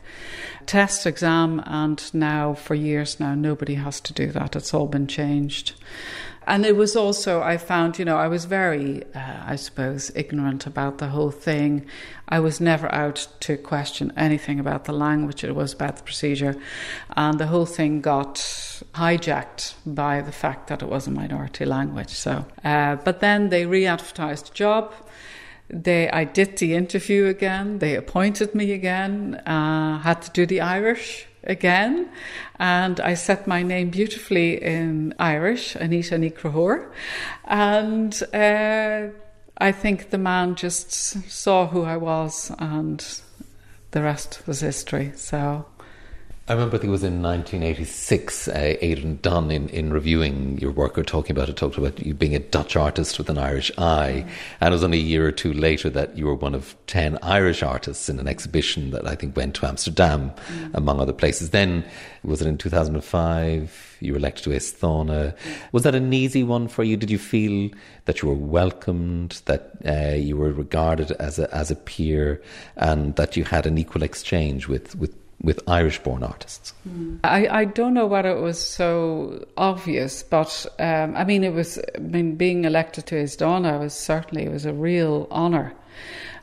test 0.66 1.06
exam, 1.06 1.62
and 1.66 2.12
now 2.12 2.54
for 2.54 2.74
years 2.74 3.20
now, 3.20 3.34
nobody 3.34 3.74
has 3.74 4.00
to 4.00 4.12
do 4.12 4.32
that. 4.32 4.56
It's 4.56 4.74
all 4.74 4.86
been 4.86 5.06
changed. 5.06 5.74
And 6.46 6.66
it 6.66 6.76
was 6.76 6.96
also, 6.96 7.40
I 7.42 7.56
found, 7.56 7.98
you 7.98 8.04
know, 8.04 8.16
I 8.16 8.28
was 8.28 8.44
very, 8.44 9.02
uh, 9.14 9.42
I 9.46 9.56
suppose, 9.56 10.10
ignorant 10.14 10.66
about 10.66 10.98
the 10.98 11.08
whole 11.08 11.30
thing. 11.30 11.86
I 12.28 12.40
was 12.40 12.60
never 12.60 12.92
out 12.92 13.28
to 13.40 13.56
question 13.56 14.12
anything 14.16 14.58
about 14.58 14.84
the 14.84 14.92
language, 14.92 15.44
it 15.44 15.54
was 15.54 15.72
about 15.72 15.96
the 15.96 16.02
procedure. 16.02 16.56
And 17.16 17.38
the 17.38 17.46
whole 17.46 17.66
thing 17.66 18.00
got 18.00 18.34
hijacked 18.94 19.74
by 19.86 20.20
the 20.20 20.32
fact 20.32 20.68
that 20.68 20.82
it 20.82 20.88
was 20.88 21.06
a 21.06 21.10
minority 21.10 21.64
language. 21.64 22.10
So, 22.10 22.46
uh, 22.64 22.96
but 22.96 23.20
then 23.20 23.50
they 23.50 23.66
re 23.66 23.86
advertised 23.86 24.50
the 24.50 24.54
job. 24.54 24.94
They, 25.68 26.10
I 26.10 26.24
did 26.24 26.58
the 26.58 26.74
interview 26.74 27.26
again. 27.26 27.78
They 27.78 27.96
appointed 27.96 28.54
me 28.54 28.72
again. 28.72 29.36
Uh, 29.46 29.98
had 30.00 30.20
to 30.22 30.30
do 30.30 30.44
the 30.44 30.60
Irish 30.60 31.26
again, 31.44 32.08
and 32.58 33.00
I 33.00 33.14
set 33.14 33.46
my 33.46 33.62
name 33.62 33.90
beautifully 33.90 34.62
in 34.62 35.14
Irish, 35.18 35.74
Anita 35.74 36.16
Nikrahor, 36.16 36.90
and 37.44 38.22
uh, 38.32 39.08
I 39.58 39.72
think 39.72 40.10
the 40.10 40.18
man 40.18 40.54
just 40.54 40.90
saw 41.30 41.66
who 41.66 41.82
I 41.82 41.96
was, 41.96 42.50
and 42.58 43.04
the 43.90 44.02
rest 44.02 44.42
was 44.46 44.60
history. 44.60 45.12
So 45.16 45.66
I 46.48 46.54
remember 46.54 46.74
I 46.76 46.80
think 46.80 46.88
it 46.88 46.90
was 46.90 47.04
in 47.04 47.22
1986, 47.22 48.48
uh, 48.48 48.52
Aidan 48.80 49.20
Dunne, 49.22 49.52
in, 49.52 49.68
in 49.68 49.92
reviewing 49.92 50.58
your 50.58 50.72
work 50.72 50.98
or 50.98 51.04
talking 51.04 51.36
about 51.36 51.48
it, 51.48 51.56
talked 51.56 51.78
about 51.78 52.04
you 52.04 52.14
being 52.14 52.34
a 52.34 52.40
Dutch 52.40 52.74
artist 52.74 53.16
with 53.16 53.30
an 53.30 53.38
Irish 53.38 53.70
eye. 53.78 54.26
And 54.60 54.72
it 54.72 54.74
was 54.74 54.82
only 54.82 54.98
a 54.98 55.02
year 55.02 55.24
or 55.24 55.30
two 55.30 55.52
later 55.52 55.88
that 55.90 56.18
you 56.18 56.26
were 56.26 56.34
one 56.34 56.56
of 56.56 56.74
10 56.88 57.16
Irish 57.22 57.62
artists 57.62 58.08
in 58.08 58.18
an 58.18 58.26
exhibition 58.26 58.90
that 58.90 59.06
I 59.06 59.14
think 59.14 59.36
went 59.36 59.54
to 59.56 59.66
Amsterdam, 59.66 60.32
among 60.74 60.98
other 60.98 61.12
places. 61.12 61.50
Then, 61.50 61.84
was 62.24 62.42
it 62.42 62.48
in 62.48 62.58
2005? 62.58 63.98
You 64.00 64.12
were 64.12 64.18
elected 64.18 64.44
to 64.44 64.50
Aosdána. 64.50 65.36
Was 65.70 65.84
that 65.84 65.94
an 65.94 66.12
easy 66.12 66.42
one 66.42 66.66
for 66.66 66.82
you? 66.82 66.96
Did 66.96 67.10
you 67.12 67.18
feel 67.18 67.70
that 68.06 68.20
you 68.20 68.28
were 68.28 68.34
welcomed, 68.34 69.40
that 69.44 69.74
uh, 69.86 70.16
you 70.16 70.36
were 70.36 70.50
regarded 70.50 71.12
as 71.12 71.38
a, 71.38 71.54
as 71.54 71.70
a 71.70 71.76
peer, 71.76 72.42
and 72.74 73.14
that 73.14 73.36
you 73.36 73.44
had 73.44 73.64
an 73.64 73.78
equal 73.78 74.02
exchange 74.02 74.66
with, 74.66 74.96
with 74.96 75.21
with 75.42 75.60
Irish 75.68 75.98
born 75.98 76.22
artists? 76.22 76.72
I, 77.24 77.46
I 77.48 77.64
don't 77.64 77.94
know 77.94 78.06
whether 78.06 78.30
it 78.30 78.40
was 78.40 78.64
so 78.64 79.44
obvious, 79.56 80.22
but 80.22 80.66
um, 80.78 81.16
I 81.16 81.24
mean, 81.24 81.44
it 81.44 81.52
was. 81.52 81.78
I 81.94 81.98
mean, 81.98 82.36
being 82.36 82.64
elected 82.64 83.06
to 83.06 83.16
Aosdána 83.16 83.80
was 83.80 83.94
certainly 83.94 84.44
it 84.44 84.52
was 84.52 84.64
a 84.64 84.72
real 84.72 85.26
honour 85.30 85.74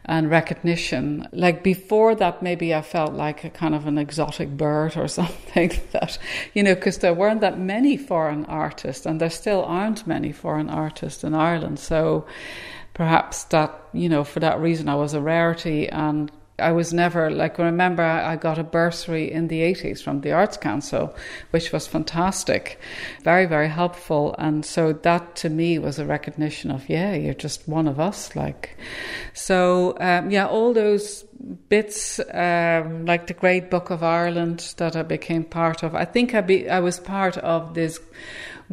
and 0.05 0.29
recognition. 0.29 1.27
Like 1.31 1.63
before 1.63 2.15
that, 2.15 2.41
maybe 2.41 2.73
I 2.73 2.81
felt 2.81 3.13
like 3.13 3.43
a 3.43 3.49
kind 3.49 3.75
of 3.75 3.85
an 3.85 3.97
exotic 3.97 4.49
bird 4.49 4.97
or 4.97 5.07
something 5.19 5.71
that, 5.91 6.17
you 6.53 6.63
know, 6.63 6.75
because 6.75 6.97
there 6.97 7.13
weren't 7.13 7.41
that 7.41 7.59
many 7.59 7.95
foreign 7.95 8.45
artists, 8.45 9.05
and 9.05 9.21
there 9.21 9.29
still 9.29 9.63
aren't 9.63 10.07
many 10.07 10.31
foreign 10.31 10.69
artists 10.69 11.23
in 11.23 11.33
Ireland. 11.33 11.79
So 11.79 12.25
perhaps 12.93 13.45
that, 13.45 13.73
you 13.93 14.09
know, 14.09 14.23
for 14.23 14.41
that 14.41 14.59
reason, 14.59 14.89
I 14.89 14.95
was 14.95 15.13
a 15.13 15.21
rarity 15.21 15.87
and 15.87 16.31
I 16.59 16.71
was 16.71 16.93
never 16.93 17.29
like 17.29 17.57
remember 17.57 18.03
I 18.03 18.35
got 18.35 18.59
a 18.59 18.63
bursary 18.63 19.31
in 19.31 19.47
the 19.47 19.61
80s 19.61 20.01
from 20.03 20.21
the 20.21 20.31
Arts 20.31 20.57
Council 20.57 21.15
which 21.51 21.71
was 21.71 21.87
fantastic 21.87 22.79
very 23.23 23.45
very 23.45 23.69
helpful. 23.69 24.35
And 24.37 24.65
so 24.65 24.93
that 24.93 25.35
to 25.37 25.49
me 25.49 25.79
was 25.79 25.99
a 25.99 26.05
recognition 26.05 26.71
of 26.71 26.87
yeah 26.89 27.13
you're 27.13 27.33
just 27.33 27.67
one 27.67 27.87
of 27.87 27.99
us 27.99 28.35
like. 28.35 28.77
So 29.33 29.97
um, 29.99 30.31
yeah 30.31 30.47
all 30.47 30.73
those 30.73 31.23
bits 31.69 32.19
um, 32.33 33.05
like 33.05 33.27
the 33.27 33.33
Great 33.33 33.69
Book 33.69 33.89
of 33.89 34.03
Ireland 34.03 34.73
that 34.77 34.95
I 34.95 35.03
became 35.03 35.43
part 35.43 35.83
of 35.83 35.95
I 35.95 36.05
think 36.05 36.35
I 36.35 36.41
be 36.41 36.69
I 36.69 36.79
was 36.79 36.99
part 36.99 37.37
of 37.37 37.73
this 37.73 37.99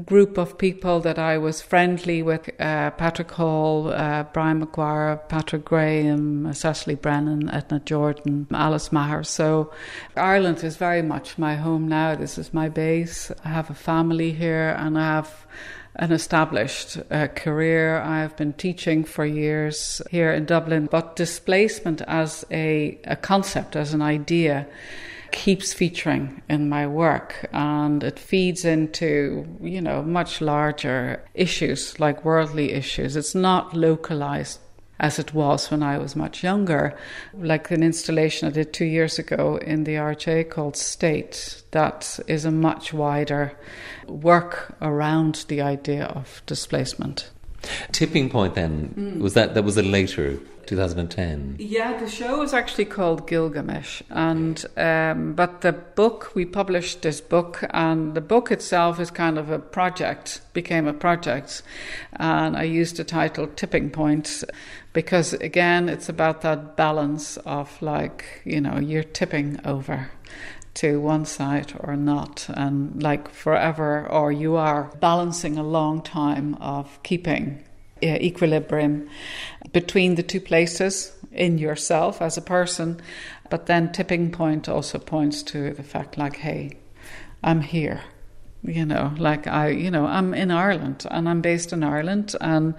group 0.04 0.36
of 0.36 0.58
people 0.58 1.00
that 1.00 1.18
I 1.18 1.38
was 1.38 1.62
friendly 1.62 2.22
with 2.22 2.50
uh, 2.60 2.90
Patrick 2.92 3.30
Hall, 3.30 3.88
uh, 3.88 4.24
Brian 4.24 4.58
Maguire, 4.58 5.20
Patrick 5.28 5.64
Graham, 5.64 6.52
Cecily 6.52 6.94
Brennan, 6.94 7.48
Edna 7.48 7.80
Jordan, 7.80 8.46
Alice 8.52 8.92
Maher. 8.92 9.24
So 9.24 9.72
Ireland 10.14 10.62
is 10.62 10.76
very 10.76 11.02
much 11.02 11.38
my 11.38 11.54
home 11.54 11.88
now. 11.88 12.14
This 12.14 12.36
is 12.36 12.52
my 12.52 12.68
base. 12.68 13.32
I 13.44 13.48
have 13.48 13.70
a 13.70 13.74
family 13.74 14.32
here 14.32 14.76
and 14.78 14.98
I 14.98 15.04
have 15.04 15.46
an 15.94 16.12
established 16.12 16.98
uh, 17.10 17.28
career. 17.28 17.98
I 17.98 18.20
have 18.20 18.36
been 18.36 18.52
teaching 18.52 19.02
for 19.04 19.24
years 19.24 20.02
here 20.10 20.30
in 20.30 20.44
Dublin, 20.44 20.88
but 20.90 21.16
displacement 21.16 22.02
as 22.02 22.44
a, 22.50 22.98
a 23.04 23.16
concept, 23.16 23.76
as 23.76 23.94
an 23.94 24.02
idea, 24.02 24.66
keeps 25.36 25.74
featuring 25.74 26.40
in 26.48 26.66
my 26.68 26.86
work 26.86 27.46
and 27.52 28.02
it 28.02 28.18
feeds 28.18 28.64
into, 28.64 29.46
you 29.60 29.82
know, 29.82 30.02
much 30.02 30.40
larger 30.40 31.22
issues 31.34 32.00
like 32.00 32.24
worldly 32.24 32.72
issues. 32.72 33.16
It's 33.16 33.34
not 33.34 33.76
localized 33.76 34.58
as 34.98 35.18
it 35.18 35.34
was 35.34 35.70
when 35.70 35.82
I 35.82 35.98
was 35.98 36.16
much 36.16 36.42
younger. 36.42 36.96
Like 37.34 37.70
an 37.70 37.82
installation 37.82 38.48
I 38.48 38.50
did 38.50 38.72
two 38.72 38.86
years 38.86 39.18
ago 39.18 39.56
in 39.58 39.84
the 39.84 39.96
RJ 39.96 40.48
called 40.48 40.74
State, 40.74 41.62
that 41.72 42.18
is 42.26 42.46
a 42.46 42.50
much 42.50 42.94
wider 42.94 43.52
work 44.06 44.74
around 44.80 45.44
the 45.48 45.60
idea 45.60 46.06
of 46.06 46.42
displacement. 46.46 47.30
Tipping 47.92 48.30
Point 48.30 48.54
then 48.54 49.18
was 49.20 49.34
that 49.34 49.54
that 49.54 49.62
was 49.62 49.76
a 49.76 49.82
later 49.82 50.38
2010. 50.66 51.56
Yeah, 51.58 51.98
the 51.98 52.08
show 52.08 52.38
was 52.38 52.52
actually 52.52 52.86
called 52.86 53.26
Gilgamesh, 53.26 54.02
and 54.10 54.64
um, 54.76 55.34
but 55.34 55.60
the 55.60 55.72
book 55.72 56.32
we 56.34 56.44
published 56.44 57.02
this 57.02 57.20
book, 57.20 57.64
and 57.70 58.14
the 58.14 58.20
book 58.20 58.50
itself 58.50 59.00
is 59.00 59.10
kind 59.10 59.38
of 59.38 59.50
a 59.50 59.58
project, 59.58 60.40
became 60.52 60.86
a 60.86 60.92
project, 60.92 61.62
and 62.14 62.56
I 62.56 62.64
used 62.64 62.96
the 62.96 63.04
title 63.04 63.46
Tipping 63.46 63.90
Point 63.90 64.44
because 64.92 65.34
again, 65.34 65.88
it's 65.88 66.08
about 66.08 66.40
that 66.42 66.76
balance 66.76 67.36
of 67.38 67.80
like 67.80 68.42
you 68.44 68.60
know 68.60 68.78
you're 68.78 69.04
tipping 69.04 69.60
over 69.64 70.10
to 70.76 71.00
one 71.00 71.24
side 71.24 71.72
or 71.80 71.96
not, 71.96 72.46
and 72.50 73.02
like 73.02 73.28
forever, 73.30 74.06
or 74.08 74.30
you 74.30 74.56
are 74.56 74.90
balancing 75.00 75.56
a 75.56 75.62
long 75.62 76.02
time 76.02 76.54
of 76.60 77.02
keeping 77.02 77.64
uh, 78.02 78.06
equilibrium 78.06 79.08
between 79.72 80.16
the 80.16 80.22
two 80.22 80.40
places 80.40 81.12
in 81.32 81.58
yourself 81.58 82.20
as 82.20 82.36
a 82.36 82.42
person. 82.42 83.00
But 83.48 83.66
then 83.66 83.92
tipping 83.92 84.30
point 84.32 84.68
also 84.68 84.98
points 84.98 85.42
to 85.44 85.72
the 85.72 85.82
fact, 85.82 86.18
like, 86.18 86.36
hey, 86.36 86.76
I'm 87.42 87.60
here. 87.62 88.02
You 88.62 88.84
know, 88.84 89.14
like 89.18 89.46
I, 89.46 89.68
you 89.68 89.90
know, 89.90 90.06
I'm 90.06 90.34
in 90.34 90.50
Ireland 90.50 91.06
and 91.10 91.28
I'm 91.28 91.40
based 91.40 91.72
in 91.72 91.84
Ireland 91.84 92.34
and 92.40 92.74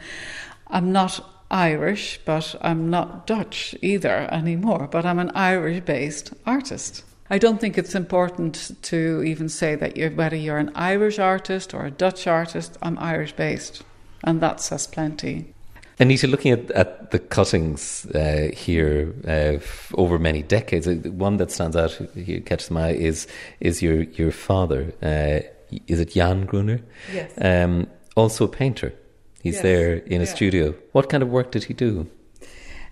I'm 0.67 0.91
not 0.91 1.23
Irish, 1.49 2.19
but 2.25 2.55
I'm 2.61 2.89
not 2.89 3.25
Dutch 3.25 3.73
either 3.81 4.27
anymore, 4.31 4.87
but 4.91 5.05
I'm 5.05 5.19
an 5.19 5.31
Irish 5.33 5.81
based 5.85 6.33
artist. 6.45 7.03
I 7.29 7.37
don't 7.37 7.59
think 7.59 7.77
it's 7.77 7.95
important 7.95 8.71
to 8.83 9.23
even 9.23 9.49
say 9.49 9.75
that 9.75 9.97
you're, 9.97 10.11
whether 10.11 10.35
you're 10.35 10.57
an 10.57 10.71
Irish 10.75 11.19
artist 11.19 11.73
or 11.73 11.85
a 11.85 11.91
Dutch 11.91 12.25
artist, 12.27 12.77
I'm 12.81 12.97
Irish 12.99 13.33
based. 13.33 13.83
And 14.23 14.41
that 14.41 14.61
says 14.61 14.87
plenty. 14.87 15.53
Anita, 15.99 16.27
looking 16.27 16.51
at, 16.51 16.71
at 16.71 17.11
the 17.11 17.19
cuttings 17.19 18.05
uh, 18.13 18.49
here 18.53 19.13
uh, 19.25 19.57
f- 19.57 19.91
over 19.97 20.19
many 20.19 20.43
decades, 20.43 20.87
uh, 20.87 20.93
one 21.09 21.37
that 21.37 21.51
stands 21.51 21.75
out 21.75 21.91
here, 22.15 22.39
catches 22.39 22.69
my 22.69 22.89
eye, 22.89 22.91
is 22.91 23.27
is 23.59 23.81
your 23.81 24.03
your 24.03 24.31
father. 24.31 24.93
Uh, 25.01 25.41
is 25.87 25.99
it 25.99 26.11
Jan 26.11 26.45
Groener? 26.45 26.81
Yes. 27.11 27.31
Um, 27.41 27.87
also 28.15 28.45
a 28.45 28.47
painter. 28.47 28.93
He's 29.41 29.55
Yes, 29.55 29.63
there 29.63 29.95
in 29.95 30.21
a 30.21 30.25
yeah. 30.25 30.33
studio. 30.33 30.75
What 30.91 31.09
kind 31.09 31.23
of 31.23 31.29
work 31.29 31.51
did 31.51 31.63
he 31.65 31.73
do? 31.73 32.07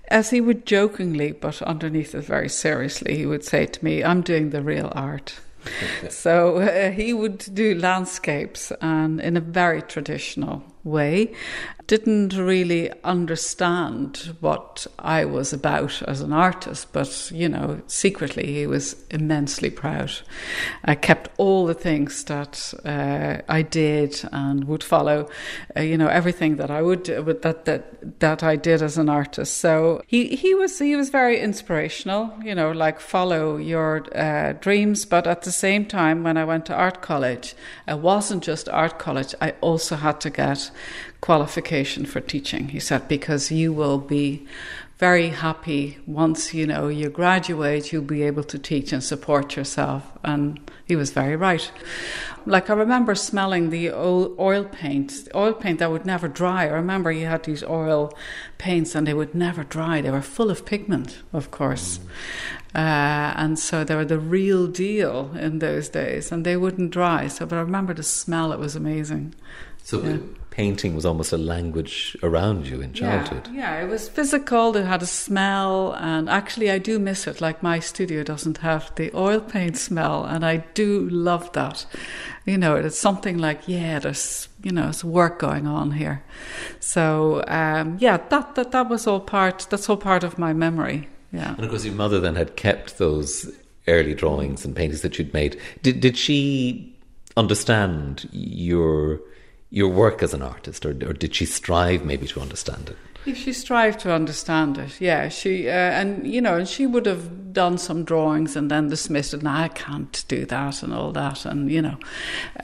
As 0.10 0.30
he 0.30 0.40
would 0.42 0.66
jokingly, 0.66 1.32
but 1.32 1.62
underneath 1.62 2.14
it 2.14 2.26
very 2.26 2.50
seriously, 2.50 3.18
he 3.18 3.26
would 3.26 3.44
say 3.44 3.66
to 3.66 3.84
me, 3.84 4.04
I'm 4.04 4.22
doing 4.22 4.52
the 4.52 4.62
real 4.62 4.92
art. 4.96 5.40
so 6.10 6.58
uh, 6.58 6.92
he 6.92 7.14
would 7.14 7.40
do 7.54 7.76
landscapes 7.76 8.72
and 8.82 9.20
in 9.20 9.36
a 9.36 9.42
very 9.42 9.82
traditional 9.82 10.64
way. 10.84 11.34
Didn't 11.88 12.34
really 12.34 12.92
understand 13.04 14.36
what 14.40 14.88
I 14.98 15.26
was 15.26 15.54
about 15.54 16.02
as 16.04 16.22
an 16.22 16.34
artist, 16.34 16.92
but 16.92 17.32
you 17.32 17.48
know, 17.48 17.82
secretly 17.86 18.54
he 18.54 18.66
was 18.66 18.96
immensely 19.12 19.70
proud. 19.70 20.12
I 20.84 20.96
kept 20.96 21.30
all 21.38 21.68
the 21.68 21.76
things 21.76 22.24
that 22.24 22.74
uh, 22.86 23.44
I 23.48 23.62
did 23.62 24.20
and 24.32 24.64
would 24.64 24.84
follow, 24.84 25.30
uh, 25.78 25.82
you 25.82 25.96
know, 25.96 26.08
everything 26.08 26.56
that 26.56 26.72
I 26.72 26.82
would 26.82 27.04
do, 27.04 27.24
that 27.24 27.66
that 27.66 28.20
that 28.20 28.42
I 28.42 28.56
did 28.56 28.82
as 28.82 28.98
an 28.98 29.10
artist. 29.10 29.58
So 29.58 30.02
he 30.08 30.36
he 30.36 30.56
was 30.56 30.80
he 30.80 30.96
was 30.96 31.10
very 31.10 31.40
inspirational, 31.40 32.34
you 32.44 32.56
know, 32.56 32.72
like 32.72 33.00
follow 33.00 33.58
your 33.58 34.06
uh, 34.18 34.54
dreams, 34.54 35.06
but 35.06 35.28
at 35.28 35.44
the 35.44 35.52
same 35.52 35.86
time, 35.86 36.24
when 36.24 36.38
I 36.38 36.46
went 36.46 36.66
to 36.66 36.74
art 36.74 37.02
college, 37.02 37.54
it 37.88 38.00
wasn't 38.00 38.44
just 38.44 38.68
art 38.70 38.98
college. 38.98 39.36
I 39.40 39.52
also 39.62 39.96
had 39.98 40.20
to 40.22 40.32
get 40.32 40.72
qualification 41.26 42.06
for 42.06 42.22
teaching. 42.22 42.68
He 42.68 42.80
said 42.80 43.08
because 43.08 43.52
you 43.52 43.74
will 43.74 43.98
be 43.98 44.46
very 45.00 45.30
happy 45.30 45.98
once 46.08 46.54
you 46.54 46.66
know 46.66 46.88
you 46.88 47.10
graduate 47.10 47.92
you'll 47.92 48.14
be 48.18 48.24
able 48.24 48.44
to 48.44 48.60
teach 48.60 48.94
and 48.94 49.04
support 49.04 49.56
yourself. 49.58 50.04
And 50.24 50.60
he 50.86 50.96
was 50.96 51.10
very 51.12 51.36
right. 51.36 51.72
Like 52.46 52.70
i 52.70 52.74
remember 52.74 53.16
smelling 53.16 53.72
the 53.72 53.92
oil, 53.92 54.36
oil 54.40 54.66
paint 54.66 55.26
the 55.26 55.36
oil 55.36 55.54
paint 55.54 55.80
that 55.80 55.90
would 55.90 56.06
never 56.06 56.28
dry. 56.28 56.66
I 56.66 56.74
remember 56.84 57.12
you 57.12 57.26
had 57.26 57.44
these 57.44 57.64
oil 57.64 58.14
paints 58.60 58.94
and 58.94 59.08
they 59.08 59.16
would 59.16 59.34
never 59.34 59.64
dry. 59.64 60.02
They 60.02 60.12
were 60.12 60.22
full 60.22 60.52
of 60.52 60.64
pigment 60.64 61.24
of 61.34 61.50
course. 61.50 62.00
Uh, 62.76 63.34
and 63.36 63.58
so 63.58 63.84
they 63.84 63.96
were 63.96 64.06
the 64.06 64.20
real 64.20 64.68
deal 64.68 65.32
in 65.36 65.58
those 65.58 65.90
days 65.90 66.32
and 66.32 66.46
they 66.46 66.56
wouldn't 66.56 66.92
dry. 66.92 67.28
So 67.30 67.48
but 67.48 67.58
i 67.58 67.62
remember 67.62 67.96
the 67.96 68.04
smell 68.04 68.54
it 68.54 68.60
was 68.60 68.76
amazing. 68.76 69.34
So 69.84 70.02
Yeah. 70.04 70.18
Painting 70.56 70.96
was 70.96 71.06
almost 71.06 71.34
a 71.34 71.38
language 71.38 72.16
around 72.24 72.66
you 72.66 72.80
in 72.80 72.94
childhood. 72.94 73.50
Yeah, 73.52 73.78
yeah, 73.78 73.84
it 73.84 73.90
was 73.90 74.08
physical. 74.08 74.78
It 74.78 74.86
had 74.86 75.02
a 75.02 75.06
smell, 75.06 75.94
and 76.00 76.30
actually, 76.30 76.72
I 76.72 76.78
do 76.78 76.98
miss 76.98 77.28
it. 77.28 77.42
Like 77.42 77.62
my 77.62 77.80
studio 77.80 78.24
doesn't 78.24 78.60
have 78.60 78.96
the 78.96 79.12
oil 79.14 79.42
paint 79.42 79.78
smell, 79.78 80.24
and 80.24 80.46
I 80.46 80.58
do 80.74 81.10
love 81.10 81.52
that. 81.54 81.86
You 82.46 82.58
know, 82.58 82.78
it's 82.78 82.98
something 82.98 83.38
like 83.38 83.68
yeah, 83.68 84.00
there's 84.00 84.48
you 84.64 84.72
know, 84.72 84.88
it's 84.88 85.04
work 85.04 85.40
going 85.40 85.68
on 85.68 85.92
here. 85.92 86.24
So 86.80 87.44
um, 87.50 87.98
yeah, 88.00 88.18
that 88.30 88.56
that 88.56 88.72
that 88.72 88.90
was 88.90 89.08
all 89.08 89.20
part. 89.20 89.68
That's 89.70 89.90
all 89.90 89.98
part 89.98 90.24
of 90.24 90.40
my 90.40 90.54
memory. 90.54 91.10
Yeah. 91.34 91.56
And 91.56 91.66
of 91.66 91.70
course, 91.70 91.84
your 91.84 91.96
mother 91.96 92.22
then 92.22 92.36
had 92.36 92.56
kept 92.56 92.98
those 92.98 93.52
early 93.90 94.14
drawings 94.14 94.64
and 94.64 94.74
paintings 94.74 95.02
that 95.02 95.20
you'd 95.20 95.34
made. 95.34 95.60
Did 95.82 96.00
did 96.00 96.18
she 96.18 96.96
understand 97.36 98.30
your 98.32 99.20
your 99.76 99.90
work 99.90 100.24
as 100.24 100.34
an 100.34 100.42
artist, 100.42 100.86
or, 100.86 100.92
or 100.92 101.12
did 101.12 101.36
she 101.36 101.46
strive 101.46 102.06
maybe 102.06 102.26
to 102.26 102.40
understand 102.40 102.90
it? 102.90 103.36
She 103.36 103.52
strived 103.52 104.00
to 104.02 104.14
understand 104.14 104.78
it, 104.78 105.02
yeah, 105.02 105.28
she 105.28 105.68
uh, 105.68 105.74
and 105.74 106.26
you 106.26 106.40
know, 106.40 106.56
and 106.56 106.68
she 106.68 106.86
would 106.86 107.06
have 107.08 107.52
done 107.52 107.78
some 107.78 108.06
drawings 108.06 108.56
and 108.56 108.72
then 108.72 108.88
dismissed 108.88 109.34
it. 109.34 109.40
And 109.40 109.50
I 109.50 109.68
can't 109.68 110.24
do 110.30 110.46
that 110.46 110.82
and 110.82 110.94
all 110.94 111.12
that, 111.12 111.44
and 111.44 111.70
you 111.70 111.82
know, 111.82 111.98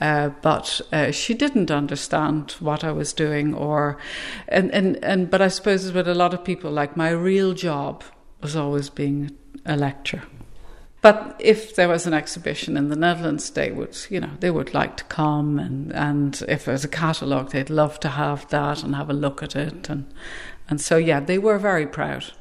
uh, 0.00 0.30
but 0.40 0.80
uh, 0.90 1.10
she 1.10 1.34
didn't 1.34 1.70
understand 1.70 2.52
what 2.60 2.82
I 2.82 2.92
was 2.92 3.12
doing, 3.12 3.52
or 3.52 3.98
and 4.48 4.72
and 4.72 5.04
and. 5.04 5.30
But 5.30 5.42
I 5.42 5.48
suppose 5.48 5.92
with 5.92 6.08
a 6.08 6.14
lot 6.14 6.32
of 6.32 6.44
people, 6.44 6.70
like 6.70 6.96
my 6.96 7.10
real 7.10 7.52
job 7.52 8.04
was 8.40 8.56
always 8.56 8.88
being 8.88 9.36
a 9.66 9.76
lecturer. 9.76 10.22
But 11.02 11.34
if 11.40 11.74
there 11.74 11.88
was 11.88 12.06
an 12.06 12.14
exhibition 12.14 12.76
in 12.76 12.88
the 12.88 12.96
Netherlands, 12.96 13.50
they 13.50 13.72
would, 13.72 13.98
you 14.08 14.20
know, 14.20 14.30
they 14.38 14.52
would 14.52 14.72
like 14.72 14.96
to 14.98 15.04
come, 15.04 15.58
and, 15.58 15.92
and 15.92 16.40
if 16.48 16.64
there's 16.64 16.84
a 16.84 16.88
catalogue, 16.88 17.50
they'd 17.50 17.68
love 17.68 17.98
to 18.00 18.08
have 18.08 18.48
that 18.50 18.84
and 18.84 18.94
have 18.94 19.10
a 19.10 19.14
look 19.14 19.42
at 19.42 19.56
it, 19.56 19.90
and 19.90 20.06
and 20.68 20.80
so 20.80 20.96
yeah, 20.96 21.18
they 21.18 21.38
were 21.38 21.58
very 21.58 21.86
proud. 21.86 22.32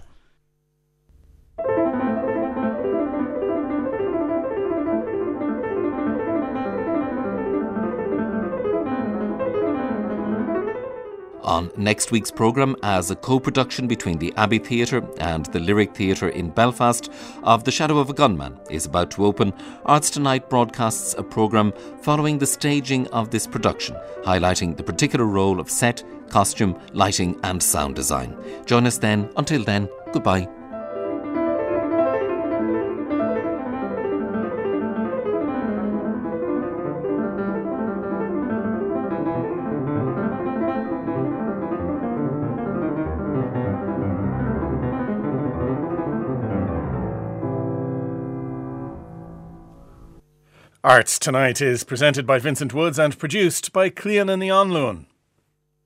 On 11.44 11.72
next 11.76 12.12
week's 12.12 12.30
programme, 12.30 12.76
as 12.84 13.10
a 13.10 13.16
co 13.16 13.40
production 13.40 13.88
between 13.88 14.20
the 14.20 14.34
Abbey 14.38 14.60
Theatre 14.60 15.04
and 15.18 15.46
the 15.48 15.60
Lyric 15.60 15.96
Theatre 15.96 16.30
in 16.30 16.52
Belfast, 16.52 17.12
of 17.44 17.64
The 17.64 17.72
Shadow 17.72 17.98
of 17.98 18.10
a 18.10 18.14
Gunman 18.14 18.60
is 18.70 18.86
about 18.86 19.10
to 19.12 19.26
open, 19.26 19.54
Arts 19.86 20.10
Tonight 20.12 20.50
broadcasts 20.50 21.16
a 21.18 21.24
programme 21.24 21.74
following 22.02 22.38
the 22.38 22.46
staging 22.46 23.08
of 23.08 23.32
this 23.32 23.48
production, 23.48 23.96
highlighting 24.24 24.78
the 24.78 24.84
particular 24.84 25.26
role 25.26 25.60
of 25.60 25.70
set, 25.70 26.04
costume, 26.30 26.80
lighting, 26.94 27.40
and 27.44 27.62
sound 27.62 27.96
design. 27.96 28.38
Join 28.66 28.86
us 28.86 28.98
then. 28.98 29.30
Until 29.36 29.64
then, 29.64 29.90
goodbye. 30.14 30.61
Arts 50.84 51.20
Tonight 51.20 51.62
is 51.62 51.84
presented 51.84 52.26
by 52.26 52.40
Vincent 52.40 52.74
Woods 52.74 52.98
and 52.98 53.16
produced 53.20 53.72
by 53.72 53.92
Clíona 53.92 54.36
Ní 54.36 54.48
Anluain. 54.48 55.06